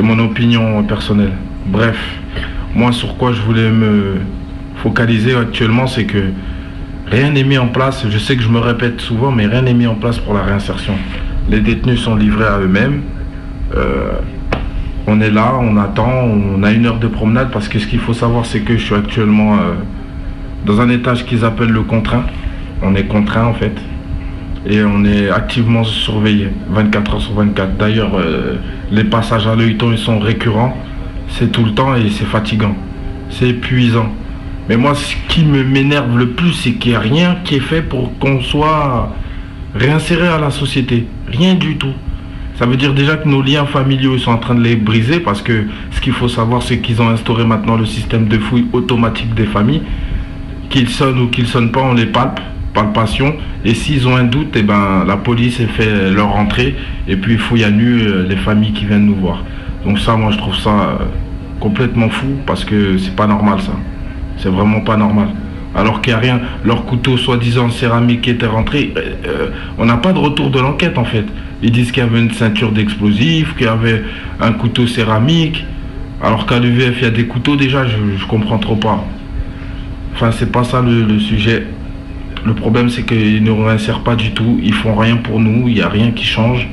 mon 0.02 0.18
opinion 0.18 0.82
personnelle. 0.84 1.32
Bref, 1.66 1.98
moi, 2.74 2.92
sur 2.92 3.16
quoi 3.16 3.32
je 3.32 3.40
voulais 3.40 3.70
me 3.70 4.16
focaliser 4.76 5.34
actuellement, 5.34 5.86
c'est 5.86 6.04
que 6.04 6.30
rien 7.06 7.30
n'est 7.30 7.44
mis 7.44 7.58
en 7.58 7.68
place. 7.68 8.04
Je 8.08 8.18
sais 8.18 8.36
que 8.36 8.42
je 8.42 8.48
me 8.48 8.58
répète 8.58 9.00
souvent, 9.00 9.30
mais 9.30 9.46
rien 9.46 9.62
n'est 9.62 9.74
mis 9.74 9.86
en 9.86 9.94
place 9.94 10.18
pour 10.18 10.34
la 10.34 10.42
réinsertion. 10.42 10.94
Les 11.48 11.60
détenus 11.60 12.00
sont 12.00 12.16
livrés 12.16 12.46
à 12.46 12.58
eux-mêmes. 12.58 13.02
Euh, 13.76 14.12
on 15.06 15.20
est 15.20 15.30
là, 15.30 15.54
on 15.60 15.76
attend, 15.76 16.24
on 16.24 16.62
a 16.62 16.72
une 16.72 16.86
heure 16.86 16.98
de 16.98 17.08
promenade 17.08 17.50
parce 17.52 17.68
que 17.68 17.78
ce 17.78 17.86
qu'il 17.86 17.98
faut 17.98 18.14
savoir, 18.14 18.46
c'est 18.46 18.60
que 18.60 18.76
je 18.76 18.84
suis 18.84 18.94
actuellement 18.94 19.54
euh, 19.54 19.74
dans 20.64 20.80
un 20.80 20.88
étage 20.88 21.26
qu'ils 21.26 21.44
appellent 21.44 21.72
le 21.72 21.82
contraint. 21.82 22.24
On 22.82 22.94
est 22.94 23.04
contraint 23.04 23.44
en 23.44 23.54
fait 23.54 23.74
et 24.66 24.82
on 24.82 25.04
est 25.04 25.28
activement 25.28 25.84
surveillé 25.84 26.48
24 26.70 27.14
heures 27.14 27.20
sur 27.20 27.34
24. 27.34 27.76
D'ailleurs, 27.76 28.12
euh, 28.14 28.56
les 28.90 29.04
passages 29.04 29.46
à 29.46 29.54
l'œil 29.54 29.76
ils 29.80 29.98
sont 29.98 30.18
récurrents. 30.18 30.76
C'est 31.28 31.52
tout 31.52 31.64
le 31.64 31.72
temps 31.72 31.94
et 31.94 32.08
c'est 32.10 32.24
fatigant. 32.24 32.74
C'est 33.28 33.48
épuisant. 33.48 34.10
Mais 34.68 34.76
moi, 34.76 34.94
ce 34.94 35.14
qui 35.28 35.44
me 35.44 35.62
m'énerve 35.62 36.16
le 36.16 36.30
plus, 36.30 36.52
c'est 36.52 36.72
qu'il 36.72 36.92
n'y 36.92 36.96
a 36.96 37.00
rien 37.00 37.36
qui 37.44 37.56
est 37.56 37.60
fait 37.60 37.82
pour 37.82 38.16
qu'on 38.18 38.40
soit 38.40 39.14
réinséré 39.74 40.26
à 40.26 40.38
la 40.38 40.50
société. 40.50 41.06
Rien 41.28 41.54
du 41.54 41.76
tout. 41.76 41.92
Ça 42.58 42.66
veut 42.66 42.76
dire 42.76 42.94
déjà 42.94 43.16
que 43.16 43.28
nos 43.28 43.42
liens 43.42 43.66
familiaux 43.66 44.16
sont 44.16 44.30
en 44.30 44.38
train 44.38 44.54
de 44.54 44.62
les 44.62 44.76
briser 44.76 45.20
parce 45.20 45.42
que 45.42 45.64
ce 45.90 46.00
qu'il 46.00 46.12
faut 46.12 46.28
savoir, 46.28 46.62
c'est 46.62 46.78
qu'ils 46.78 47.02
ont 47.02 47.08
instauré 47.08 47.44
maintenant 47.44 47.76
le 47.76 47.84
système 47.84 48.28
de 48.28 48.38
fouille 48.38 48.66
automatique 48.72 49.34
des 49.34 49.44
familles. 49.44 49.82
Qu'ils 50.70 50.88
sonnent 50.88 51.18
ou 51.18 51.28
qu'ils 51.28 51.48
sonnent 51.48 51.72
pas, 51.72 51.82
on 51.82 51.94
les 51.94 52.06
palpe 52.06 52.40
palpation. 52.74 53.34
Et 53.64 53.72
s'ils 53.72 54.06
ont 54.06 54.16
un 54.16 54.24
doute, 54.24 54.54
eh 54.56 54.62
ben, 54.62 55.04
la 55.06 55.16
police 55.16 55.62
fait 55.76 56.10
leur 56.10 56.36
entrée 56.36 56.74
et 57.08 57.16
puis 57.16 57.38
fouille 57.38 57.64
à 57.64 57.70
nu 57.70 58.00
euh, 58.00 58.26
les 58.28 58.36
familles 58.36 58.72
qui 58.72 58.84
viennent 58.84 59.06
nous 59.06 59.14
voir. 59.14 59.42
Donc 59.86 59.98
ça, 59.98 60.16
moi, 60.16 60.30
je 60.32 60.38
trouve 60.38 60.56
ça 60.56 60.70
euh, 60.70 61.04
complètement 61.60 62.10
fou 62.10 62.26
parce 62.44 62.64
que 62.64 62.98
c'est 62.98 63.16
pas 63.16 63.26
normal 63.26 63.60
ça. 63.60 63.72
C'est 64.36 64.50
vraiment 64.50 64.80
pas 64.80 64.96
normal. 64.96 65.28
Alors 65.74 66.02
qu'il 66.02 66.12
n'y 66.12 66.18
a 66.18 66.20
rien, 66.20 66.40
leur 66.64 66.84
couteau 66.84 67.16
soi-disant 67.16 67.70
céramique 67.70 68.28
était 68.28 68.46
rentré, 68.46 68.92
euh, 68.96 69.48
on 69.78 69.86
n'a 69.86 69.96
pas 69.96 70.12
de 70.12 70.18
retour 70.18 70.50
de 70.50 70.60
l'enquête 70.60 70.98
en 70.98 71.04
fait. 71.04 71.24
Ils 71.62 71.72
disent 71.72 71.90
qu'il 71.90 72.02
y 72.02 72.06
avait 72.06 72.20
une 72.20 72.30
ceinture 72.30 72.70
d'explosifs, 72.70 73.56
qu'il 73.56 73.66
y 73.66 73.68
avait 73.68 74.04
un 74.40 74.52
couteau 74.52 74.86
céramique, 74.86 75.64
alors 76.22 76.46
qu'à 76.46 76.60
l'UVF 76.60 76.98
il 76.98 77.04
y 77.04 77.06
a 77.06 77.10
des 77.10 77.26
couteaux 77.26 77.56
déjà, 77.56 77.86
je, 77.86 77.96
je 78.16 78.26
comprends 78.26 78.58
trop 78.58 78.76
pas. 78.76 79.04
Enfin, 80.14 80.30
c'est 80.30 80.52
pas 80.52 80.62
ça 80.62 80.80
le 80.80 81.18
sujet. 81.18 81.66
Le 82.44 82.52
problème, 82.52 82.90
c'est 82.90 83.04
qu'ils 83.04 83.42
ne 83.42 83.50
réinsèrent 83.50 84.00
pas 84.00 84.16
du 84.16 84.32
tout. 84.32 84.58
Ils 84.62 84.74
font 84.74 84.94
rien 84.94 85.16
pour 85.16 85.40
nous. 85.40 85.66
Il 85.68 85.74
n'y 85.74 85.82
a 85.82 85.88
rien 85.88 86.10
qui 86.10 86.24
change. 86.24 86.68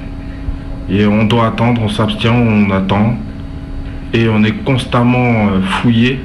Et 0.89 1.05
on 1.05 1.23
doit 1.23 1.47
attendre, 1.47 1.81
on 1.81 1.87
s'abstient, 1.87 2.33
on 2.33 2.69
attend. 2.71 3.17
Et 4.13 4.27
on 4.27 4.43
est 4.43 4.63
constamment 4.63 5.47
euh, 5.47 5.61
fouillé. 5.61 6.19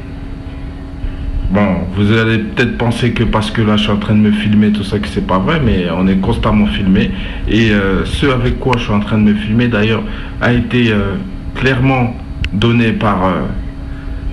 Bon, 1.51 1.76
vous 1.94 2.11
allez 2.12 2.38
peut-être 2.38 2.76
penser 2.76 3.12
que 3.12 3.22
parce 3.22 3.53
que 3.53 3.62
là 3.62 3.76
je 3.76 3.84
suis 3.84 3.92
en 3.92 3.99
train 3.99 4.14
de 4.14 4.20
me 4.20 4.32
filmer, 4.32 4.72
tout 4.72 4.82
ça, 4.82 4.99
que 4.99 5.07
c'est 5.07 5.24
pas 5.24 5.38
vrai, 5.38 5.61
mais 5.64 5.86
on 5.97 6.09
est 6.09 6.16
constamment 6.16 6.66
filmé. 6.66 7.12
Et 7.49 7.70
euh, 7.70 8.05
ce 8.05 8.26
avec 8.26 8.59
quoi 8.59 8.72
je 8.76 8.82
suis 8.82 8.92
en 8.92 8.99
train 8.99 9.18
de 9.18 9.22
me 9.22 9.34
filmer, 9.34 9.68
d'ailleurs, 9.68 10.03
a 10.40 10.53
été 10.53 10.90
euh, 10.90 11.14
clairement 11.55 12.16
donné 12.53 12.90
par 12.90 13.32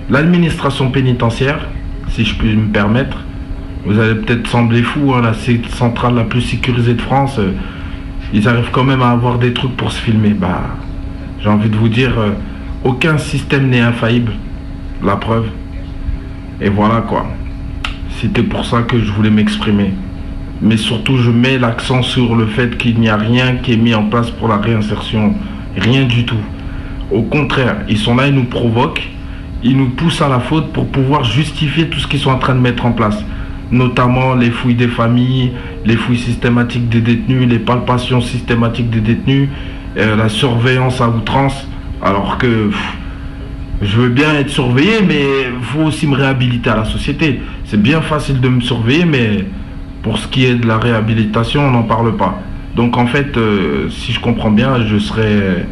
l'administration 0.09 0.89
pénitentiaire, 0.89 1.67
si 2.09 2.25
je 2.25 2.33
puis 2.33 2.55
me 2.55 2.71
permettre. 2.71 3.17
Vous 3.85 3.99
allez 3.99 4.15
peut-être 4.15 4.47
sembler 4.47 4.81
fou, 4.81 5.13
hein, 5.13 5.21
la 5.21 5.33
centrale 5.69 6.15
la 6.15 6.23
plus 6.23 6.41
sécurisée 6.41 6.93
de 6.93 7.01
France, 7.01 7.37
euh, 7.37 7.51
ils 8.33 8.47
arrivent 8.47 8.71
quand 8.71 8.85
même 8.85 9.01
à 9.01 9.09
avoir 9.09 9.39
des 9.39 9.51
trucs 9.51 9.75
pour 9.75 9.91
se 9.91 9.99
filmer. 9.99 10.29
Bah, 10.29 10.61
j'ai 11.41 11.49
envie 11.49 11.69
de 11.69 11.75
vous 11.75 11.89
dire, 11.89 12.17
euh, 12.17 12.31
aucun 12.85 13.17
système 13.17 13.69
n'est 13.69 13.81
infaillible. 13.81 14.31
La 15.03 15.17
preuve. 15.17 15.47
Et 16.61 16.69
voilà 16.69 17.01
quoi. 17.01 17.25
C'était 18.21 18.43
pour 18.43 18.63
ça 18.63 18.83
que 18.83 18.97
je 18.99 19.11
voulais 19.11 19.29
m'exprimer. 19.29 19.91
Mais 20.61 20.77
surtout, 20.77 21.17
je 21.17 21.29
mets 21.29 21.57
l'accent 21.57 22.03
sur 22.03 22.35
le 22.37 22.45
fait 22.45 22.77
qu'il 22.77 22.99
n'y 23.01 23.09
a 23.09 23.17
rien 23.17 23.57
qui 23.57 23.73
est 23.73 23.77
mis 23.77 23.93
en 23.93 24.03
place 24.03 24.31
pour 24.31 24.47
la 24.47 24.57
réinsertion. 24.57 25.33
Rien 25.75 26.05
du 26.05 26.23
tout. 26.23 26.41
Au 27.11 27.23
contraire, 27.23 27.77
ils 27.89 27.97
sont 27.97 28.15
là, 28.15 28.27
ils 28.27 28.33
nous 28.33 28.45
provoquent, 28.45 29.09
ils 29.61 29.75
nous 29.75 29.89
poussent 29.89 30.21
à 30.21 30.29
la 30.29 30.39
faute 30.39 30.71
pour 30.71 30.87
pouvoir 30.87 31.25
justifier 31.25 31.89
tout 31.89 31.99
ce 31.99 32.07
qu'ils 32.07 32.19
sont 32.21 32.31
en 32.31 32.39
train 32.39 32.55
de 32.55 32.61
mettre 32.61 32.85
en 32.85 32.93
place. 32.93 33.21
Notamment 33.73 34.35
les 34.35 34.51
fouilles 34.51 34.75
des 34.75 34.87
familles, 34.87 35.51
les 35.83 35.95
fouilles 35.95 36.19
systématiques 36.19 36.89
des 36.89 37.01
détenus, 37.01 37.49
les 37.49 37.57
palpations 37.57 38.21
systématiques 38.21 38.91
des 38.91 39.01
détenus, 39.01 39.49
euh, 39.97 40.15
la 40.15 40.29
surveillance 40.29 41.01
à 41.01 41.09
outrance. 41.09 41.67
Alors 42.03 42.37
que 42.37 42.69
je 43.81 43.97
veux 43.97 44.09
bien 44.09 44.35
être 44.35 44.49
surveillé, 44.49 45.01
mais 45.07 45.23
il 45.59 45.65
faut 45.65 45.81
aussi 45.81 46.05
me 46.05 46.15
réhabiliter 46.15 46.69
à 46.69 46.75
la 46.75 46.85
société. 46.85 47.41
C'est 47.65 47.81
bien 47.81 48.01
facile 48.01 48.39
de 48.39 48.47
me 48.47 48.61
surveiller, 48.61 49.05
mais 49.05 49.45
pour 50.03 50.19
ce 50.19 50.27
qui 50.27 50.45
est 50.45 50.53
de 50.53 50.67
la 50.67 50.77
réhabilitation, 50.77 51.61
on 51.65 51.71
n'en 51.71 51.83
parle 51.83 52.15
pas. 52.15 52.39
Donc 52.75 52.95
en 52.95 53.07
fait, 53.07 53.35
euh, 53.37 53.89
si 53.89 54.11
je 54.11 54.19
comprends 54.19 54.51
bien, 54.51 54.85
je 54.85 54.99
serais 54.99 55.65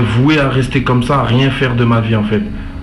voué 0.00 0.38
à 0.38 0.48
rester 0.48 0.84
comme 0.84 1.02
ça, 1.02 1.20
à 1.20 1.24
rien 1.24 1.50
faire 1.50 1.74
de 1.74 1.84
ma 1.84 2.00
vie 2.00 2.14
en 2.14 2.22
fait. 2.22 2.42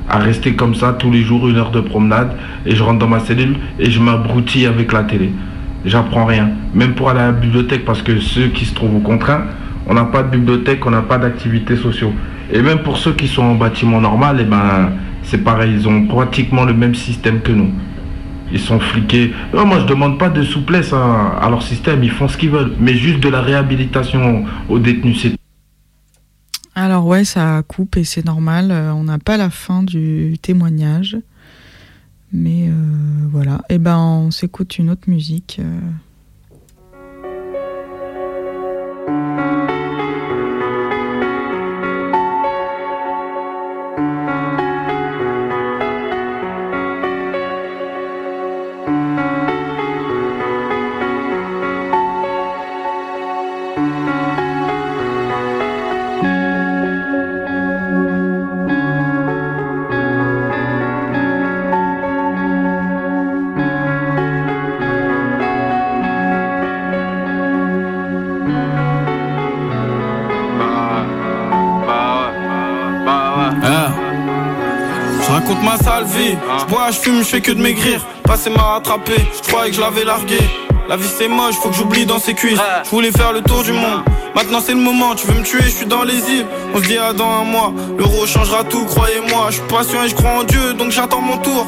À 0.09 0.19
rester 0.19 0.53
comme 0.53 0.75
ça 0.75 0.93
tous 0.93 1.11
les 1.11 1.21
jours, 1.21 1.47
une 1.47 1.57
heure 1.57 1.71
de 1.71 1.79
promenade, 1.79 2.35
et 2.65 2.75
je 2.75 2.83
rentre 2.83 2.99
dans 2.99 3.07
ma 3.07 3.19
cellule 3.19 3.57
et 3.79 3.89
je 3.89 3.99
m'abrutis 3.99 4.65
avec 4.65 4.91
la 4.93 5.03
télé. 5.03 5.31
J'apprends 5.83 6.25
rien. 6.25 6.49
Même 6.73 6.93
pour 6.93 7.09
aller 7.09 7.19
à 7.19 7.27
la 7.27 7.31
bibliothèque, 7.31 7.85
parce 7.85 8.01
que 8.01 8.19
ceux 8.19 8.47
qui 8.47 8.65
se 8.65 8.73
trouvent 8.73 8.95
au 8.95 8.99
contraint, 8.99 9.45
on 9.87 9.93
n'a 9.93 10.05
pas 10.05 10.23
de 10.23 10.29
bibliothèque, 10.29 10.85
on 10.85 10.91
n'a 10.91 11.01
pas 11.01 11.17
d'activités 11.17 11.75
sociaux. 11.75 12.13
Et 12.51 12.61
même 12.61 12.79
pour 12.79 12.97
ceux 12.97 13.13
qui 13.13 13.27
sont 13.27 13.43
en 13.43 13.55
bâtiment 13.55 13.99
normal, 14.01 14.37
eh 14.41 14.43
ben, 14.43 14.91
c'est 15.23 15.43
pareil, 15.43 15.71
ils 15.73 15.87
ont 15.87 16.05
pratiquement 16.05 16.65
le 16.65 16.73
même 16.73 16.95
système 16.95 17.41
que 17.41 17.51
nous. 17.51 17.71
Ils 18.51 18.59
sont 18.59 18.79
fliqués. 18.79 19.33
Moi, 19.53 19.79
je 19.79 19.85
demande 19.85 20.19
pas 20.19 20.29
de 20.29 20.43
souplesse 20.43 20.93
à, 20.93 21.39
à 21.41 21.49
leur 21.49 21.63
système, 21.63 22.03
ils 22.03 22.11
font 22.11 22.27
ce 22.27 22.37
qu'ils 22.37 22.51
veulent. 22.51 22.73
Mais 22.79 22.93
juste 22.93 23.19
de 23.19 23.29
la 23.29 23.41
réhabilitation 23.41 24.45
aux 24.69 24.79
détenus, 24.79 25.27
Alors 26.75 27.05
ouais, 27.07 27.23
ça 27.23 27.63
coupe 27.67 27.95
et 27.97 28.03
c'est 28.03 28.25
normal. 28.25 28.69
euh, 28.71 28.93
on 28.93 29.03
n'a 29.05 29.17
pas 29.17 29.37
la 29.37 29.49
fin 29.49 29.81
du 29.81 30.37
témoignage. 30.41 31.17
Mais 32.33 32.67
euh, 32.67 32.73
voilà. 33.31 33.61
Et 33.69 33.77
ben 33.77 33.97
on 33.97 34.31
s'écoute 34.31 34.77
une 34.77 34.89
autre 34.89 35.09
musique. 35.09 35.61
Je 76.91 76.99
fume, 76.99 77.19
je 77.19 77.23
fais 77.23 77.41
que 77.41 77.51
de 77.51 77.61
maigrir. 77.61 78.01
Passé 78.23 78.49
m'a 78.49 78.63
rattrapé, 78.63 79.13
je 79.35 79.47
croyais 79.47 79.69
que 79.69 79.75
je 79.75 79.81
l'avais 79.81 80.03
largué. 80.03 80.39
La 80.87 80.97
vie 80.97 81.09
c'est 81.17 81.27
moche, 81.27 81.55
faut 81.55 81.69
que 81.69 81.75
j'oublie 81.75 82.05
dans 82.05 82.19
ses 82.19 82.33
cuisses. 82.33 82.59
Je 82.83 82.89
voulais 82.89 83.11
faire 83.11 83.33
le 83.33 83.41
tour 83.41 83.63
du 83.63 83.71
monde. 83.71 84.03
Maintenant 84.35 84.59
c'est 84.63 84.73
le 84.73 84.79
moment, 84.79 85.15
tu 85.15 85.25
veux 85.27 85.33
me 85.33 85.43
tuer, 85.43 85.63
je 85.63 85.69
suis 85.69 85.85
dans 85.85 86.03
les 86.03 86.17
îles. 86.29 86.45
On 86.73 86.77
se 86.77 86.87
dit 86.87 86.97
à 86.97 87.13
dans 87.13 87.29
un 87.29 87.43
mois, 87.43 87.73
l'euro 87.97 88.25
changera 88.27 88.63
tout, 88.63 88.85
croyez-moi. 88.85 89.47
Je 89.49 89.55
suis 89.55 89.67
patient 89.67 90.03
et 90.03 90.09
je 90.09 90.15
crois 90.15 90.31
en 90.31 90.43
Dieu, 90.43 90.73
donc 90.73 90.91
j'attends 90.91 91.21
mon 91.21 91.37
tour. 91.37 91.67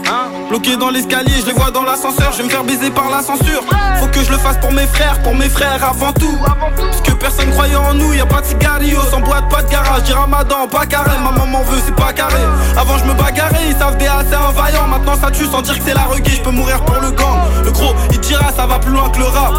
Bloqué 0.49 0.77
dans 0.77 0.89
l'escalier, 0.89 1.33
je 1.41 1.47
les 1.47 1.51
vois 1.51 1.71
dans 1.71 1.83
l'ascenseur, 1.83 2.31
je 2.31 2.37
vais 2.37 2.43
me 2.45 2.49
faire 2.49 2.63
baiser 2.63 2.89
par 2.89 3.09
la 3.09 3.21
censure. 3.21 3.63
Faut 3.99 4.07
que 4.07 4.23
je 4.23 4.31
le 4.31 4.37
fasse 4.37 4.57
pour 4.59 4.71
mes 4.71 4.87
frères, 4.87 5.21
pour 5.21 5.35
mes 5.35 5.49
frères 5.49 5.83
avant 5.83 6.13
tout. 6.13 6.37
Parce 6.77 7.01
que 7.01 7.11
personne 7.11 7.51
croyait 7.51 7.75
en 7.75 7.93
nous, 7.93 8.13
y 8.13 8.21
a 8.21 8.25
pas 8.25 8.39
de 8.39 8.45
cigarillos, 8.45 9.03
sans 9.11 9.19
boîte, 9.19 9.49
pas 9.49 9.61
de 9.61 9.69
garage. 9.69 10.03
Dis 10.03 10.13
ramadan, 10.13 10.67
pas 10.69 10.85
carré, 10.85 11.17
ma 11.21 11.31
maman 11.31 11.63
veut, 11.63 11.81
c'est 11.85 11.95
pas 11.95 12.13
carré. 12.13 12.41
Avant 12.77 12.97
je 12.97 13.03
me 13.03 13.13
bagarrais, 13.13 13.67
ils 13.69 13.75
savent 13.75 13.97
des 13.97 14.05
c'est 14.29 14.35
un 14.35 14.51
vaillant. 14.51 14.87
Maintenant 14.87 15.15
ça 15.19 15.31
tue 15.31 15.45
sans 15.45 15.61
dire 15.61 15.77
que 15.77 15.83
c'est 15.85 15.93
la 15.93 16.05
reggae, 16.05 16.31
je 16.37 16.41
peux 16.41 16.51
mourir 16.51 16.79
pour 16.85 17.01
le 17.01 17.11
gang. 17.11 17.39
Le 17.65 17.71
gros, 17.71 17.93
il 18.11 18.19
dira, 18.21 18.53
ça 18.55 18.65
va 18.65 18.79
plus 18.79 18.93
loin 18.93 19.09
que 19.09 19.19
le 19.19 19.25
rap. 19.25 19.53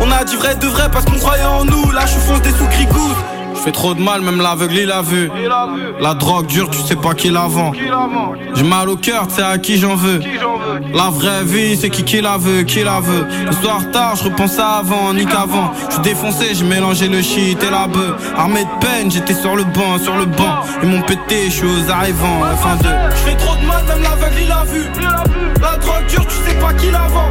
On 0.00 0.10
a 0.12 0.22
dit 0.22 0.36
vrai 0.36 0.54
de 0.54 0.66
vrai 0.68 0.88
parce 0.92 1.04
qu'on 1.04 1.18
croyait 1.18 1.44
en 1.44 1.64
nous. 1.64 1.90
Là, 1.90 2.02
je 2.06 2.18
fonce 2.18 2.42
des 2.42 2.52
sous 2.52 2.68
fais 3.68 3.72
trop 3.72 3.92
de 3.92 4.00
mal, 4.00 4.22
même 4.22 4.40
l'aveugle 4.40 4.78
il 4.78 4.90
a 4.90 5.02
vu. 5.02 5.30
La 6.00 6.14
drogue 6.14 6.46
dure, 6.46 6.70
tu 6.70 6.78
sais 6.78 6.96
pas 6.96 7.12
qui 7.12 7.28
la 7.28 7.46
vend. 7.48 7.72
J'ai 8.54 8.62
mal 8.62 8.88
au 8.88 8.96
cœur, 8.96 9.26
sais 9.28 9.42
à 9.42 9.58
qui 9.58 9.76
j'en 9.76 9.94
veux. 9.94 10.20
La 10.94 11.10
vraie 11.10 11.44
vie, 11.44 11.76
c'est 11.76 11.90
qui 11.90 12.02
qui 12.02 12.22
la 12.22 12.38
veut, 12.38 12.62
qui 12.62 12.82
la 12.82 13.00
veut. 13.00 13.26
Le 13.46 13.52
soir 13.52 13.80
tard, 13.92 14.16
je 14.16 14.24
repense 14.24 14.58
à 14.58 14.78
avant, 14.78 15.12
ni 15.12 15.26
qu'avant. 15.26 15.72
Je 15.90 16.00
défoncé, 16.00 16.54
j'ai 16.54 16.64
mélangé 16.64 17.08
le 17.08 17.20
shit 17.20 17.62
et 17.62 17.70
la 17.70 17.86
bœuf. 17.86 18.14
Armé 18.38 18.64
de 18.64 18.86
peine, 18.86 19.10
j'étais 19.10 19.34
sur 19.34 19.54
le 19.54 19.64
banc, 19.64 19.98
sur 20.02 20.16
le 20.16 20.24
banc. 20.24 20.62
Ils 20.82 20.88
m'ont 20.88 21.02
pété, 21.02 21.46
je 21.46 21.50
suis 21.50 21.66
aux 21.66 21.90
arrivants, 21.90 22.40
fin 22.62 22.76
de. 22.76 22.88
Je 23.10 23.30
fais 23.30 23.36
trop 23.36 23.56
de 23.56 23.66
mal, 23.66 23.84
même 23.84 24.02
l'aveugle 24.02 24.40
il 24.44 24.50
a 24.50 24.64
vu. 24.64 24.82
La 25.60 25.76
drogue 25.76 26.06
dure, 26.08 26.26
tu 26.26 26.36
sais 26.36 26.56
pas 26.58 26.72
qui 26.72 26.90
la 26.90 27.06
vend. 27.08 27.28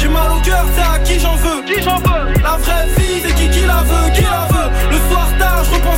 J'ai 0.00 0.08
mal 0.08 0.30
au 0.30 0.40
cœur, 0.44 0.64
c'est 0.76 0.94
à 0.94 0.98
qui 1.00 1.18
j'en 1.18 1.34
veux. 1.34 1.64
La 2.44 2.56
vraie 2.58 2.86
vie, 2.96 3.22
c'est 3.24 3.34
qui 3.34 3.48
qui 3.50 3.66
la 3.66 3.82
veut, 3.82 4.10
qui 4.14 4.22
la 4.22 4.46
veut. 4.50 4.57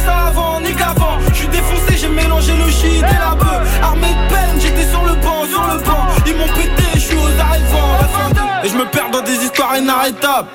Avant, 0.09 0.61
ni 0.61 0.73
qu'avant. 0.75 1.19
Je 1.31 1.35
suis 1.35 1.49
défoncé, 1.49 1.97
j'ai 1.97 2.09
mélangé 2.09 2.53
le 2.57 2.71
shit 2.71 3.03
et 3.03 3.19
la 3.19 3.35
bœuf. 3.35 3.81
Armé 3.83 4.09
de 4.09 4.35
peine, 4.35 4.61
j'étais 4.61 4.89
sur 4.89 5.05
le 5.05 5.15
banc, 5.17 5.45
sur 5.51 5.63
le 5.63 5.81
banc. 5.83 6.07
Ils 6.27 6.37
m'ont 6.37 6.49
pété, 6.49 6.85
je 6.95 6.99
suis 7.01 7.17
aux 7.17 7.41
arrivants. 7.41 8.01
Et 8.63 8.69
je 8.69 8.77
me 8.77 8.85
perds 8.85 9.11
dans 9.11 9.23
des 9.23 9.37
histoires 9.45 9.77
inarrêtables. 9.77 10.49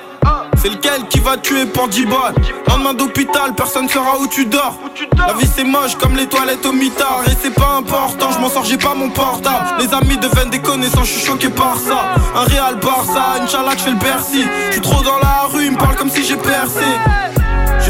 C'est 0.56 0.70
lequel 0.70 1.06
qui 1.08 1.20
va 1.20 1.36
tuer 1.36 1.66
pour 1.66 1.86
10 1.86 2.06
balles 2.06 2.34
Lendemain 2.68 2.94
d'hôpital, 2.94 3.54
personne 3.54 3.88
saura 3.88 4.18
où 4.18 4.26
tu 4.26 4.46
dors 4.46 4.76
La 5.16 5.34
vie 5.34 5.48
c'est 5.54 5.64
moche 5.64 5.94
comme 5.96 6.16
les 6.16 6.26
toilettes 6.26 6.64
au 6.66 6.72
mitard 6.72 7.22
Et 7.26 7.36
c'est 7.40 7.54
pas 7.54 7.76
important, 7.78 8.32
je 8.32 8.38
m'en 8.38 8.48
sors, 8.48 8.64
j'ai 8.64 8.78
pas 8.78 8.94
mon 8.94 9.10
portable 9.10 9.64
Les 9.78 9.92
amis 9.94 10.16
deviennent 10.16 10.50
des 10.50 10.60
connaissances, 10.60 11.06
je 11.06 11.12
suis 11.12 11.26
choqué 11.26 11.48
par 11.48 11.78
ça 11.78 12.14
Un 12.34 12.44
Real 12.44 12.76
Barça, 12.76 13.42
Inch'Allah 13.42 13.72
je 13.76 13.82
fais 13.82 13.90
le 13.90 13.96
Bercy 13.96 14.44
Je 14.68 14.72
suis 14.72 14.80
trop 14.80 15.02
dans 15.02 15.18
la 15.18 15.46
rue, 15.52 15.66
ils 15.66 15.72
me 15.72 15.76
parlent 15.76 15.96
comme 15.96 16.10
si 16.10 16.24
j'ai 16.24 16.36
percé 16.36 16.84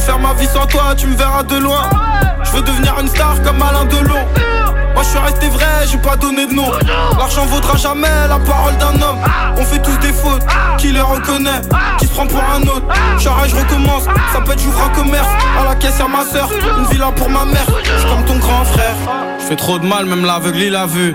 faire 0.07 0.19
ma 0.21 0.35
vie 0.35 0.47
sans 0.47 0.67
toi, 0.67 0.95
tu 0.97 1.09
me 1.09 1.17
verras 1.17 1.43
de 1.43 1.57
loin. 1.57 1.83
Je 2.45 2.51
veux 2.53 2.63
devenir 2.63 2.95
une 3.01 3.09
star 3.09 3.35
comme 3.43 3.61
Alain 3.61 3.85
Delon. 3.87 4.23
Moi 4.95 5.03
je 5.03 5.09
suis 5.09 5.19
resté 5.19 5.49
vrai, 5.49 5.87
j'ai 5.91 5.99
pas 5.99 6.17
donné 6.17 6.47
de 6.47 6.55
nom. 6.55 6.71
L'argent 7.19 7.45
vaudra 7.47 7.77
jamais 7.77 8.09
la 8.29 8.39
parole 8.39 8.77
d'un 8.77 8.95
homme. 9.03 9.19
On 9.59 9.65
fait 9.65 9.83
tous 9.83 9.97
des 9.99 10.13
fautes, 10.13 10.47
qui 10.79 10.93
les 10.93 11.01
reconnaît 11.01 11.61
Qui 11.99 12.07
se 12.07 12.13
prend 12.13 12.27
pour 12.27 12.43
un 12.43 12.63
autre? 12.63 12.87
J'arrête, 13.19 13.51
je 13.51 13.57
recommence, 13.57 14.05
ça 14.33 14.41
peut 14.41 14.53
être 14.53 14.61
j'ouvre 14.61 14.81
un 14.85 14.95
commerce. 14.95 15.29
À 15.61 15.69
la 15.69 15.75
caisse 15.75 15.99
y'a 15.99 16.09
ma 16.09 16.25
soeur, 16.25 16.49
une 16.79 16.87
villa 16.87 17.11
pour 17.11 17.29
ma 17.29 17.45
mère. 17.45 17.67
J'suis 17.83 18.09
comme 18.09 18.25
ton 18.25 18.37
grand 18.37 18.65
frère. 18.65 18.95
Je 19.41 19.45
fais 19.45 19.57
trop 19.57 19.79
de 19.79 19.87
mal, 19.87 20.07
même 20.07 20.25
l'aveugle 20.25 20.63
il 20.63 20.77
a 20.77 20.87
vu. 20.87 21.15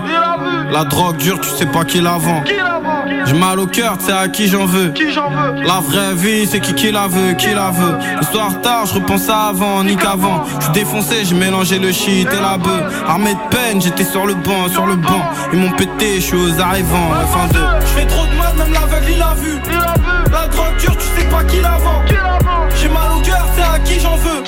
La 0.70 0.84
drogue 0.84 1.16
dure, 1.16 1.40
tu 1.40 1.48
sais 1.48 1.66
pas 1.66 1.84
qui 1.84 2.00
la 2.00 2.18
vend 2.18 2.44
J'ai 3.26 3.34
mal 3.34 3.58
au 3.60 3.66
cœur, 3.66 3.96
sais 4.00 4.12
à 4.12 4.28
qui 4.28 4.48
j'en 4.48 4.66
veux. 4.66 4.92
La 5.64 5.80
vraie 5.80 6.14
vie, 6.14 6.46
c'est 6.46 6.60
qui 6.60 6.74
qui 6.74 6.90
la 6.90 7.06
veut, 7.08 7.34
qui 7.34 7.52
la 7.54 7.70
veut. 7.70 7.98
Le 8.18 8.24
soir 8.24 8.60
tard, 8.60 8.86
je 8.86 8.94
repense 8.94 9.28
à 9.28 9.48
avant, 9.48 9.82
ni 9.84 9.96
qu'avant. 9.96 10.44
Je 10.58 10.64
suis 10.64 10.72
défoncé, 10.72 11.24
j'ai 11.24 11.34
mélangé 11.34 11.78
le 11.78 11.92
shit 11.92 12.28
et 12.30 12.40
la 12.40 12.56
bœuf. 12.58 12.82
Armé 13.06 13.34
de 13.34 13.56
peine, 13.56 13.80
j'étais 13.80 14.04
sur 14.04 14.26
le 14.26 14.34
banc, 14.34 14.68
sur 14.68 14.86
le 14.86 14.96
banc. 14.96 15.22
Ils 15.52 15.58
m'ont 15.58 15.72
pété, 15.72 16.16
je 16.16 16.20
suis 16.20 16.36
aux 16.36 16.60
arrivants, 16.60 17.10
la 17.12 17.26
fin 17.26 17.46
de. 17.48 17.80
Je 17.80 17.86
fais 17.86 18.06
trop 18.06 18.26
de 18.26 18.36
mal, 18.36 18.54
même 18.56 18.72
l'aveugle 18.72 19.12
il 19.14 19.22
a 19.22 19.34
vu. 19.34 19.60
La 20.32 20.46
drogue 20.48 20.76
dure, 20.78 20.96
tu 20.96 21.06
sais 21.20 21.28
pas 21.28 21.44
qui 21.44 21.60
la 21.60 21.76
vend. 21.78 22.02
J'ai 22.80 22.88
mal 22.88 23.12
au 23.16 23.20
cœur, 23.20 23.46
c'est 23.54 23.62
à 23.62 23.78
qui 23.78 24.00
j'en 24.00 24.16
veux. 24.16 24.42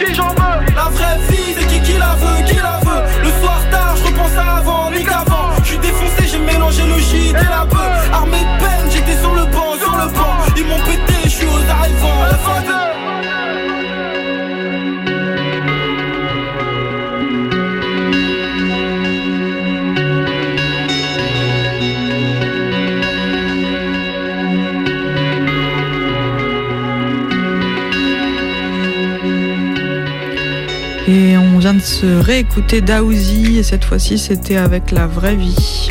La 0.74 0.88
vraie 0.90 1.18
vie, 1.30 1.54
c'est 1.56 1.66
qui 1.66 1.80
qui 1.80 1.98
la 1.98 2.14
veut, 2.16 2.44
qui 2.46 2.56
la 2.56 2.80
veut. 2.82 3.02
Le 3.22 3.30
soir 3.40 3.60
tard, 3.70 3.94
je 3.96 4.04
repense 4.06 4.36
à 4.36 4.56
avant, 4.58 4.90
ni 4.90 5.04
qu'avant. 5.04 5.50
Je 5.62 5.68
suis 5.68 5.78
défoncé, 5.78 6.26
j'ai 6.30 6.38
mélangé 6.38 6.82
le 6.82 6.98
shit 6.98 7.34
et 7.34 7.74
se 31.81 32.07
réécouter 32.07 32.81
Daouzi 32.81 33.59
et 33.59 33.62
cette 33.62 33.85
fois-ci 33.85 34.18
c'était 34.18 34.57
avec 34.57 34.91
la 34.91 35.07
vraie 35.07 35.37
vie. 35.37 35.89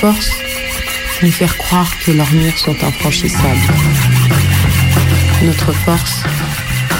Force, 0.00 0.30
nous 1.22 1.30
faire 1.30 1.58
croire 1.58 1.90
que 1.98 2.10
leurs 2.10 2.32
murs 2.32 2.58
sont 2.58 2.76
infranchissables. 2.82 3.68
Notre 5.42 5.72
force, 5.72 6.22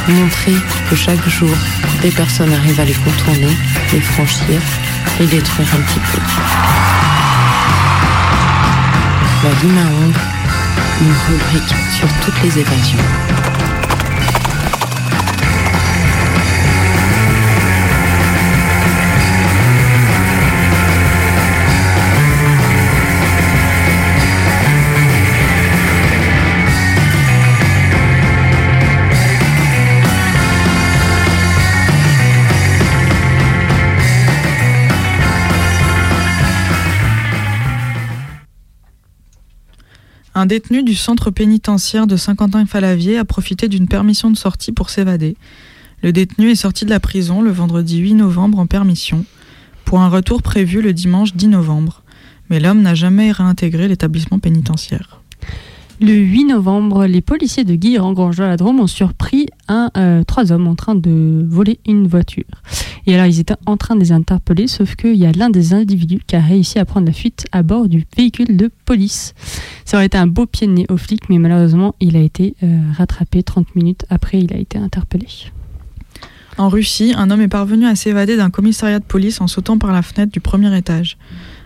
montrer 0.07 0.55
que 0.91 0.97
chaque 0.97 1.27
jour, 1.27 1.57
des 2.03 2.11
personnes 2.11 2.53
arrivent 2.53 2.79
à 2.79 2.85
les 2.85 2.93
contourner, 2.93 3.57
les 3.95 4.03
franchir 4.03 4.61
et 5.19 5.27
détruire 5.27 5.69
un 5.75 5.81
petit 5.81 6.01
peu. 6.13 6.19
La 9.45 9.51
Lime 9.63 9.79
à 9.79 10.05
ongles, 10.05 10.21
une 11.01 11.15
rubrique 11.29 11.75
sur 11.97 12.09
toutes 12.23 12.43
les 12.43 12.59
évasions. 12.59 13.40
Un 40.41 40.47
détenu 40.47 40.83
du 40.83 40.95
centre 40.95 41.31
pénitentiaire 41.31 42.07
de 42.07 42.17
Saint-Quentin-Falavier 42.17 43.19
a 43.19 43.27
profité 43.27 43.69
d'une 43.69 43.87
permission 43.87 44.31
de 44.31 44.39
sortie 44.39 44.73
pour 44.73 44.89
s'évader. 44.89 45.37
Le 46.03 46.13
détenu 46.13 46.49
est 46.49 46.55
sorti 46.55 46.87
de 46.87 46.91
la 46.91 46.99
prison 46.99 47.43
le 47.43 47.51
vendredi 47.51 47.99
8 47.99 48.15
novembre 48.15 48.59
en 48.59 48.67
permission, 48.67 49.27
pour 49.85 50.01
un 50.01 50.09
retour 50.09 50.41
prévu 50.41 50.81
le 50.81 50.95
dimanche 50.95 51.35
10 51.35 51.49
novembre. 51.49 52.03
Mais 52.49 52.59
l'homme 52.59 52.81
n'a 52.81 52.95
jamais 52.95 53.33
réintégré 53.33 53.87
l'établissement 53.87 54.39
pénitentiaire. 54.39 55.21
Le 56.01 56.15
8 56.15 56.47
novembre, 56.47 57.05
les 57.05 57.21
policiers 57.21 57.65
de 57.65 57.75
Guilherand-Grange 57.75 58.41
à 58.41 58.49
la 58.49 58.57
Drôme 58.57 58.81
ont 58.81 58.87
surpris 58.87 59.49
un, 59.69 59.91
euh, 59.99 60.25
trois 60.25 60.53
hommes 60.53 60.69
en 60.69 60.75
train 60.75 60.95
de 60.95 61.45
voler 61.51 61.81
une 61.87 62.09
voiture. 62.09 62.47
Et 63.11 63.15
alors, 63.15 63.27
ils 63.27 63.41
étaient 63.41 63.57
en 63.67 63.77
train 63.77 63.97
de 63.97 64.01
les 64.01 64.13
interpeller, 64.13 64.69
sauf 64.69 64.95
qu'il 64.95 65.17
y 65.17 65.27
a 65.27 65.33
l'un 65.33 65.51
des 65.51 65.75
individus 65.75 66.21
qui 66.25 66.37
a 66.37 66.41
réussi 66.41 66.79
à 66.79 66.85
prendre 66.85 67.09
la 67.09 67.13
fuite 67.13 67.45
à 67.51 67.65
bord 67.65 67.89
du 67.89 68.07
véhicule 68.17 68.57
de 68.57 68.71
police. 68.85 69.35
Ça 69.85 69.97
aurait 69.97 70.07
été 70.07 70.17
un 70.17 70.29
beau 70.29 70.47
pied 70.47 70.69
de 70.69 70.73
nez 70.75 70.87
au 70.89 70.97
flic, 70.97 71.29
mais 71.29 71.39
malheureusement, 71.39 71.97
il 71.99 72.17
a 72.17 72.21
été 72.21 72.55
euh, 72.63 72.79
rattrapé 72.97 73.43
30 73.43 73.75
minutes 73.75 74.07
après, 74.11 74.39
il 74.39 74.53
a 74.53 74.57
été 74.57 74.79
interpellé. 74.79 75.27
En 76.57 76.69
Russie, 76.69 77.13
un 77.17 77.33
homme 77.33 77.41
est 77.41 77.49
parvenu 77.49 77.85
à 77.85 77.97
s'évader 77.97 78.37
d'un 78.37 78.51
commissariat 78.51 79.01
de 79.01 79.05
police 79.05 79.41
en 79.41 79.49
sautant 79.49 79.77
par 79.77 79.91
la 79.91 80.03
fenêtre 80.03 80.31
du 80.31 80.41
premier 80.41 80.79
étage. 80.79 81.19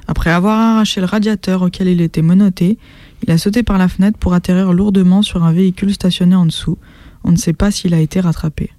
Après 0.08 0.30
avoir 0.30 0.58
arraché 0.58 1.02
le 1.02 1.06
radiateur 1.06 1.60
auquel 1.60 1.88
il 1.88 2.00
était 2.00 2.22
menotté, 2.22 2.78
il 3.22 3.30
a 3.30 3.36
sauté 3.36 3.62
par 3.62 3.76
la 3.76 3.88
fenêtre 3.88 4.16
pour 4.16 4.32
atterrir 4.32 4.72
lourdement 4.72 5.20
sur 5.20 5.44
un 5.44 5.52
véhicule 5.52 5.92
stationné 5.92 6.36
en 6.36 6.46
dessous. 6.46 6.78
On 7.22 7.32
ne 7.32 7.36
sait 7.36 7.52
pas 7.52 7.70
s'il 7.70 7.92
a 7.92 8.00
été 8.00 8.20
rattrapé. 8.20 8.70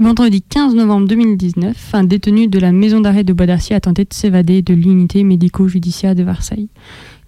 Vendredi 0.00 0.42
15 0.42 0.76
novembre 0.76 1.08
2019, 1.08 1.90
un 1.92 2.04
détenu 2.04 2.46
de 2.46 2.60
la 2.60 2.70
maison 2.70 3.00
d'arrêt 3.00 3.24
de 3.24 3.32
Bois 3.32 3.46
d'Arcy 3.46 3.74
a 3.74 3.80
tenté 3.80 4.04
de 4.04 4.14
s'évader 4.14 4.62
de 4.62 4.72
l'unité 4.72 5.24
médico-judiciaire 5.24 6.14
de 6.14 6.22
Versailles. 6.22 6.68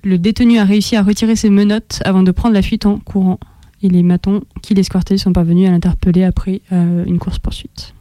Le 0.04 0.18
détenu 0.18 0.60
a 0.60 0.64
réussi 0.64 0.94
à 0.94 1.02
retirer 1.02 1.34
ses 1.34 1.50
menottes 1.50 1.98
avant 2.04 2.22
de 2.22 2.30
prendre 2.30 2.54
la 2.54 2.62
fuite 2.62 2.86
en 2.86 2.98
courant. 2.98 3.40
Et 3.82 3.88
les 3.88 4.04
matons 4.04 4.42
qui 4.62 4.74
l'escortaient 4.74 5.18
sont 5.18 5.32
parvenus 5.32 5.68
à 5.68 5.72
l'interpeller 5.72 6.22
après 6.22 6.60
euh, 6.70 7.04
une 7.06 7.18
course-poursuite. 7.18 7.92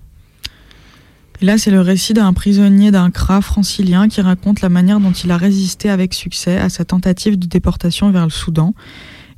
Là, 1.42 1.58
c'est 1.58 1.72
le 1.72 1.82
récit 1.82 2.14
d'un 2.14 2.32
prisonnier 2.34 2.92
d'un 2.92 3.10
CRA 3.10 3.42
francilien 3.42 4.08
qui 4.08 4.22
raconte 4.22 4.62
la 4.62 4.70
manière 4.70 5.00
dont 5.00 5.14
il 5.14 5.32
a 5.32 5.38
résisté 5.38 5.90
avec 5.90 6.14
succès 6.14 6.58
à 6.58 6.70
sa 6.70 6.86
tentative 6.86 7.40
de 7.40 7.48
déportation 7.48 8.12
vers 8.12 8.26
le 8.26 8.30
Soudan. 8.30 8.76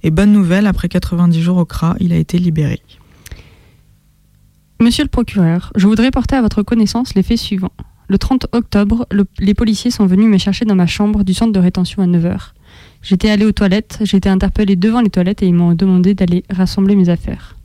Et 0.04 0.12
bonne 0.12 0.34
nouvelle, 0.34 0.68
après 0.68 0.90
90 0.90 1.42
jours 1.42 1.58
au 1.58 1.66
CRA, 1.66 1.96
il 2.02 2.12
a 2.12 2.18
été 2.18 2.38
libéré. 2.38 2.82
Monsieur 4.82 5.04
le 5.04 5.10
procureur, 5.10 5.72
je 5.76 5.86
voudrais 5.88 6.12
porter 6.12 6.36
à 6.36 6.42
votre 6.42 6.64
connaissance 6.64 7.14
les 7.14 7.24
faits 7.24 7.38
suivants. 7.38 7.72
Le 8.08 8.18
30 8.18 8.48
octobre, 8.52 9.06
le- 9.12 9.28
les 9.40 9.54
policiers 9.54 9.92
sont 9.92 10.06
venus 10.06 10.28
me 10.28 10.38
chercher 10.38 10.66
dans 10.66 10.76
ma 10.76 10.88
chambre 10.88 11.24
du 11.24 11.34
centre 11.34 11.54
de 11.54 11.60
rétention 11.60 12.02
à 12.02 12.08
9h. 12.08 12.54
J'étais 13.04 13.30
allé 13.30 13.46
aux 13.46 13.52
toilettes, 13.52 14.00
j'ai 14.02 14.18
été 14.18 14.28
interpellé 14.28 14.76
devant 14.76 15.02
les 15.02 15.10
toilettes 15.10 15.44
et 15.44 15.48
ils 15.48 15.54
m'ont 15.54 15.74
demandé 15.76 16.14
d'aller 16.14 16.44
rassembler 16.50 16.96
mes 16.96 17.10
affaires. 17.10 17.56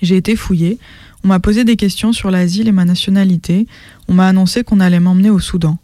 J'ai 0.00 0.16
été 0.16 0.34
fouillé. 0.34 0.78
On 1.24 1.28
m'a 1.28 1.38
posé 1.38 1.64
des 1.64 1.76
questions 1.76 2.12
sur 2.12 2.30
l'asile 2.30 2.66
et 2.68 2.72
ma 2.72 2.84
nationalité. 2.84 3.66
On 4.08 4.14
m'a 4.14 4.26
annoncé 4.26 4.64
qu'on 4.64 4.80
allait 4.80 4.98
m'emmener 4.98 5.30
au 5.30 5.38
Soudan. 5.38 5.78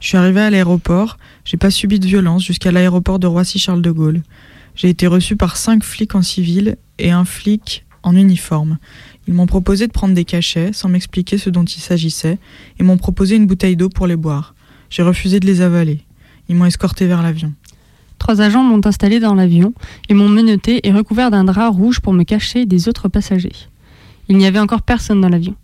Je 0.00 0.08
suis 0.08 0.16
arrivé 0.16 0.40
à 0.40 0.50
l'aéroport. 0.50 1.18
J'ai 1.44 1.58
pas 1.58 1.70
subi 1.70 2.00
de 2.00 2.06
violence 2.06 2.42
jusqu'à 2.44 2.72
l'aéroport 2.72 3.18
de 3.20 3.26
Roissy-Charles 3.28 3.82
de 3.82 3.90
Gaulle. 3.92 4.22
J'ai 4.74 4.88
été 4.88 5.06
reçu 5.06 5.36
par 5.36 5.56
cinq 5.56 5.84
flics 5.84 6.14
en 6.16 6.22
civil 6.22 6.76
et 6.98 7.12
un 7.12 7.24
flic 7.24 7.84
en 8.02 8.16
uniforme. 8.16 8.78
Ils 9.30 9.36
m'ont 9.36 9.46
proposé 9.46 9.86
de 9.86 9.92
prendre 9.92 10.12
des 10.12 10.24
cachets 10.24 10.72
sans 10.72 10.88
m'expliquer 10.88 11.38
ce 11.38 11.50
dont 11.50 11.62
il 11.62 11.80
s'agissait 11.80 12.36
et 12.80 12.82
m'ont 12.82 12.96
proposé 12.96 13.36
une 13.36 13.46
bouteille 13.46 13.76
d'eau 13.76 13.88
pour 13.88 14.08
les 14.08 14.16
boire. 14.16 14.56
J'ai 14.90 15.04
refusé 15.04 15.38
de 15.38 15.46
les 15.46 15.60
avaler. 15.60 16.00
Ils 16.48 16.56
m'ont 16.56 16.64
escorté 16.64 17.06
vers 17.06 17.22
l'avion. 17.22 17.52
Trois 18.18 18.40
agents 18.40 18.64
m'ont 18.64 18.84
installé 18.84 19.20
dans 19.20 19.36
l'avion 19.36 19.72
et 20.08 20.14
m'ont 20.14 20.28
menotté 20.28 20.80
et 20.82 20.90
recouvert 20.90 21.30
d'un 21.30 21.44
drap 21.44 21.68
rouge 21.68 22.00
pour 22.00 22.12
me 22.12 22.24
cacher 22.24 22.66
des 22.66 22.88
autres 22.88 23.06
passagers. 23.06 23.52
Il 24.28 24.36
n'y 24.36 24.46
avait 24.46 24.58
encore 24.58 24.82
personne 24.82 25.20
dans 25.20 25.28
l'avion. 25.28 25.54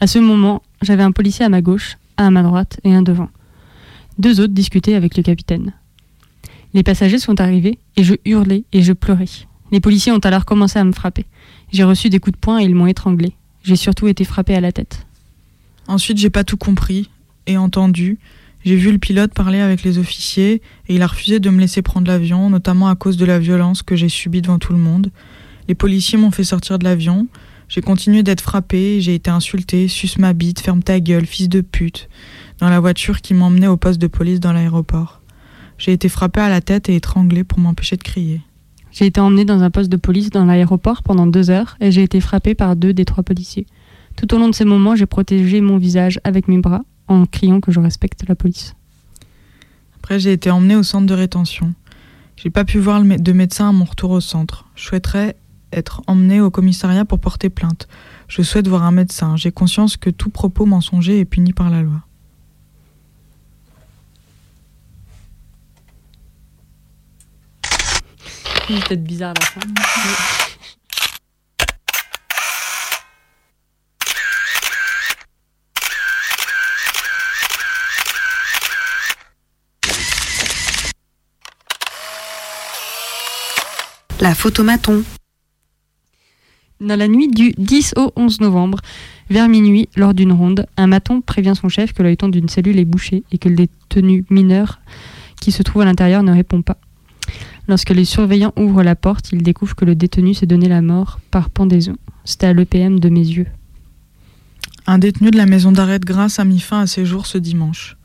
À 0.00 0.08
ce 0.08 0.18
moment, 0.18 0.60
j'avais 0.82 1.04
un 1.04 1.12
policier 1.12 1.44
à 1.44 1.48
ma 1.48 1.62
gauche, 1.62 1.98
un 2.18 2.26
à 2.26 2.30
ma 2.30 2.42
droite 2.42 2.80
et 2.82 2.92
un 2.92 3.02
devant. 3.02 3.28
Deux 4.18 4.40
autres 4.40 4.52
discutaient 4.52 4.96
avec 4.96 5.16
le 5.16 5.22
capitaine. 5.22 5.74
Les 6.74 6.82
passagers 6.82 7.20
sont 7.20 7.40
arrivés 7.40 7.78
et 7.96 8.02
je 8.02 8.14
hurlais 8.24 8.64
et 8.72 8.82
je 8.82 8.92
pleurais. 8.92 9.26
Les 9.70 9.80
policiers 9.80 10.10
ont 10.10 10.18
alors 10.18 10.44
commencé 10.44 10.80
à 10.80 10.84
me 10.84 10.92
frapper. 10.92 11.24
J'ai 11.72 11.84
reçu 11.84 12.10
des 12.10 12.20
coups 12.20 12.34
de 12.34 12.40
poing 12.40 12.60
et 12.60 12.64
ils 12.64 12.74
m'ont 12.74 12.86
étranglé. 12.86 13.32
J'ai 13.62 13.76
surtout 13.76 14.06
été 14.06 14.24
frappé 14.24 14.54
à 14.54 14.60
la 14.60 14.72
tête. 14.72 15.06
Ensuite, 15.88 16.18
j'ai 16.18 16.30
pas 16.30 16.44
tout 16.44 16.58
compris 16.58 17.08
et 17.46 17.56
entendu. 17.56 18.18
J'ai 18.64 18.76
vu 18.76 18.92
le 18.92 18.98
pilote 18.98 19.32
parler 19.32 19.60
avec 19.60 19.82
les 19.82 19.98
officiers 19.98 20.60
et 20.88 20.94
il 20.94 21.02
a 21.02 21.06
refusé 21.06 21.40
de 21.40 21.48
me 21.50 21.58
laisser 21.58 21.80
prendre 21.80 22.06
l'avion, 22.06 22.50
notamment 22.50 22.88
à 22.88 22.94
cause 22.94 23.16
de 23.16 23.24
la 23.24 23.38
violence 23.38 23.82
que 23.82 23.96
j'ai 23.96 24.10
subie 24.10 24.42
devant 24.42 24.58
tout 24.58 24.72
le 24.72 24.78
monde. 24.78 25.10
Les 25.66 25.74
policiers 25.74 26.18
m'ont 26.18 26.30
fait 26.30 26.44
sortir 26.44 26.78
de 26.78 26.84
l'avion. 26.84 27.26
J'ai 27.68 27.80
continué 27.80 28.22
d'être 28.22 28.42
frappé, 28.42 29.00
j'ai 29.00 29.14
été 29.14 29.30
insulté, 29.30 29.88
suce 29.88 30.18
ma 30.18 30.34
bite, 30.34 30.60
ferme 30.60 30.82
ta 30.82 31.00
gueule, 31.00 31.24
fils 31.24 31.48
de 31.48 31.62
pute, 31.62 32.10
dans 32.58 32.68
la 32.68 32.80
voiture 32.80 33.22
qui 33.22 33.32
m'emmenait 33.32 33.66
au 33.66 33.78
poste 33.78 34.00
de 34.00 34.08
police 34.08 34.40
dans 34.40 34.52
l'aéroport. 34.52 35.22
J'ai 35.78 35.92
été 35.92 36.10
frappé 36.10 36.40
à 36.40 36.50
la 36.50 36.60
tête 36.60 36.90
et 36.90 36.96
étranglé 36.96 37.44
pour 37.44 37.58
m'empêcher 37.60 37.96
de 37.96 38.02
crier. 38.02 38.42
J'ai 38.92 39.06
été 39.06 39.20
emmené 39.20 39.44
dans 39.44 39.62
un 39.62 39.70
poste 39.70 39.90
de 39.90 39.96
police 39.96 40.30
dans 40.30 40.44
l'aéroport 40.44 41.02
pendant 41.02 41.26
deux 41.26 41.50
heures 41.50 41.76
et 41.80 41.90
j'ai 41.90 42.02
été 42.02 42.20
frappé 42.20 42.54
par 42.54 42.76
deux 42.76 42.92
des 42.92 43.06
trois 43.06 43.24
policiers. 43.24 43.66
Tout 44.16 44.34
au 44.34 44.38
long 44.38 44.48
de 44.48 44.54
ces 44.54 44.66
moments, 44.66 44.94
j'ai 44.94 45.06
protégé 45.06 45.62
mon 45.62 45.78
visage 45.78 46.20
avec 46.24 46.46
mes 46.46 46.58
bras 46.58 46.82
en 47.08 47.24
criant 47.24 47.60
que 47.60 47.72
je 47.72 47.80
respecte 47.80 48.28
la 48.28 48.34
police. 48.34 48.76
Après, 49.96 50.20
j'ai 50.20 50.32
été 50.32 50.50
emmené 50.50 50.76
au 50.76 50.82
centre 50.82 51.06
de 51.06 51.14
rétention. 51.14 51.72
J'ai 52.36 52.50
pas 52.50 52.64
pu 52.64 52.78
voir 52.78 53.02
de 53.02 53.32
médecin 53.32 53.70
à 53.70 53.72
mon 53.72 53.84
retour 53.84 54.10
au 54.10 54.20
centre. 54.20 54.66
Je 54.74 54.84
souhaiterais 54.84 55.36
être 55.72 56.02
emmené 56.06 56.40
au 56.40 56.50
commissariat 56.50 57.06
pour 57.06 57.18
porter 57.18 57.48
plainte. 57.48 57.88
Je 58.28 58.42
souhaite 58.42 58.68
voir 58.68 58.82
un 58.82 58.90
médecin. 58.90 59.36
J'ai 59.36 59.52
conscience 59.52 59.96
que 59.96 60.10
tout 60.10 60.28
propos 60.28 60.66
mensonger 60.66 61.18
est 61.18 61.24
puni 61.24 61.52
par 61.52 61.70
la 61.70 61.82
loi. 61.82 62.02
C'est 68.68 68.74
peut-être 68.88 69.04
bizarre 69.04 69.34
la 69.38 69.44
fin. 69.44 69.60
La 84.20 84.34
photomaton. 84.36 85.02
Dans 86.80 86.96
la 86.96 87.08
nuit 87.08 87.28
du 87.28 87.52
10 87.58 87.94
au 87.96 88.12
11 88.16 88.40
novembre, 88.40 88.78
vers 89.28 89.48
minuit, 89.48 89.88
lors 89.96 90.14
d'une 90.14 90.32
ronde, 90.32 90.66
un 90.76 90.86
maton 90.86 91.20
prévient 91.20 91.54
son 91.60 91.68
chef 91.68 91.92
que 91.92 92.02
l'œilleton 92.02 92.28
d'une 92.28 92.48
cellule 92.48 92.78
est 92.78 92.84
bouché 92.84 93.24
et 93.32 93.38
que 93.38 93.48
le 93.48 93.56
détenu 93.56 94.24
mineur 94.30 94.80
qui 95.40 95.50
se 95.50 95.62
trouve 95.62 95.82
à 95.82 95.84
l'intérieur 95.84 96.22
ne 96.22 96.32
répond 96.32 96.62
pas. 96.62 96.78
Lorsque 97.72 97.88
les 97.88 98.04
surveillants 98.04 98.52
ouvrent 98.58 98.82
la 98.82 98.94
porte, 98.94 99.32
ils 99.32 99.42
découvrent 99.42 99.74
que 99.74 99.86
le 99.86 99.94
détenu 99.94 100.34
s'est 100.34 100.44
donné 100.44 100.68
la 100.68 100.82
mort 100.82 101.20
par 101.30 101.48
pendaison. 101.48 101.96
C'était 102.22 102.48
à 102.48 102.52
l'EPM 102.52 103.00
de 103.00 103.08
mes 103.08 103.26
yeux. 103.26 103.46
Un 104.86 104.98
détenu 104.98 105.30
de 105.30 105.38
la 105.38 105.46
maison 105.46 105.72
d'arrêt 105.72 105.98
de 105.98 106.04
Grasse 106.04 106.38
a 106.38 106.44
mis 106.44 106.60
fin 106.60 106.80
à 106.80 106.86
ses 106.86 107.06
jours 107.06 107.24
ce 107.24 107.38
dimanche. 107.38 107.96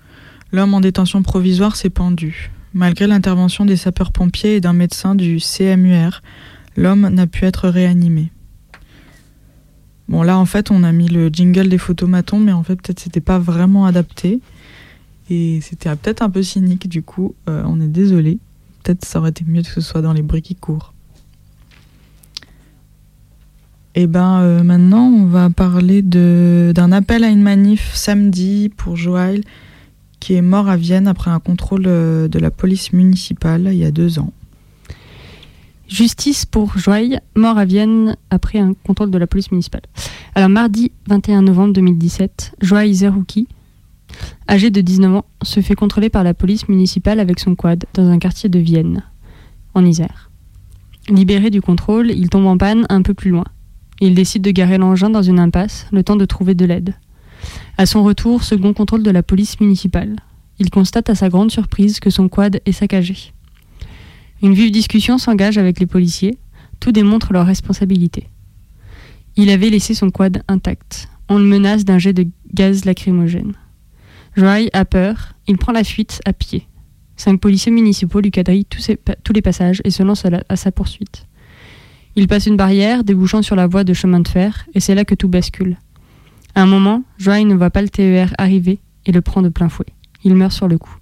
L'homme 0.53 0.73
en 0.73 0.79
détention 0.79 1.21
provisoire 1.21 1.75
s'est 1.75 1.89
pendu. 1.89 2.49
Malgré 2.73 3.07
l'intervention 3.07 3.65
des 3.65 3.75
sapeurs-pompiers 3.75 4.55
et 4.55 4.61
d'un 4.61 4.71
médecin 4.71 5.15
du 5.15 5.39
CMUR, 5.39 6.21
l'homme 6.77 7.09
n'a 7.09 7.27
pu 7.27 7.43
être 7.43 7.67
réanimé. 7.67 8.31
Bon 10.07 10.23
là 10.23 10.39
en 10.39 10.45
fait 10.45 10.71
on 10.71 10.81
a 10.83 10.93
mis 10.93 11.09
le 11.09 11.27
jingle 11.27 11.67
des 11.67 11.77
photomatons 11.77 12.39
mais 12.39 12.53
en 12.53 12.63
fait 12.63 12.77
peut-être 12.77 13.01
c'était 13.01 13.19
pas 13.19 13.37
vraiment 13.37 13.85
adapté 13.85 14.39
et 15.29 15.59
c'était 15.59 15.93
peut-être 15.97 16.21
un 16.21 16.29
peu 16.29 16.41
cynique 16.41 16.87
du 16.87 17.03
coup 17.03 17.35
euh, 17.49 17.63
on 17.65 17.81
est 17.81 17.89
désolé 17.89 18.39
peut-être 18.87 19.05
ça 19.05 19.19
aurait 19.19 19.31
été 19.31 19.43
mieux 19.45 19.63
que 19.63 19.67
ce 19.67 19.81
soit 19.81 20.01
dans 20.01 20.13
les 20.13 20.21
bruits 20.21 20.41
qui 20.41 20.55
courent. 20.55 20.93
Et 23.95 24.03
eh 24.03 24.07
ben 24.07 24.39
euh, 24.41 24.63
maintenant 24.63 25.07
on 25.07 25.25
va 25.25 25.49
parler 25.49 26.03
d'un 26.03 26.91
appel 26.91 27.23
à 27.23 27.29
une 27.29 27.41
manif 27.41 27.95
samedi 27.95 28.69
pour 28.77 28.95
Joël 28.95 29.41
qui 30.19 30.35
est 30.35 30.41
mort 30.41 30.69
à 30.69 30.77
Vienne 30.77 31.07
après 31.07 31.31
un 31.31 31.39
contrôle 31.39 31.85
euh, 31.87 32.27
de 32.27 32.37
la 32.37 32.51
police 32.51 32.93
municipale 32.93 33.69
il 33.71 33.77
y 33.77 33.85
a 33.85 33.91
deux 33.91 34.19
ans. 34.19 34.31
Justice 35.89 36.45
pour 36.45 36.77
Joël, 36.77 37.21
mort 37.35 37.57
à 37.57 37.65
Vienne 37.65 38.15
après 38.29 38.59
un 38.59 38.73
contrôle 38.73 39.09
de 39.09 39.17
la 39.17 39.25
police 39.25 39.51
municipale. 39.51 39.81
Alors 40.35 40.49
mardi 40.49 40.91
21 41.07 41.41
novembre 41.41 41.73
2017, 41.73 42.55
Joël 42.61 42.93
Zerouki, 42.93 43.47
âgé 44.47 44.69
de 44.69 44.81
19 44.81 45.15
ans, 45.15 45.25
se 45.41 45.59
fait 45.59 45.75
contrôler 45.75 46.09
par 46.09 46.23
la 46.23 46.33
police 46.33 46.67
municipale 46.67 47.19
avec 47.19 47.39
son 47.39 47.55
quad 47.55 47.85
dans 47.93 48.07
un 48.07 48.19
quartier 48.19 48.49
de 48.49 48.59
Vienne, 48.59 49.03
en 49.73 49.85
Isère. 49.85 50.29
Libéré 51.09 51.49
du 51.49 51.61
contrôle, 51.61 52.11
il 52.11 52.29
tombe 52.29 52.47
en 52.47 52.57
panne 52.57 52.85
un 52.89 53.01
peu 53.01 53.13
plus 53.13 53.31
loin. 53.31 53.45
Il 53.99 54.13
décide 54.13 54.41
de 54.41 54.51
garer 54.51 54.77
l'engin 54.77 55.09
dans 55.09 55.21
une 55.21 55.39
impasse, 55.39 55.87
le 55.91 56.03
temps 56.03 56.15
de 56.15 56.25
trouver 56.25 56.53
de 56.53 56.65
l'aide. 56.65 56.95
À 57.77 57.85
son 57.85 58.03
retour, 58.03 58.43
second 58.43 58.73
contrôle 58.73 59.03
de 59.03 59.11
la 59.11 59.23
police 59.23 59.59
municipale. 59.59 60.17
Il 60.59 60.69
constate 60.69 61.09
à 61.09 61.15
sa 61.15 61.29
grande 61.29 61.51
surprise 61.51 61.99
que 61.99 62.09
son 62.09 62.29
quad 62.29 62.59
est 62.65 62.71
saccagé. 62.71 63.33
Une 64.41 64.53
vive 64.53 64.71
discussion 64.71 65.17
s'engage 65.17 65.57
avec 65.57 65.79
les 65.79 65.85
policiers. 65.85 66.37
Tout 66.79 66.91
démontre 66.91 67.33
leur 67.33 67.45
responsabilité. 67.45 68.29
Il 69.35 69.49
avait 69.49 69.69
laissé 69.69 69.93
son 69.93 70.11
quad 70.11 70.43
intact. 70.47 71.09
On 71.29 71.37
le 71.37 71.45
menace 71.45 71.85
d'un 71.85 71.97
jet 71.97 72.13
de 72.13 72.27
gaz 72.53 72.85
lacrymogène. 72.85 73.53
Joy 74.37 74.69
a 74.71 74.85
peur. 74.85 75.33
Il 75.47 75.57
prend 75.57 75.71
la 75.71 75.83
fuite 75.83 76.21
à 76.25 76.31
pied. 76.31 76.67
Cinq 77.15 77.41
policiers 77.41 77.71
municipaux 77.71 78.19
lui 78.19 78.29
quadrillent 78.29 78.65
tous, 78.65 79.33
les 79.33 79.41
passages 79.41 79.81
et 79.83 79.89
se 79.89 80.03
lancent 80.03 80.27
à, 80.47 80.55
sa 80.55 80.71
poursuite. 80.71 81.25
Il 82.15 82.27
passe 82.27 82.45
une 82.45 82.55
barrière 82.55 83.03
débouchant 83.03 83.41
sur 83.41 83.55
la 83.55 83.65
voie 83.65 83.83
de 83.83 83.93
chemin 83.93 84.19
de 84.19 84.27
fer 84.27 84.67
et 84.75 84.79
c'est 84.79 84.93
là 84.93 85.05
que 85.05 85.15
tout 85.15 85.27
bascule. 85.27 85.77
À 86.53 86.61
un 86.61 86.67
moment, 86.67 87.03
Joy 87.17 87.45
ne 87.45 87.55
voit 87.55 87.71
pas 87.71 87.81
le 87.81 87.89
TER 87.89 88.35
arriver 88.37 88.79
et 89.07 89.11
le 89.11 89.21
prend 89.21 89.41
de 89.41 89.49
plein 89.49 89.69
fouet. 89.69 89.87
Il 90.23 90.35
meurt 90.35 90.51
sur 90.51 90.67
le 90.67 90.77
coup. 90.77 90.95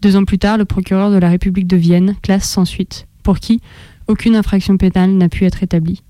Deux 0.00 0.16
ans 0.16 0.24
plus 0.24 0.38
tard, 0.38 0.56
le 0.56 0.64
procureur 0.64 1.10
de 1.10 1.18
la 1.18 1.28
République 1.28 1.66
de 1.66 1.76
Vienne 1.76 2.16
classe 2.22 2.48
sans 2.48 2.64
suite, 2.64 3.06
pour 3.22 3.38
qui 3.38 3.60
aucune 4.06 4.36
infraction 4.36 4.78
pénale 4.78 5.10
n'a 5.10 5.28
pu 5.28 5.44
être 5.44 5.62
établie. 5.62 6.02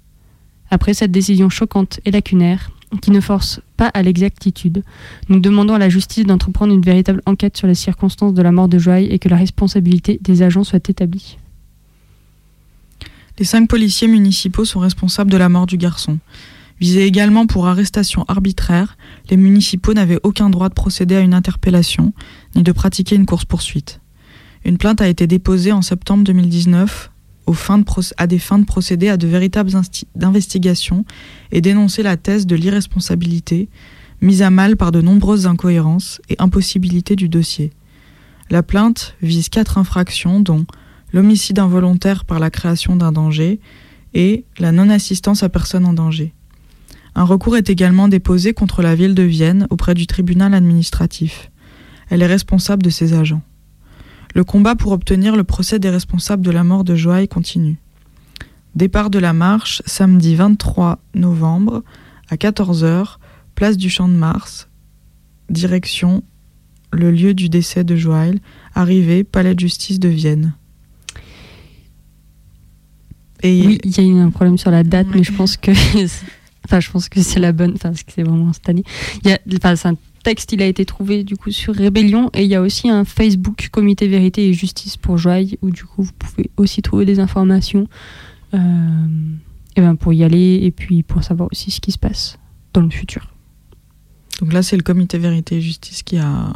Après 0.71 0.95
cette 0.95 1.13
décision 1.13 1.49
choquante 1.49 1.99
et 2.05 2.13
lacunaire, 2.13 2.71
qui 3.01 3.11
ne 3.11 3.21
force 3.21 3.61
pas 3.77 3.89
à 3.89 4.03
l'exactitude, 4.03 4.83
nous 5.29 5.41
demandons 5.41 5.75
à 5.75 5.79
la 5.79 5.89
justice 5.89 6.25
d'entreprendre 6.25 6.73
une 6.73 6.83
véritable 6.83 7.23
enquête 7.27 7.57
sur 7.57 7.67
les 7.67 7.75
circonstances 7.75 8.35
de 8.35 8.43
la 8.43 8.53
mort 8.53 8.69
de 8.69 8.79
Joaille 8.79 9.07
et 9.07 9.19
que 9.19 9.29
la 9.29 9.37
responsabilité 9.37 10.19
des 10.23 10.43
agents 10.43 10.65
soit 10.65 10.89
établie. 10.89 11.39
Les 13.39 13.45
cinq 13.45 13.69
policiers 13.69 14.09
municipaux 14.09 14.65
sont 14.65 14.81
responsables 14.81 15.31
de 15.31 15.37
la 15.37 15.49
mort 15.49 15.67
du 15.67 15.77
garçon. 15.77 16.19
Visés 16.81 17.05
également 17.05 17.47
pour 17.47 17.67
arrestation 17.67 18.25
arbitraire, 18.29 18.97
les 19.31 19.37
municipaux 19.37 19.95
n'avaient 19.95 20.21
aucun 20.23 20.51
droit 20.51 20.69
de 20.69 20.75
procéder 20.75 21.17
à 21.17 21.21
une 21.21 21.35
interpellation, 21.35 22.13
ni 22.57 22.63
de 22.63 22.73
pratiquer 22.73 23.17
une 23.17 23.27
course-poursuite. 23.27 24.01
Une 24.65 24.79
plainte 24.79 25.01
a 25.01 25.09
été 25.09 25.27
déposée 25.27 25.73
en 25.73 25.83
septembre 25.83 26.25
2019 26.25 27.11
à 28.17 28.27
des 28.27 28.39
fins 28.39 28.59
de 28.59 28.65
procéder 28.65 29.09
à 29.09 29.17
de 29.17 29.27
véritables 29.27 29.73
investigations 30.23 31.05
et 31.53 31.61
dénoncer 31.61 32.03
la 32.03 32.17
thèse 32.17 32.47
de 32.47 32.57
l'irresponsabilité, 32.57 33.69
mise 34.21 34.43
à 34.43 34.51
mal 34.51 34.77
par 34.77 34.93
de 34.93 35.01
nombreuses 35.01 35.47
incohérences 35.47 36.21
et 36.29 36.37
impossibilités 36.39 37.17
du 37.17 37.29
dossier. 37.29 37.73
La 38.51 38.63
plainte 38.63 39.17
vise 39.23 39.49
quatre 39.49 39.79
infractions 39.79 40.41
dont 40.41 40.67
l'homicide 41.13 41.59
involontaire 41.59 42.25
par 42.25 42.39
la 42.39 42.51
création 42.51 42.97
d'un 42.97 43.13
danger 43.13 43.61
et 44.15 44.45
la 44.59 44.73
non-assistance 44.73 45.43
à 45.43 45.49
personne 45.49 45.87
en 45.87 45.93
danger. 45.93 46.33
Un 47.15 47.25
recours 47.25 47.57
est 47.57 47.71
également 47.71 48.09
déposé 48.09 48.55
contre 48.55 48.83
la 48.83 48.95
ville 48.95 49.15
de 49.15 49.23
Vienne 49.23 49.67
auprès 49.71 49.95
du 49.95 50.07
tribunal 50.07 50.55
administratif. 50.55 51.51
Elle 52.11 52.23
est 52.23 52.27
responsable 52.27 52.83
de 52.83 52.91
ses 52.91 53.15
agents. 53.15 53.43
Le 54.35 54.43
combat 54.43 54.75
pour 54.75 54.91
obtenir 54.91 55.37
le 55.37 55.45
procès 55.45 55.79
des 55.79 55.91
responsables 55.91 56.45
de 56.45 56.51
la 56.51 56.65
mort 56.65 56.83
de 56.83 56.97
Joaille 56.97 57.29
continue. 57.29 57.77
Départ 58.75 59.09
de 59.09 59.21
la 59.21 59.33
marche 59.33 59.81
samedi 59.87 60.35
23 60.35 60.99
novembre 61.15 61.85
à 62.29 62.35
14h, 62.35 63.19
place 63.55 63.77
du 63.77 63.89
Champ 63.89 64.09
de 64.09 64.15
Mars, 64.15 64.69
direction 65.51 66.25
le 66.91 67.13
lieu 67.13 67.35
du 67.35 67.49
décès 67.49 67.85
de 67.85 67.95
Joaille, 67.95 68.41
arrivée 68.75 69.23
palais 69.23 69.55
de 69.55 69.61
justice 69.61 70.01
de 70.01 70.09
Vienne. 70.09 70.55
Et 73.43 73.67
oui, 73.67 73.79
il 73.85 73.97
y 73.97 74.01
a 74.01 74.03
eu 74.03 74.19
un 74.19 74.31
problème 74.31 74.59
sur 74.59 74.71
la 74.71 74.83
date, 74.83 75.07
mais 75.15 75.23
je 75.23 75.33
pense 75.33 75.57
que, 75.57 75.71
enfin, 76.65 76.81
je 76.81 76.91
pense 76.91 77.09
que 77.09 77.21
c'est 77.21 77.41
la 77.41 77.53
bonne, 77.53 77.75
enfin, 77.75 77.93
c'est 77.95 78.23
vraiment 78.23 78.49
instantané. 78.49 78.83
Il 79.23 79.31
y 79.31 79.33
a, 79.33 79.39
enfin, 79.57 79.77
c'est 79.77 79.89
un 79.89 79.97
texte, 80.25 80.53
il 80.53 80.63
a 80.63 80.67
été 80.67 80.85
trouvé 80.85 81.23
du 81.23 81.37
coup 81.37 81.53
sur 81.53 81.75
Rébellion 81.75 82.31
et 82.35 82.43
il 82.43 82.49
y 82.49 82.57
a 82.57 82.61
aussi 82.61 82.89
un 82.89 83.05
Facebook 83.05 83.69
Comité 83.71 84.09
Vérité 84.09 84.49
et 84.49 84.53
Justice 84.53 84.97
pour 84.97 85.19
Joaille 85.19 85.59
où 85.63 85.71
du 85.71 85.85
coup 85.85 86.03
vous 86.03 86.13
pouvez 86.19 86.51
aussi 86.57 86.83
trouver 86.83 87.05
des 87.05 87.21
informations 87.21 87.87
euh, 88.55 88.59
et 89.77 89.81
ben 89.81 89.95
pour 89.95 90.13
y 90.13 90.25
aller 90.25 90.61
et 90.63 90.71
puis 90.71 91.03
pour 91.03 91.23
savoir 91.23 91.49
aussi 91.53 91.71
ce 91.71 91.81
qui 91.81 91.93
se 91.93 91.99
passe 91.99 92.39
dans 92.73 92.81
le 92.81 92.91
futur. 92.91 93.29
Donc 94.41 94.53
là 94.53 94.63
c'est 94.63 94.77
le 94.77 94.83
Comité 94.83 95.19
Vérité 95.19 95.57
et 95.57 95.61
Justice 95.61 96.03
qui 96.03 96.17
a, 96.17 96.53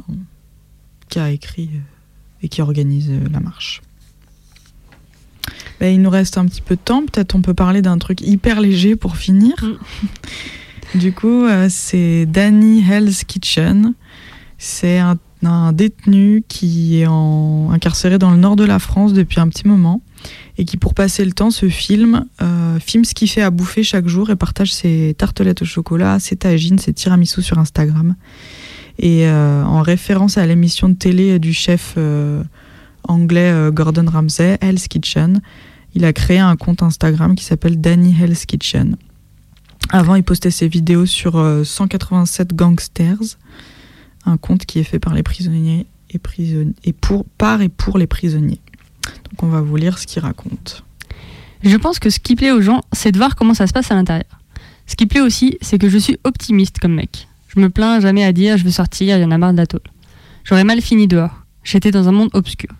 qui 1.08 1.18
a 1.20 1.30
écrit 1.30 1.70
euh, 1.74 2.42
et 2.42 2.48
qui 2.48 2.62
organise 2.62 3.10
euh, 3.10 3.28
la 3.30 3.40
marche. 3.40 3.82
Ben, 5.78 5.94
il 5.94 6.02
nous 6.02 6.10
reste 6.10 6.38
un 6.38 6.46
petit 6.46 6.62
peu 6.62 6.74
de 6.74 6.80
temps, 6.80 7.04
peut-être 7.06 7.34
on 7.36 7.42
peut 7.42 7.54
parler 7.54 7.82
d'un 7.82 7.98
truc 7.98 8.20
hyper 8.22 8.60
léger 8.60 8.96
pour 8.96 9.16
finir. 9.16 9.54
Mm. 9.62 9.76
Du 10.94 11.12
coup, 11.12 11.44
euh, 11.44 11.66
c'est 11.68 12.24
Danny 12.26 12.82
Hell's 12.88 13.24
Kitchen. 13.24 13.94
C'est 14.56 14.98
un, 14.98 15.16
détenu 15.72 16.42
qui 16.48 17.00
est 17.00 17.04
incarcéré 17.04 18.18
dans 18.18 18.32
le 18.32 18.38
nord 18.38 18.56
de 18.56 18.64
la 18.64 18.80
France 18.80 19.12
depuis 19.12 19.38
un 19.38 19.46
petit 19.46 19.68
moment 19.68 20.02
et 20.56 20.64
qui, 20.64 20.76
pour 20.76 20.94
passer 20.94 21.24
le 21.24 21.30
temps, 21.30 21.52
se 21.52 21.68
filme, 21.68 22.24
euh, 22.42 22.80
filme 22.80 23.04
ce 23.04 23.14
qu'il 23.14 23.28
fait 23.28 23.42
à 23.42 23.50
bouffer 23.50 23.84
chaque 23.84 24.08
jour 24.08 24.30
et 24.30 24.36
partage 24.36 24.72
ses 24.72 25.14
tartelettes 25.16 25.62
au 25.62 25.64
chocolat, 25.64 26.18
ses 26.18 26.34
tagines, 26.34 26.80
ses 26.80 26.92
tiramisu 26.92 27.40
sur 27.40 27.58
Instagram. 27.58 28.16
Et 28.98 29.28
euh, 29.28 29.62
en 29.62 29.80
référence 29.80 30.38
à 30.38 30.46
l'émission 30.46 30.88
de 30.88 30.94
télé 30.94 31.38
du 31.38 31.52
chef 31.52 31.96
anglais 33.04 33.70
Gordon 33.70 34.06
Ramsay, 34.10 34.58
Hell's 34.60 34.88
Kitchen, 34.88 35.40
il 35.94 36.04
a 36.04 36.12
créé 36.12 36.38
un 36.38 36.56
compte 36.56 36.82
Instagram 36.82 37.36
qui 37.36 37.44
s'appelle 37.44 37.80
Danny 37.80 38.16
Hell's 38.20 38.44
Kitchen. 38.44 38.96
Avant, 39.90 40.14
il 40.14 40.22
postait 40.22 40.50
ses 40.50 40.68
vidéos 40.68 41.06
sur 41.06 41.42
187 41.64 42.52
euh, 42.52 42.56
Gangsters, 42.56 43.38
un 44.26 44.36
compte 44.36 44.66
qui 44.66 44.78
est 44.78 44.84
fait 44.84 44.98
par 44.98 45.14
les 45.14 45.22
prisonniers 45.22 45.86
et, 46.10 46.92
pour, 46.92 47.24
par 47.24 47.62
et 47.62 47.68
pour 47.68 47.98
les 47.98 48.06
prisonniers. 48.06 48.60
Donc 49.30 49.42
on 49.42 49.48
va 49.48 49.60
vous 49.60 49.76
lire 49.76 49.98
ce 49.98 50.06
qu'il 50.06 50.22
raconte. 50.22 50.84
Je 51.62 51.76
pense 51.76 51.98
que 51.98 52.10
ce 52.10 52.18
qui 52.18 52.36
plaît 52.36 52.52
aux 52.52 52.60
gens, 52.60 52.82
c'est 52.92 53.12
de 53.12 53.18
voir 53.18 53.34
comment 53.34 53.54
ça 53.54 53.66
se 53.66 53.72
passe 53.72 53.90
à 53.90 53.94
l'intérieur. 53.94 54.40
Ce 54.86 54.94
qui 54.94 55.06
plaît 55.06 55.20
aussi, 55.20 55.58
c'est 55.60 55.78
que 55.78 55.88
je 55.88 55.98
suis 55.98 56.18
optimiste 56.24 56.78
comme 56.78 56.94
mec. 56.94 57.28
Je 57.48 57.60
me 57.60 57.70
plains 57.70 58.00
jamais 58.00 58.24
à 58.24 58.32
dire 58.32 58.56
je 58.56 58.64
veux 58.64 58.70
sortir, 58.70 59.16
il 59.16 59.22
y 59.22 59.24
en 59.24 59.30
a 59.30 59.38
marre 59.38 59.52
de 59.52 59.58
la 59.58 59.66
tôle. 59.66 59.80
J'aurais 60.44 60.64
mal 60.64 60.80
fini 60.80 61.08
dehors. 61.08 61.42
J'étais 61.64 61.90
dans 61.90 62.08
un 62.08 62.12
monde 62.12 62.30
obscur. 62.32 62.70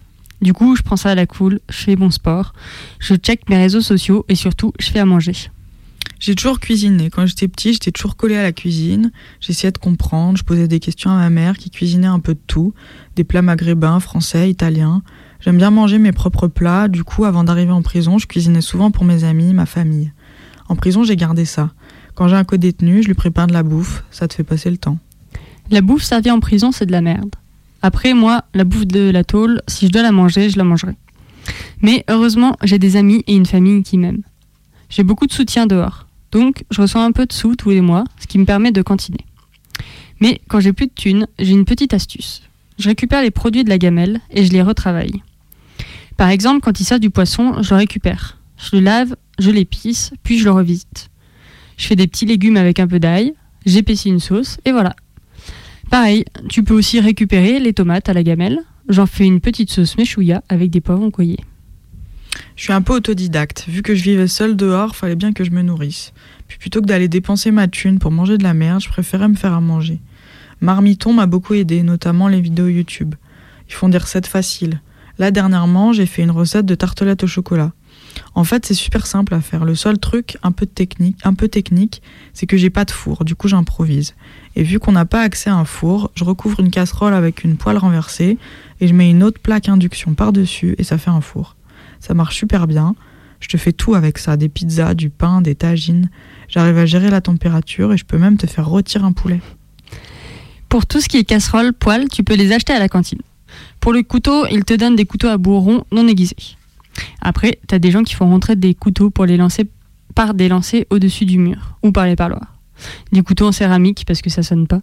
Du 0.40 0.53
coup, 0.53 0.76
je 0.76 0.82
prends 0.82 0.96
ça 0.96 1.11
à 1.11 1.14
la 1.14 1.26
cool, 1.26 1.61
je 1.68 1.76
fais 1.76 1.96
bon 1.96 2.11
sport, 2.11 2.53
je 3.01 3.14
check 3.16 3.49
mes 3.51 3.57
réseaux 3.57 3.80
sociaux 3.80 4.24
et 4.28 4.36
surtout, 4.36 4.72
je 4.78 4.90
fais 4.90 5.01
à 5.01 5.05
manger. 5.05 5.34
J'ai 6.20 6.34
toujours 6.34 6.59
cuisiné. 6.59 7.11
Quand 7.11 7.26
j'étais 7.26 7.46
petit, 7.49 7.72
j'étais 7.72 7.92
toujours 7.92 8.16
collée 8.16 8.36
à 8.36 8.42
la 8.42 8.53
cuisine. 8.53 9.12
J'essayais 9.40 9.70
de 9.70 9.78
comprendre. 9.78 10.36
Je 10.36 10.42
posais 10.42 10.66
des 10.66 10.80
questions 10.80 11.11
à 11.11 11.16
ma 11.16 11.30
mère 11.30 11.57
qui 11.57 11.70
cuisinait 11.70 12.09
un 12.09 12.18
peu 12.18 12.34
de 12.34 12.40
tout. 12.46 12.74
Des 13.14 13.24
plats 13.24 13.42
maghrébins, 13.42 14.01
français, 14.01 14.51
italiens. 14.51 15.03
J'aime 15.40 15.59
bien 15.59 15.70
manger 15.70 15.99
mes 15.99 16.12
propres 16.12 16.49
plats. 16.49 16.88
Du 16.88 17.05
coup, 17.05 17.24
avant 17.24 17.44
d'arriver 17.44 17.70
en 17.70 17.82
prison, 17.82 18.18
je 18.18 18.26
cuisinais 18.26 18.61
souvent 18.61 18.90
pour 18.90 19.05
mes 19.05 19.22
amis, 19.24 19.55
ma 19.55 19.66
famille. 19.66 20.12
En 20.68 20.76
prison, 20.76 21.05
j'ai 21.05 21.16
gardé 21.16 21.44
ça. 21.44 21.70
Quand 22.14 22.26
j'ai 22.26 22.36
un 22.36 22.44
co-détenu, 22.44 23.03
je 23.03 23.07
lui 23.07 23.14
prépare 23.14 23.46
de 23.46 23.53
la 23.53 23.62
bouffe, 23.62 24.03
ça 24.11 24.26
te 24.26 24.34
fait 24.34 24.42
passer 24.42 24.70
le 24.70 24.76
temps. 24.76 24.99
La 25.70 25.82
bouffe 25.82 26.03
servie 26.03 26.32
en 26.32 26.40
prison, 26.40 26.72
c'est 26.72 26.86
de 26.86 26.92
la 26.92 27.01
merde. 27.01 27.30
Après, 27.80 28.12
moi, 28.12 28.42
la 28.55 28.64
bouffe 28.64 28.86
de 28.86 29.11
la 29.11 29.22
tôle, 29.22 29.62
si 29.68 29.86
je 29.86 29.92
dois 29.92 30.03
la 30.03 30.11
manger, 30.11 30.51
je 30.51 30.59
la 30.59 30.64
mangerai. 30.64 30.96
Mais 31.80 32.05
heureusement, 32.11 32.57
j'ai 32.64 32.78
des 32.78 32.96
amis 32.96 33.22
et 33.28 33.36
une 33.36 33.46
famille 33.46 33.84
qui 33.84 33.99
m'aiment. 33.99 34.22
J'ai 34.89 35.03
beaucoup 35.03 35.26
de 35.26 35.32
soutien 35.32 35.66
dehors. 35.66 36.07
Donc, 36.32 36.64
je 36.70 36.80
reçois 36.80 37.05
un 37.05 37.12
peu 37.12 37.26
de 37.26 37.32
sous 37.32 37.57
tous 37.57 37.70
les 37.70 37.80
mois, 37.80 38.05
ce 38.20 38.26
qui 38.26 38.39
me 38.39 38.45
permet 38.45 38.72
de 38.72 38.82
cantiner. 38.82 39.24
Mais 40.20 40.41
quand 40.49 40.61
j'ai 40.61 40.72
plus 40.72 40.86
de 40.86 40.93
thunes, 40.95 41.26
j'ai 41.39 41.53
une 41.53 41.64
petite 41.64 41.95
astuce. 41.95 42.43
Je 42.78 42.89
récupère 42.89 43.22
les 43.22 43.30
produits 43.30 43.64
de 43.64 43.68
la 43.68 43.78
gamelle 43.78 44.20
et 44.30 44.45
je 44.45 44.53
les 44.53 44.62
retravaille. 44.62 45.22
Par 46.16 46.28
exemple, 46.30 46.61
quand 46.61 46.80
il 46.80 46.84
sert 46.84 47.01
du 47.01 47.11
poisson, 47.11 47.62
je 47.62 47.70
le 47.70 47.76
récupère. 47.76 48.39
Je 48.57 48.76
le 48.76 48.82
lave, 48.82 49.16
je 49.39 49.51
l'épice, 49.51 50.12
puis 50.22 50.39
je 50.39 50.45
le 50.45 50.51
revisite. 50.51 51.11
Je 51.76 51.86
fais 51.86 51.97
des 51.97 52.09
petits 52.09 52.26
légumes 52.26 52.57
avec 52.57 52.80
un 52.80 52.89
peu 52.89 52.99
d'ail, 52.99 53.34
j'épaissis 53.64 54.09
une 54.09 54.18
sauce, 54.18 54.59
et 54.64 54.72
voilà. 54.72 54.97
Pareil, 55.91 56.24
tu 56.49 56.64
peux 56.64 56.74
aussi 56.74 57.01
récupérer 57.01 57.61
les 57.61 57.72
tomates 57.72 58.09
à 58.09 58.12
la 58.12 58.22
gamelle. 58.22 58.61
J'en 58.89 59.07
fais 59.07 59.24
une 59.24 59.41
petite 59.41 59.70
sauce 59.70 59.97
méchouilla 59.97 60.43
avec 60.49 60.70
des 60.70 60.80
poivrons 60.80 61.11
coyés. 61.11 61.39
Je 62.59 62.64
suis 62.64 62.72
un 62.72 62.82
peu 62.82 62.92
autodidacte. 62.92 63.66
Vu 63.68 63.82
que 63.82 63.94
je 63.94 64.02
vivais 64.02 64.26
seule 64.26 64.56
dehors, 64.56 64.96
fallait 64.96 65.14
bien 65.14 65.32
que 65.32 65.44
je 65.44 65.52
me 65.52 65.62
nourrisse. 65.62 66.12
Puis 66.48 66.59
plutôt 66.59 66.80
que 66.80 66.86
d'aller 66.86 67.06
dépenser 67.06 67.52
ma 67.52 67.68
thune 67.68 68.00
pour 68.00 68.11
manger 68.11 68.36
de 68.36 68.42
la 68.42 68.52
merde, 68.52 68.82
je 68.82 68.88
préférais 68.88 69.28
me 69.28 69.36
faire 69.36 69.52
à 69.52 69.61
manger. 69.61 70.00
Marmiton 70.61 71.12
m'a 71.12 71.26
beaucoup 71.26 71.54
aidé, 71.54 71.84
notamment 71.84 72.26
les 72.26 72.40
vidéos 72.40 72.66
YouTube. 72.66 73.14
Ils 73.68 73.74
font 73.74 73.88
des 73.88 73.98
recettes 73.98 74.26
faciles. 74.26 74.80
Là, 75.18 75.30
dernièrement, 75.30 75.92
j'ai 75.92 76.04
fait 76.04 76.22
une 76.22 76.32
recette 76.32 76.66
de 76.66 76.74
tartelette 76.74 77.22
au 77.22 77.28
chocolat. 77.28 77.70
En 78.34 78.42
fait, 78.42 78.66
c'est 78.66 78.74
super 78.74 79.06
simple 79.06 79.34
à 79.34 79.40
faire. 79.40 79.64
Le 79.64 79.76
seul 79.76 79.96
truc, 80.00 80.36
un 80.42 80.50
peu 80.50 80.66
technique, 80.66 81.18
un 81.22 81.34
peu 81.34 81.46
technique, 81.46 82.02
c'est 82.32 82.46
que 82.46 82.56
j'ai 82.56 82.70
pas 82.70 82.84
de 82.84 82.90
four. 82.90 83.24
Du 83.24 83.36
coup, 83.36 83.46
j'improvise. 83.46 84.16
Et 84.56 84.64
vu 84.64 84.80
qu'on 84.80 84.92
n'a 84.92 85.04
pas 85.04 85.20
accès 85.20 85.48
à 85.48 85.54
un 85.54 85.64
four, 85.64 86.11
je 86.16 86.24
recouvre 86.24 86.59
une 86.59 86.72
casserole 86.72 87.14
avec 87.14 87.44
une 87.44 87.56
poêle 87.56 87.78
renversée 87.78 88.36
et 88.80 88.88
je 88.88 88.94
mets 88.94 89.11
une 89.11 89.22
autre 89.22 89.40
plaque 89.40 89.68
induction 89.68 90.14
par-dessus 90.14 90.74
et 90.76 90.82
ça 90.82 90.98
fait 90.98 91.11
un 91.11 91.20
four. 91.20 91.54
Ça 92.01 92.14
marche 92.14 92.36
super 92.36 92.66
bien. 92.66 92.94
Je 93.40 93.49
te 93.49 93.57
fais 93.57 93.72
tout 93.72 93.94
avec 93.94 94.18
ça, 94.18 94.36
des 94.36 94.49
pizzas, 94.49 94.94
du 94.94 95.11
pain, 95.11 95.40
des 95.40 95.55
tagines. 95.55 96.11
J'arrive 96.49 96.78
à 96.78 96.86
gérer 96.86 97.11
la 97.11 97.20
température 97.20 97.92
et 97.92 97.96
je 97.96 98.05
peux 98.05 98.18
même 98.18 98.36
te 98.36 98.46
faire 98.46 98.66
rôtir 98.66 99.05
un 99.05 99.12
poulet. 99.12 99.40
Pour 100.68 100.86
tout 100.86 101.01
ce 101.01 101.09
qui 101.09 101.18
est 101.18 101.24
casserole, 101.24 101.72
poêle, 101.72 102.09
tu 102.09 102.24
peux 102.24 102.34
les 102.34 102.53
acheter 102.53 102.72
à 102.72 102.78
la 102.78 102.88
cantine. 102.88 103.20
Pour 103.80 103.92
le 103.92 104.03
couteau, 104.03 104.46
ils 104.51 104.64
te 104.64 104.74
donnent 104.74 104.96
des 104.96 105.07
couteaux 105.07 105.28
à 105.28 105.38
bourron 105.38 105.84
non 105.92 106.07
aiguisés. 106.09 106.36
Après, 107.20 107.59
t'as 107.66 107.78
des 107.78 107.90
gens 107.90 108.03
qui 108.03 108.14
font 108.14 108.28
rentrer 108.28 108.57
des 108.57 108.74
couteaux 108.74 109.11
pour 109.11 109.24
les 109.24 109.36
lancer 109.36 109.66
par 110.14 110.34
des 110.34 110.49
lancers 110.49 110.84
au-dessus 110.90 111.24
du 111.24 111.38
mur 111.38 111.76
ou 111.82 111.92
par 111.92 112.07
les 112.07 112.16
parloirs. 112.16 112.55
Des 113.12 113.22
couteaux 113.22 113.46
en 113.46 113.53
céramique 113.53 114.05
parce 114.07 114.20
que 114.20 114.30
ça 114.30 114.42
sonne 114.42 114.66
pas. 114.66 114.80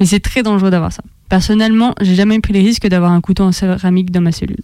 Mais 0.00 0.06
c'est 0.06 0.20
très 0.20 0.42
dangereux 0.42 0.70
d'avoir 0.70 0.92
ça. 0.92 1.02
Personnellement, 1.28 1.94
j'ai 2.00 2.14
jamais 2.14 2.38
pris 2.40 2.52
le 2.52 2.60
risque 2.60 2.86
d'avoir 2.86 3.12
un 3.12 3.20
couteau 3.20 3.44
en 3.44 3.52
céramique 3.52 4.10
dans 4.10 4.20
ma 4.20 4.32
cellule. 4.32 4.62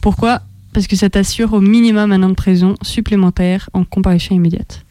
Pourquoi? 0.00 0.40
Parce 0.72 0.86
que 0.86 0.96
ça 0.96 1.10
t'assure 1.10 1.52
au 1.52 1.60
minimum 1.60 2.12
un 2.12 2.22
an 2.22 2.28
de 2.28 2.34
prison 2.34 2.74
supplémentaire 2.82 3.68
en 3.72 3.84
comparution 3.84 4.34
immédiate. 4.34 4.84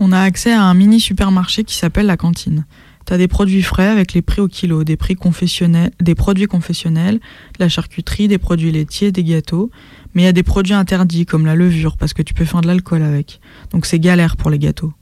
On 0.00 0.12
a 0.12 0.20
accès 0.20 0.52
à 0.52 0.62
un 0.62 0.74
mini 0.74 1.00
supermarché 1.00 1.64
qui 1.64 1.76
s'appelle 1.76 2.06
la 2.06 2.16
cantine. 2.16 2.64
T'as 3.04 3.18
des 3.18 3.26
produits 3.26 3.62
frais 3.62 3.88
avec 3.88 4.12
les 4.12 4.22
prix 4.22 4.40
au 4.40 4.48
kilo, 4.48 4.84
des 4.84 4.96
prix 4.96 5.14
confessionnels, 5.14 5.90
des 6.00 6.14
produits 6.14 6.46
confessionnels, 6.46 7.16
de 7.16 7.58
la 7.58 7.68
charcuterie, 7.68 8.28
des 8.28 8.38
produits 8.38 8.70
laitiers, 8.70 9.12
des 9.12 9.24
gâteaux. 9.24 9.70
Mais 10.14 10.22
il 10.22 10.24
y 10.26 10.28
a 10.28 10.32
des 10.32 10.42
produits 10.42 10.74
interdits 10.74 11.26
comme 11.26 11.46
la 11.46 11.54
levure 11.54 11.96
parce 11.96 12.12
que 12.12 12.22
tu 12.22 12.34
peux 12.34 12.44
faire 12.44 12.60
de 12.60 12.66
l'alcool 12.66 13.02
avec. 13.02 13.40
Donc 13.70 13.86
c'est 13.86 13.98
galère 13.98 14.36
pour 14.36 14.50
les 14.50 14.58
gâteaux. 14.58 14.92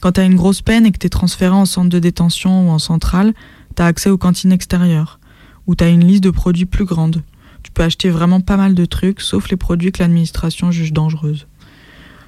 Quand 0.00 0.12
t'as 0.12 0.26
une 0.26 0.36
grosse 0.36 0.62
peine 0.62 0.84
et 0.84 0.92
que 0.92 0.98
t'es 0.98 1.08
transféré 1.08 1.54
en 1.54 1.64
centre 1.64 1.88
de 1.88 1.98
détention 1.98 2.68
ou 2.68 2.70
en 2.70 2.78
centrale, 2.78 3.34
t'as 3.74 3.86
accès 3.86 4.10
aux 4.10 4.18
cantines 4.18 4.52
extérieures, 4.52 5.18
où 5.66 5.74
t'as 5.74 5.90
une 5.90 6.04
liste 6.04 6.24
de 6.24 6.30
produits 6.30 6.66
plus 6.66 6.84
grande. 6.84 7.22
Tu 7.62 7.70
peux 7.70 7.82
acheter 7.82 8.10
vraiment 8.10 8.40
pas 8.40 8.56
mal 8.56 8.74
de 8.74 8.84
trucs, 8.84 9.20
sauf 9.20 9.48
les 9.50 9.56
produits 9.56 9.92
que 9.92 10.02
l'administration 10.02 10.70
juge 10.70 10.92
dangereuses. 10.92 11.46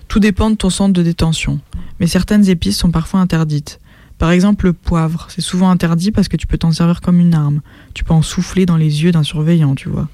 Tout 0.09 0.21
dépend 0.21 0.51
de 0.51 0.55
ton 0.55 0.71
centre 0.71 0.93
de 0.93 1.03
détention, 1.03 1.61
mais 1.99 2.07
certaines 2.07 2.49
épices 2.49 2.79
sont 2.79 2.91
parfois 2.91 3.21
interdites. 3.21 3.81
Par 4.19 4.31
exemple, 4.31 4.67
le 4.67 4.73
poivre, 4.73 5.27
c'est 5.29 5.41
souvent 5.41 5.71
interdit 5.71 6.13
parce 6.13 6.29
que 6.29 6.37
tu 6.37 6.47
peux 6.47 6.59
t'en 6.59 6.71
servir 6.71 7.01
comme 7.01 7.19
une 7.19 7.35
arme. 7.35 7.63
Tu 7.95 8.05
peux 8.05 8.15
en 8.15 8.23
souffler 8.23 8.65
dans 8.65 8.77
les 8.77 9.03
yeux 9.03 9.11
d'un 9.11 9.25
surveillant, 9.25 9.75
tu 9.75 9.89
vois. 9.89 10.09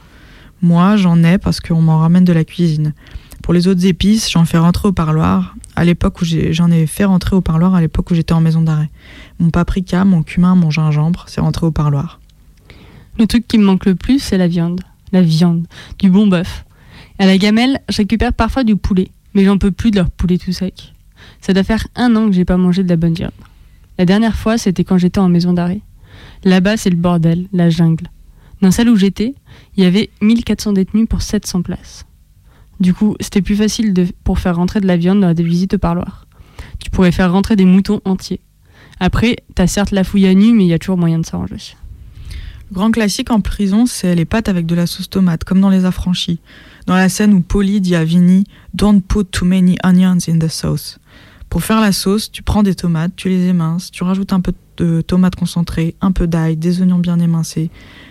Moi, 0.62 0.96
j'en 0.96 1.22
ai 1.22 1.38
parce 1.38 1.60
qu'on 1.60 1.82
m'en 1.82 1.98
ramène 1.98 2.24
de 2.24 2.32
la 2.32 2.44
cuisine. 2.44 2.94
Pour 3.42 3.54
les 3.54 3.68
autres 3.68 3.86
épices, 3.86 4.30
j'en 4.30 4.44
fais 4.44 4.58
rentrer 4.58 4.88
au 4.88 4.92
parloir. 4.92 5.54
À 5.76 5.84
l'époque 5.84 6.20
où 6.20 6.24
j'en 6.24 6.70
ai 6.70 6.86
fait 6.86 7.04
rentrer 7.04 7.36
au 7.36 7.40
parloir 7.40 7.74
à 7.74 7.80
l'époque 7.80 8.10
où 8.10 8.14
j'étais 8.14 8.32
en 8.32 8.40
maison 8.40 8.62
d'arrêt. 8.62 8.90
Mon 9.38 9.50
paprika, 9.50 10.04
mon 10.04 10.22
cumin, 10.22 10.54
mon 10.54 10.70
gingembre, 10.70 11.24
c'est 11.28 11.40
rentré 11.40 11.66
au 11.66 11.70
parloir. 11.70 12.20
Le 13.18 13.26
truc 13.26 13.46
qui 13.46 13.58
me 13.58 13.64
manque 13.64 13.86
le 13.86 13.94
plus, 13.94 14.18
c'est 14.18 14.38
la 14.38 14.48
viande. 14.48 14.80
La 15.12 15.22
viande. 15.22 15.66
Du 15.98 16.11
bon 16.11 16.26
bœuf. 16.26 16.64
À 17.18 17.26
la 17.26 17.38
gamelle, 17.38 17.80
je 17.88 17.98
récupère 17.98 18.32
parfois 18.32 18.64
du 18.64 18.76
poulet. 18.76 19.08
Mais 19.34 19.44
j'en 19.44 19.58
peux 19.58 19.70
plus 19.70 19.90
de 19.90 19.96
leur 19.96 20.11
poulet 20.11 20.38
tout 20.38 20.52
sec. 20.52 20.94
Ça 21.40 21.52
doit 21.52 21.64
faire 21.64 21.86
un 21.94 22.14
an 22.16 22.26
que 22.26 22.32
j'ai 22.32 22.44
pas 22.44 22.56
mangé 22.56 22.82
de 22.82 22.88
la 22.88 22.96
bonne 22.96 23.14
viande. 23.14 23.32
La 23.98 24.04
dernière 24.04 24.36
fois, 24.36 24.58
c'était 24.58 24.84
quand 24.84 24.98
j'étais 24.98 25.18
en 25.18 25.28
maison 25.28 25.52
d'arrêt. 25.52 25.80
Là-bas, 26.44 26.76
c'est 26.76 26.90
le 26.90 26.96
bordel, 26.96 27.46
la 27.52 27.70
jungle. 27.70 28.06
Dans 28.62 28.70
celle 28.70 28.88
où 28.88 28.96
j'étais, 28.96 29.34
il 29.76 29.84
y 29.84 29.86
avait 29.86 30.11
1400 30.20 30.72
détenus 30.72 31.08
pour 31.08 31.22
700 31.22 31.62
places. 31.62 32.06
Du 32.78 32.94
coup, 32.94 33.16
c'était 33.20 33.42
plus 33.42 33.56
facile 33.56 33.92
de, 33.92 34.06
pour 34.24 34.38
faire 34.38 34.56
rentrer 34.56 34.80
de 34.80 34.86
la 34.86 34.96
viande 34.96 35.20
dans 35.20 35.34
des 35.34 35.42
visites 35.42 35.74
au 35.74 35.78
parloir. 35.78 36.26
Tu 36.78 36.90
pourrais 36.90 37.12
faire 37.12 37.32
rentrer 37.32 37.56
des 37.56 37.66
moutons 37.66 38.00
entiers. 38.04 38.40
Après, 38.98 39.36
t'as 39.54 39.66
certes 39.66 39.92
la 39.92 40.04
fouille 40.04 40.26
à 40.26 40.34
nu, 40.34 40.52
mais 40.52 40.64
il 40.64 40.68
y 40.68 40.74
a 40.74 40.78
toujours 40.78 40.98
moyen 40.98 41.18
de 41.18 41.26
s'arranger. 41.26 41.56
Grand 42.72 42.92
classique 42.92 43.32
en 43.32 43.40
prison, 43.40 43.84
c'est 43.84 44.14
les 44.14 44.24
pâtes 44.24 44.48
avec 44.48 44.64
de 44.64 44.76
la 44.76 44.86
sauce 44.86 45.10
tomate, 45.10 45.42
comme 45.42 45.60
dans 45.60 45.70
Les 45.70 45.84
Affranchis. 45.84 46.38
Dans 46.86 46.94
la 46.94 47.08
scène 47.08 47.34
où 47.34 47.40
Polly 47.40 47.80
dit 47.80 47.96
à 47.96 48.04
Vinny 48.04 48.44
Don't 48.74 49.00
put 49.00 49.24
too 49.24 49.44
many 49.44 49.76
onions 49.82 50.18
in 50.28 50.38
the 50.38 50.46
sauce. 50.46 51.00
Pour 51.48 51.64
faire 51.64 51.80
la 51.80 51.90
sauce, 51.90 52.30
tu 52.30 52.44
prends 52.44 52.62
des 52.62 52.76
tomates, 52.76 53.16
tu 53.16 53.28
les 53.28 53.48
éminces, 53.48 53.90
tu 53.90 54.04
rajoutes 54.04 54.32
un 54.32 54.38
peu 54.38 54.52
de 54.76 55.00
tomates 55.00 55.34
concentrées, 55.34 55.96
un 56.00 56.12
peu 56.12 56.28
d'ail, 56.28 56.56
des 56.56 56.80
oignons 56.80 57.00
bien 57.00 57.18
émincés, 57.18 57.70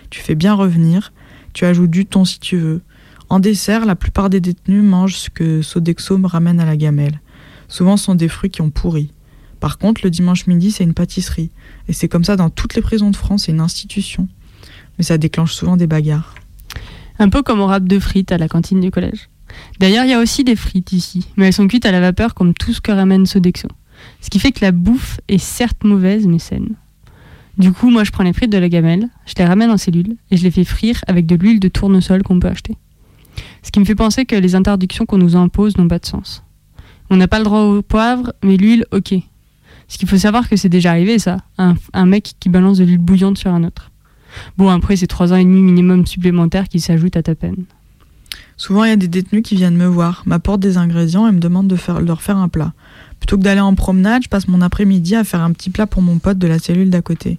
tu 0.10 0.20
fais 0.20 0.36
bien 0.36 0.56
revenir, 0.56 1.14
tu 1.54 1.64
ajoutes 1.64 1.90
du 1.90 2.06
thon 2.06 2.26
si 2.26 2.42
tu 2.42 2.58
veux. 2.58 2.82
En 3.30 3.40
dessert, 3.40 3.86
la 3.86 3.96
plupart 3.96 4.30
des 4.30 4.42
détenus 4.42 4.84
mangent 4.84 5.16
ce 5.16 5.30
que 5.30 5.62
Sodexo 5.62 6.18
me 6.18 6.28
ramène 6.28 6.60
à 6.60 6.66
la 6.66 6.76
gamelle. 6.76 7.22
Souvent, 7.70 7.96
ce 7.96 8.04
sont 8.04 8.16
des 8.16 8.28
fruits 8.28 8.50
qui 8.50 8.62
ont 8.62 8.72
pourri. 8.72 9.14
Par 9.62 9.78
contre, 9.78 10.02
le 10.04 10.10
dimanche 10.10 10.48
midi, 10.48 10.72
c'est 10.72 10.84
une 10.84 10.94
pâtisserie. 10.94 11.50
Et 11.88 11.94
c'est 11.94 12.10
comme 12.10 12.26
ça 12.26 12.36
dans 12.36 12.50
toutes 12.50 12.76
les 12.76 12.82
prisons 12.82 13.10
de 13.10 13.16
France, 13.16 13.44
c'est 13.46 13.54
une 13.54 13.62
institution. 13.62 14.28
Mais 15.00 15.04
ça 15.04 15.18
déclenche 15.18 15.54
souvent 15.54 15.78
des 15.78 15.88
bagarres. 15.88 16.36
Un 17.18 17.30
peu 17.30 17.42
comme 17.42 17.62
au 17.62 17.66
rap 17.66 17.86
de 17.86 17.98
frites 17.98 18.32
à 18.32 18.38
la 18.38 18.48
cantine 18.48 18.80
du 18.80 18.92
collège. 18.92 19.30
D'ailleurs, 19.80 20.06
il 20.06 20.12
y 20.12 20.14
a 20.14 20.20
aussi 20.20 20.44
des 20.44 20.56
frites 20.56 20.92
ici, 20.92 21.28
mais 21.36 21.48
elles 21.48 21.54
sont 21.54 21.68
cuites 21.68 21.86
à 21.86 21.92
la 21.92 22.02
vapeur 22.02 22.36
comme 22.36 22.54
tout 22.54 22.74
ce 22.74 22.82
que 22.82 22.92
ramène 22.92 23.26
Sodexo. 23.26 23.68
Ce 24.22 24.30
qui 24.30 24.40
fait 24.40 24.52
que 24.52 24.64
la 24.64 24.72
bouffe 24.72 25.20
est 25.28 25.40
certes 25.40 25.84
mauvaise, 25.84 26.28
mais 26.28 26.38
saine. 26.38 26.76
Du 27.58 27.74
coup, 27.74 27.90
moi 27.90 28.04
je 28.04 28.12
prends 28.12 28.24
les 28.24 28.32
frites 28.32 28.52
de 28.52 28.58
la 28.58 28.70
gamelle, 28.70 29.10
je 29.26 29.34
les 29.38 29.46
ramène 29.46 29.70
en 29.70 29.78
cellule 29.78 30.16
et 30.32 30.38
je 30.38 30.44
les 30.44 30.52
fais 30.52 30.64
frire 30.64 31.02
avec 31.08 31.26
de 31.26 31.36
l'huile 31.36 31.60
de 31.60 31.68
tournesol 31.68 32.24
qu'on 32.24 32.40
peut 32.40 32.48
acheter. 32.48 32.78
Ce 33.64 33.72
qui 33.72 33.80
me 33.80 33.86
fait 33.86 33.96
penser 33.96 34.26
que 34.26 34.36
les 34.36 34.56
interdictions 34.56 35.06
qu'on 35.06 35.18
nous 35.18 35.36
impose 35.36 35.78
n'ont 35.78 35.88
pas 35.88 36.00
de 36.00 36.06
sens. 36.06 36.44
On 37.10 37.18
n'a 37.18 37.28
pas 37.28 37.40
le 37.40 37.46
droit 37.46 37.62
au 37.62 37.82
poivre, 37.82 38.34
mais 38.44 38.56
l'huile, 38.56 38.86
ok. 38.92 39.14
Ce 39.88 39.98
qu'il 39.98 40.08
faut 40.08 40.18
savoir 40.18 40.48
que 40.48 40.56
c'est 40.56 40.70
déjà 40.70 40.92
arrivé, 40.92 41.20
ça. 41.20 41.38
Un 41.58 42.06
mec 42.06 42.36
qui 42.40 42.48
balance 42.50 42.78
de 42.78 42.86
l'huile 42.86 43.00
bouillante 43.00 43.38
sur 43.38 43.52
un 43.52 43.64
autre. 43.64 43.92
Bon, 44.58 44.70
après, 44.70 44.96
c'est 44.96 45.08
trois 45.08 45.34
ans 45.34 45.38
et 45.38 45.44
demi 45.44 45.62
minimum 45.62 46.06
supplémentaires 46.06 46.68
qui 46.68 46.80
s'ajoutent 46.80 47.18
à 47.18 47.24
ta 47.24 47.36
peine. 47.36 47.66
Souvent, 48.58 48.84
il 48.84 48.90
y 48.90 48.94
a 48.94 48.98
des 48.98 49.08
détenus 49.08 49.44
qui 49.44 49.56
viennent 49.56 49.78
me 49.78 49.86
voir, 49.86 50.24
m'apportent 50.26 50.60
des 50.60 50.78
ingrédients 50.78 51.28
et 51.28 51.32
me 51.32 51.40
demandent 51.40 51.68
de 51.68 51.78
leur 52.06 52.22
faire 52.22 52.38
un 52.38 52.50
plat. 52.50 52.74
Plutôt 53.20 53.38
que 53.38 53.44
d'aller 53.44 53.62
en 53.62 53.74
promenade, 53.74 54.24
je 54.24 54.30
passe 54.30 54.48
mon 54.48 54.62
après-midi 54.62 55.16
à 55.16 55.24
faire 55.24 55.42
un 55.42 55.52
petit 55.54 55.70
plat 55.70 55.88
pour 55.88 56.02
mon 56.02 56.20
pote 56.20 56.38
de 56.38 56.48
la 56.48 56.60
cellule 56.60 56.90
d'à 56.90 57.02
côté. 57.02 57.38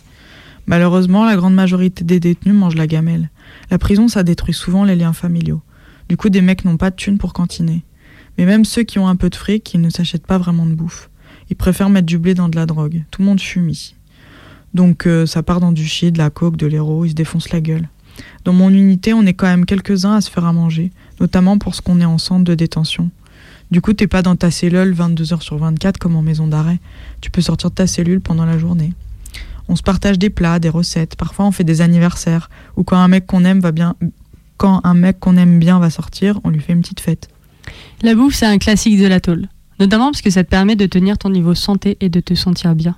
Malheureusement, 0.67 1.27
la 1.27 1.37
grande 1.37 1.55
majorité 1.55 2.05
des 2.05 2.21
détenus 2.21 2.55
mangent 2.55 2.77
la 2.77 2.87
gamelle. 2.87 3.31
La 3.71 3.79
prison, 3.79 4.09
ça 4.09 4.23
détruit 4.23 4.55
souvent 4.55 4.85
les 4.85 4.97
liens 4.97 5.13
familiaux. 5.13 5.61
Du 6.09 6.17
coup, 6.17 6.31
des 6.31 6.41
mecs 6.41 6.65
n'ont 6.65 6.77
pas 6.77 6.91
de 6.91 6.97
thunes 6.97 7.19
pour 7.19 7.33
cantiner. 7.33 7.85
Mais 8.39 8.47
même 8.47 8.65
ceux 8.65 8.83
qui 8.83 8.99
ont 8.99 9.09
un 9.09 9.17
peu 9.17 9.29
de 9.29 9.37
fric, 9.37 9.75
ils 9.75 9.81
ne 9.81 9.91
s'achètent 9.91 10.27
pas 10.27 10.39
vraiment 10.39 10.67
de 10.67 10.75
bouffe. 10.75 11.11
Ils 11.51 11.57
préfèrent 11.57 11.91
mettre 11.91 12.07
du 12.07 12.19
blé 12.19 12.35
dans 12.35 12.49
de 12.49 12.57
la 12.57 12.67
drogue. 12.67 13.05
Tout 13.11 13.23
le 13.23 13.27
monde 13.27 13.41
fume. 13.41 13.73
Donc 14.75 15.07
euh, 15.07 15.27
ça 15.27 15.43
part 15.43 15.61
dans 15.61 15.73
du 15.73 15.87
shit, 15.87 16.13
de 16.13 16.19
la 16.19 16.31
coke, 16.31 16.57
de 16.57 16.67
l'héros, 16.67 17.05
ils 17.05 17.11
se 17.11 17.15
défoncent 17.15 17.51
la 17.51 17.61
gueule. 17.61 17.89
Dans 18.45 18.53
mon 18.53 18.71
unité, 18.71 19.13
on 19.15 19.23
est 19.23 19.35
quand 19.35 19.47
même 19.47 19.65
quelques-uns 19.65 20.15
à 20.15 20.21
se 20.21 20.31
faire 20.31 20.45
à 20.45 20.53
manger, 20.53 20.93
notamment 21.21 21.59
pour 21.59 21.75
ce 21.75 21.81
qu'on 21.81 22.01
est 22.01 22.05
en 22.05 22.19
centre 22.19 22.45
de 22.45 22.55
détention. 22.55 23.11
Du 23.71 23.81
coup, 23.81 23.93
t'es 23.93 24.07
pas 24.07 24.23
dans 24.23 24.37
ta 24.37 24.51
cellule 24.51 24.93
22 24.93 25.33
heures 25.33 25.43
sur 25.43 25.57
24 25.57 25.99
comme 25.99 26.17
en 26.17 26.23
maison 26.23 26.49
d'arrêt. 26.49 26.81
Tu 27.21 27.31
peux 27.31 27.41
sortir 27.41 27.71
de 27.71 27.77
ta 27.77 27.87
cellule 27.87 28.21
pendant 28.21 28.45
la 28.45 28.59
journée. 28.59 28.93
On 29.69 29.77
se 29.77 29.83
partage 29.83 30.19
des 30.19 30.31
plats, 30.31 30.59
des 30.59 30.69
recettes. 30.69 31.15
Parfois, 31.15 31.45
on 31.45 31.53
fait 31.53 31.63
des 31.63 31.81
anniversaires. 31.81 32.51
Ou 32.77 32.83
quand 32.83 32.97
un 32.97 33.07
mec 33.07 33.27
qu'on 33.27 33.45
aime 33.45 33.61
va 33.61 33.71
bien, 33.71 33.95
quand 34.57 34.81
un 34.83 34.95
mec 34.95 35.21
qu'on 35.21 35.37
aime 35.37 35.61
bien 35.61 35.79
va 35.79 35.89
sortir, 35.89 36.41
on 36.43 36.51
lui 36.51 36.61
fait 36.61 36.73
une 36.73 36.81
petite 36.81 36.99
fête. 36.99 37.29
La 38.03 38.17
bouffe, 38.17 38.35
c'est 38.35 38.47
un 38.47 38.59
classique 38.59 39.01
de 39.01 39.07
la 39.07 39.21
tôle. 39.21 39.47
Notamment 39.79 40.07
parce 40.07 40.23
que 40.23 40.31
ça 40.31 40.43
te 40.43 40.51
permet 40.51 40.75
de 40.75 40.87
tenir 40.87 41.17
ton 41.17 41.31
niveau 41.31 41.55
santé 41.55 41.97
et 42.01 42.09
de 42.09 42.19
te 42.19 42.35
sentir 42.35 42.75
bien. 42.75 42.97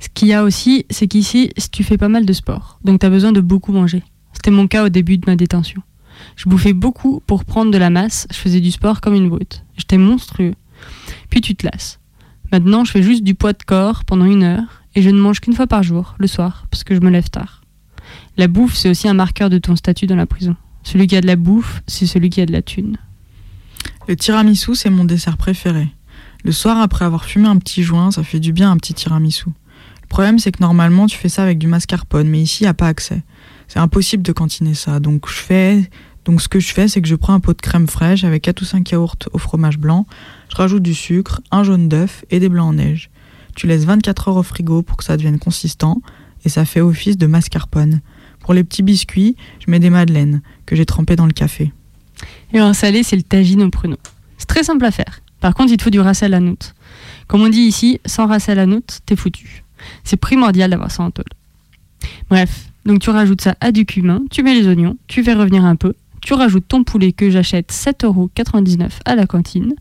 Ce 0.00 0.08
qu'il 0.12 0.28
y 0.28 0.32
a 0.32 0.44
aussi, 0.44 0.86
c'est 0.90 1.08
qu'ici, 1.08 1.50
tu 1.72 1.84
fais 1.84 1.98
pas 1.98 2.08
mal 2.08 2.26
de 2.26 2.32
sport, 2.32 2.78
donc 2.84 3.00
tu 3.00 3.06
as 3.06 3.10
besoin 3.10 3.32
de 3.32 3.40
beaucoup 3.40 3.72
manger. 3.72 4.02
C'était 4.32 4.50
mon 4.50 4.66
cas 4.66 4.84
au 4.84 4.88
début 4.88 5.18
de 5.18 5.24
ma 5.26 5.36
détention. 5.36 5.82
Je 6.36 6.48
bouffais 6.48 6.72
beaucoup 6.72 7.20
pour 7.26 7.44
prendre 7.44 7.70
de 7.70 7.78
la 7.78 7.90
masse, 7.90 8.26
je 8.30 8.36
faisais 8.36 8.60
du 8.60 8.70
sport 8.70 9.00
comme 9.00 9.14
une 9.14 9.28
brute. 9.28 9.64
J'étais 9.76 9.98
monstrueux. 9.98 10.54
Puis 11.30 11.40
tu 11.40 11.54
te 11.54 11.66
lasses. 11.66 11.98
Maintenant, 12.52 12.84
je 12.84 12.92
fais 12.92 13.02
juste 13.02 13.24
du 13.24 13.34
poids 13.34 13.52
de 13.52 13.62
corps 13.64 14.04
pendant 14.04 14.26
une 14.26 14.42
heure 14.42 14.82
et 14.94 15.02
je 15.02 15.10
ne 15.10 15.20
mange 15.20 15.40
qu'une 15.40 15.54
fois 15.54 15.66
par 15.66 15.82
jour, 15.82 16.14
le 16.18 16.26
soir, 16.26 16.66
parce 16.70 16.84
que 16.84 16.94
je 16.94 17.00
me 17.00 17.10
lève 17.10 17.30
tard. 17.30 17.62
La 18.36 18.48
bouffe, 18.48 18.74
c'est 18.74 18.90
aussi 18.90 19.08
un 19.08 19.14
marqueur 19.14 19.50
de 19.50 19.58
ton 19.58 19.76
statut 19.76 20.06
dans 20.06 20.16
la 20.16 20.26
prison. 20.26 20.56
Celui 20.82 21.06
qui 21.06 21.16
a 21.16 21.20
de 21.20 21.26
la 21.26 21.36
bouffe, 21.36 21.82
c'est 21.86 22.06
celui 22.06 22.30
qui 22.30 22.40
a 22.40 22.46
de 22.46 22.52
la 22.52 22.62
thune. 22.62 22.98
Le 24.06 24.16
tiramisu, 24.16 24.74
c'est 24.74 24.90
mon 24.90 25.04
dessert 25.04 25.36
préféré. 25.36 25.88
Le 26.44 26.52
soir, 26.52 26.78
après 26.78 27.06
avoir 27.06 27.24
fumé 27.24 27.48
un 27.48 27.56
petit 27.56 27.82
joint, 27.82 28.10
ça 28.10 28.22
fait 28.22 28.38
du 28.38 28.52
bien 28.52 28.70
un 28.70 28.76
petit 28.76 28.92
tiramisu. 28.92 29.46
Le 29.46 30.08
problème, 30.08 30.38
c'est 30.38 30.52
que 30.52 30.60
normalement, 30.60 31.06
tu 31.06 31.16
fais 31.16 31.30
ça 31.30 31.42
avec 31.42 31.56
du 31.58 31.66
mascarpone, 31.66 32.28
mais 32.28 32.42
ici, 32.42 32.62
il 32.62 32.66
n'y 32.66 32.70
a 32.70 32.74
pas 32.74 32.86
accès. 32.86 33.22
C'est 33.66 33.78
impossible 33.78 34.22
de 34.22 34.32
cantiner 34.32 34.74
ça. 34.74 35.00
Donc, 35.00 35.26
je 35.26 35.36
fais, 35.36 35.90
donc, 36.26 36.42
ce 36.42 36.48
que 36.48 36.60
je 36.60 36.74
fais, 36.74 36.86
c'est 36.86 37.00
que 37.00 37.08
je 37.08 37.14
prends 37.14 37.32
un 37.32 37.40
pot 37.40 37.56
de 37.56 37.62
crème 37.62 37.86
fraîche 37.86 38.24
avec 38.24 38.42
4 38.42 38.60
ou 38.60 38.64
5 38.66 38.90
yaourts 38.90 39.16
au 39.32 39.38
fromage 39.38 39.78
blanc. 39.78 40.06
Je 40.50 40.56
rajoute 40.56 40.82
du 40.82 40.92
sucre, 40.92 41.40
un 41.50 41.64
jaune 41.64 41.88
d'œuf 41.88 42.26
et 42.30 42.40
des 42.40 42.50
blancs 42.50 42.68
en 42.68 42.72
neige. 42.74 43.08
Tu 43.56 43.66
laisses 43.66 43.86
24 43.86 44.28
heures 44.28 44.36
au 44.36 44.42
frigo 44.42 44.82
pour 44.82 44.98
que 44.98 45.04
ça 45.04 45.16
devienne 45.16 45.38
consistant 45.38 46.02
et 46.44 46.50
ça 46.50 46.66
fait 46.66 46.82
office 46.82 47.16
de 47.16 47.26
mascarpone. 47.26 48.02
Pour 48.40 48.52
les 48.52 48.64
petits 48.64 48.82
biscuits, 48.82 49.36
je 49.64 49.70
mets 49.70 49.80
des 49.80 49.88
madeleines 49.88 50.42
que 50.66 50.76
j'ai 50.76 50.84
trempées 50.84 51.16
dans 51.16 51.26
le 51.26 51.32
café. 51.32 51.72
Et 52.52 52.60
en 52.60 52.74
salé, 52.74 53.02
c'est 53.02 53.16
le 53.16 53.22
tagine 53.22 53.62
au 53.62 53.70
pruneau. 53.70 53.96
C'est 54.36 54.46
très 54.46 54.62
simple 54.62 54.84
à 54.84 54.90
faire. 54.90 55.20
Par 55.44 55.54
contre, 55.54 55.72
il 55.72 55.76
te 55.76 55.82
faut 55.82 55.90
du 55.90 56.00
racel 56.00 56.32
à 56.32 56.40
noute. 56.40 56.74
Comme 57.26 57.42
on 57.42 57.50
dit 57.50 57.60
ici, 57.60 58.00
sans 58.06 58.26
racel 58.26 58.58
à 58.58 58.64
noute, 58.64 59.00
t'es 59.04 59.14
foutu. 59.14 59.62
C'est 60.02 60.16
primordial 60.16 60.70
d'avoir 60.70 60.90
ça 60.90 61.02
en 61.02 61.10
tôle. 61.10 61.26
Bref, 62.30 62.70
donc 62.86 63.00
tu 63.00 63.10
rajoutes 63.10 63.42
ça 63.42 63.54
à 63.60 63.70
du 63.70 63.84
cumin, 63.84 64.22
tu 64.30 64.42
mets 64.42 64.54
les 64.54 64.66
oignons, 64.66 64.96
tu 65.06 65.22
fais 65.22 65.34
revenir 65.34 65.66
un 65.66 65.76
peu, 65.76 65.92
tu 66.22 66.32
rajoutes 66.32 66.66
ton 66.66 66.82
poulet 66.82 67.12
que 67.12 67.28
j'achète 67.28 67.70
7,99€ 67.70 68.88
à 69.04 69.14
la 69.16 69.26
cantine. 69.26 69.74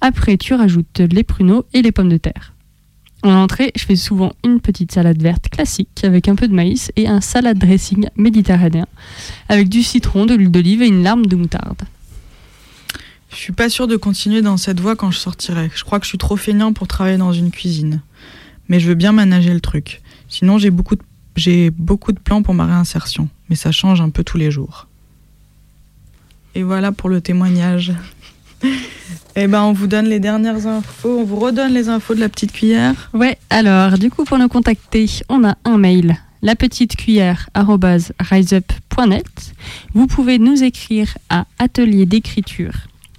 Après, 0.00 0.36
tu 0.36 0.54
rajoutes 0.54 1.00
les 1.00 1.24
pruneaux 1.24 1.64
et 1.72 1.82
les 1.82 1.90
pommes 1.90 2.08
de 2.08 2.16
terre. 2.16 2.54
En 3.24 3.34
entrée, 3.34 3.72
je 3.74 3.84
fais 3.84 3.96
souvent 3.96 4.30
une 4.44 4.60
petite 4.60 4.92
salade 4.92 5.20
verte 5.20 5.48
classique 5.48 6.04
avec 6.04 6.28
un 6.28 6.36
peu 6.36 6.46
de 6.46 6.54
maïs 6.54 6.92
et 6.94 7.08
un 7.08 7.20
salade 7.20 7.58
dressing 7.58 8.06
méditerranéen 8.14 8.86
avec 9.48 9.68
du 9.68 9.82
citron, 9.82 10.24
de 10.24 10.34
l'huile 10.34 10.52
d'olive 10.52 10.82
et 10.82 10.86
une 10.86 11.02
larme 11.02 11.26
de 11.26 11.34
moutarde. 11.34 11.82
Je 13.34 13.40
suis 13.40 13.52
pas 13.52 13.68
sûre 13.68 13.88
de 13.88 13.96
continuer 13.96 14.42
dans 14.42 14.56
cette 14.56 14.80
voie 14.80 14.94
quand 14.94 15.10
je 15.10 15.18
sortirai. 15.18 15.70
Je 15.74 15.82
crois 15.82 15.98
que 15.98 16.04
je 16.04 16.10
suis 16.10 16.18
trop 16.18 16.36
feignant 16.36 16.72
pour 16.72 16.86
travailler 16.86 17.16
dans 17.18 17.32
une 17.32 17.50
cuisine. 17.50 18.00
Mais 18.68 18.78
je 18.78 18.88
veux 18.88 18.94
bien 18.94 19.12
manager 19.12 19.52
le 19.52 19.60
truc. 19.60 20.02
Sinon, 20.28 20.56
j'ai 20.56 20.70
beaucoup 20.70 20.94
de, 20.94 21.70
beaucoup 21.70 22.12
de 22.12 22.20
plans 22.20 22.42
pour 22.42 22.54
ma 22.54 22.64
réinsertion. 22.64 23.28
Mais 23.50 23.56
ça 23.56 23.72
change 23.72 24.00
un 24.00 24.10
peu 24.10 24.22
tous 24.22 24.38
les 24.38 24.50
jours. 24.52 24.86
Et 26.54 26.62
voilà 26.62 26.92
pour 26.92 27.08
le 27.08 27.20
témoignage. 27.20 27.92
Eh 29.36 29.48
ben, 29.48 29.62
on 29.62 29.72
vous 29.72 29.88
donne 29.88 30.06
les 30.06 30.20
dernières 30.20 30.68
infos, 30.68 31.18
on 31.18 31.24
vous 31.24 31.36
redonne 31.36 31.72
les 31.72 31.88
infos 31.88 32.14
de 32.14 32.20
la 32.20 32.28
petite 32.28 32.52
cuillère. 32.52 33.10
Ouais, 33.12 33.36
alors, 33.50 33.98
du 33.98 34.08
coup, 34.08 34.24
pour 34.24 34.38
nous 34.38 34.46
contacter, 34.46 35.06
on 35.28 35.44
a 35.44 35.56
un 35.64 35.76
mail, 35.76 36.16
la 36.40 36.54
petite 36.54 36.94
cuillère 36.94 37.50
riseup.net. 38.20 39.54
Vous 39.92 40.06
pouvez 40.06 40.38
nous 40.38 40.62
écrire 40.62 41.18
à 41.30 41.46
atelier 41.58 42.06
d'écriture 42.06 42.74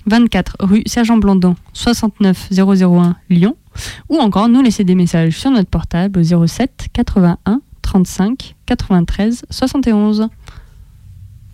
24 0.07 0.57
rue 0.59 0.83
Sergent 0.85 1.17
Blandon 1.17 1.55
69 1.73 2.49
001 2.51 3.15
Lyon 3.29 3.55
ou 4.09 4.17
encore 4.17 4.47
nous 4.47 4.61
laisser 4.61 4.83
des 4.83 4.95
messages 4.95 5.37
sur 5.37 5.51
notre 5.51 5.69
portable 5.69 6.19
au 6.19 6.47
07 6.47 6.87
81 6.93 7.61
35 7.81 8.55
93 8.65 9.45
71. 9.49 10.29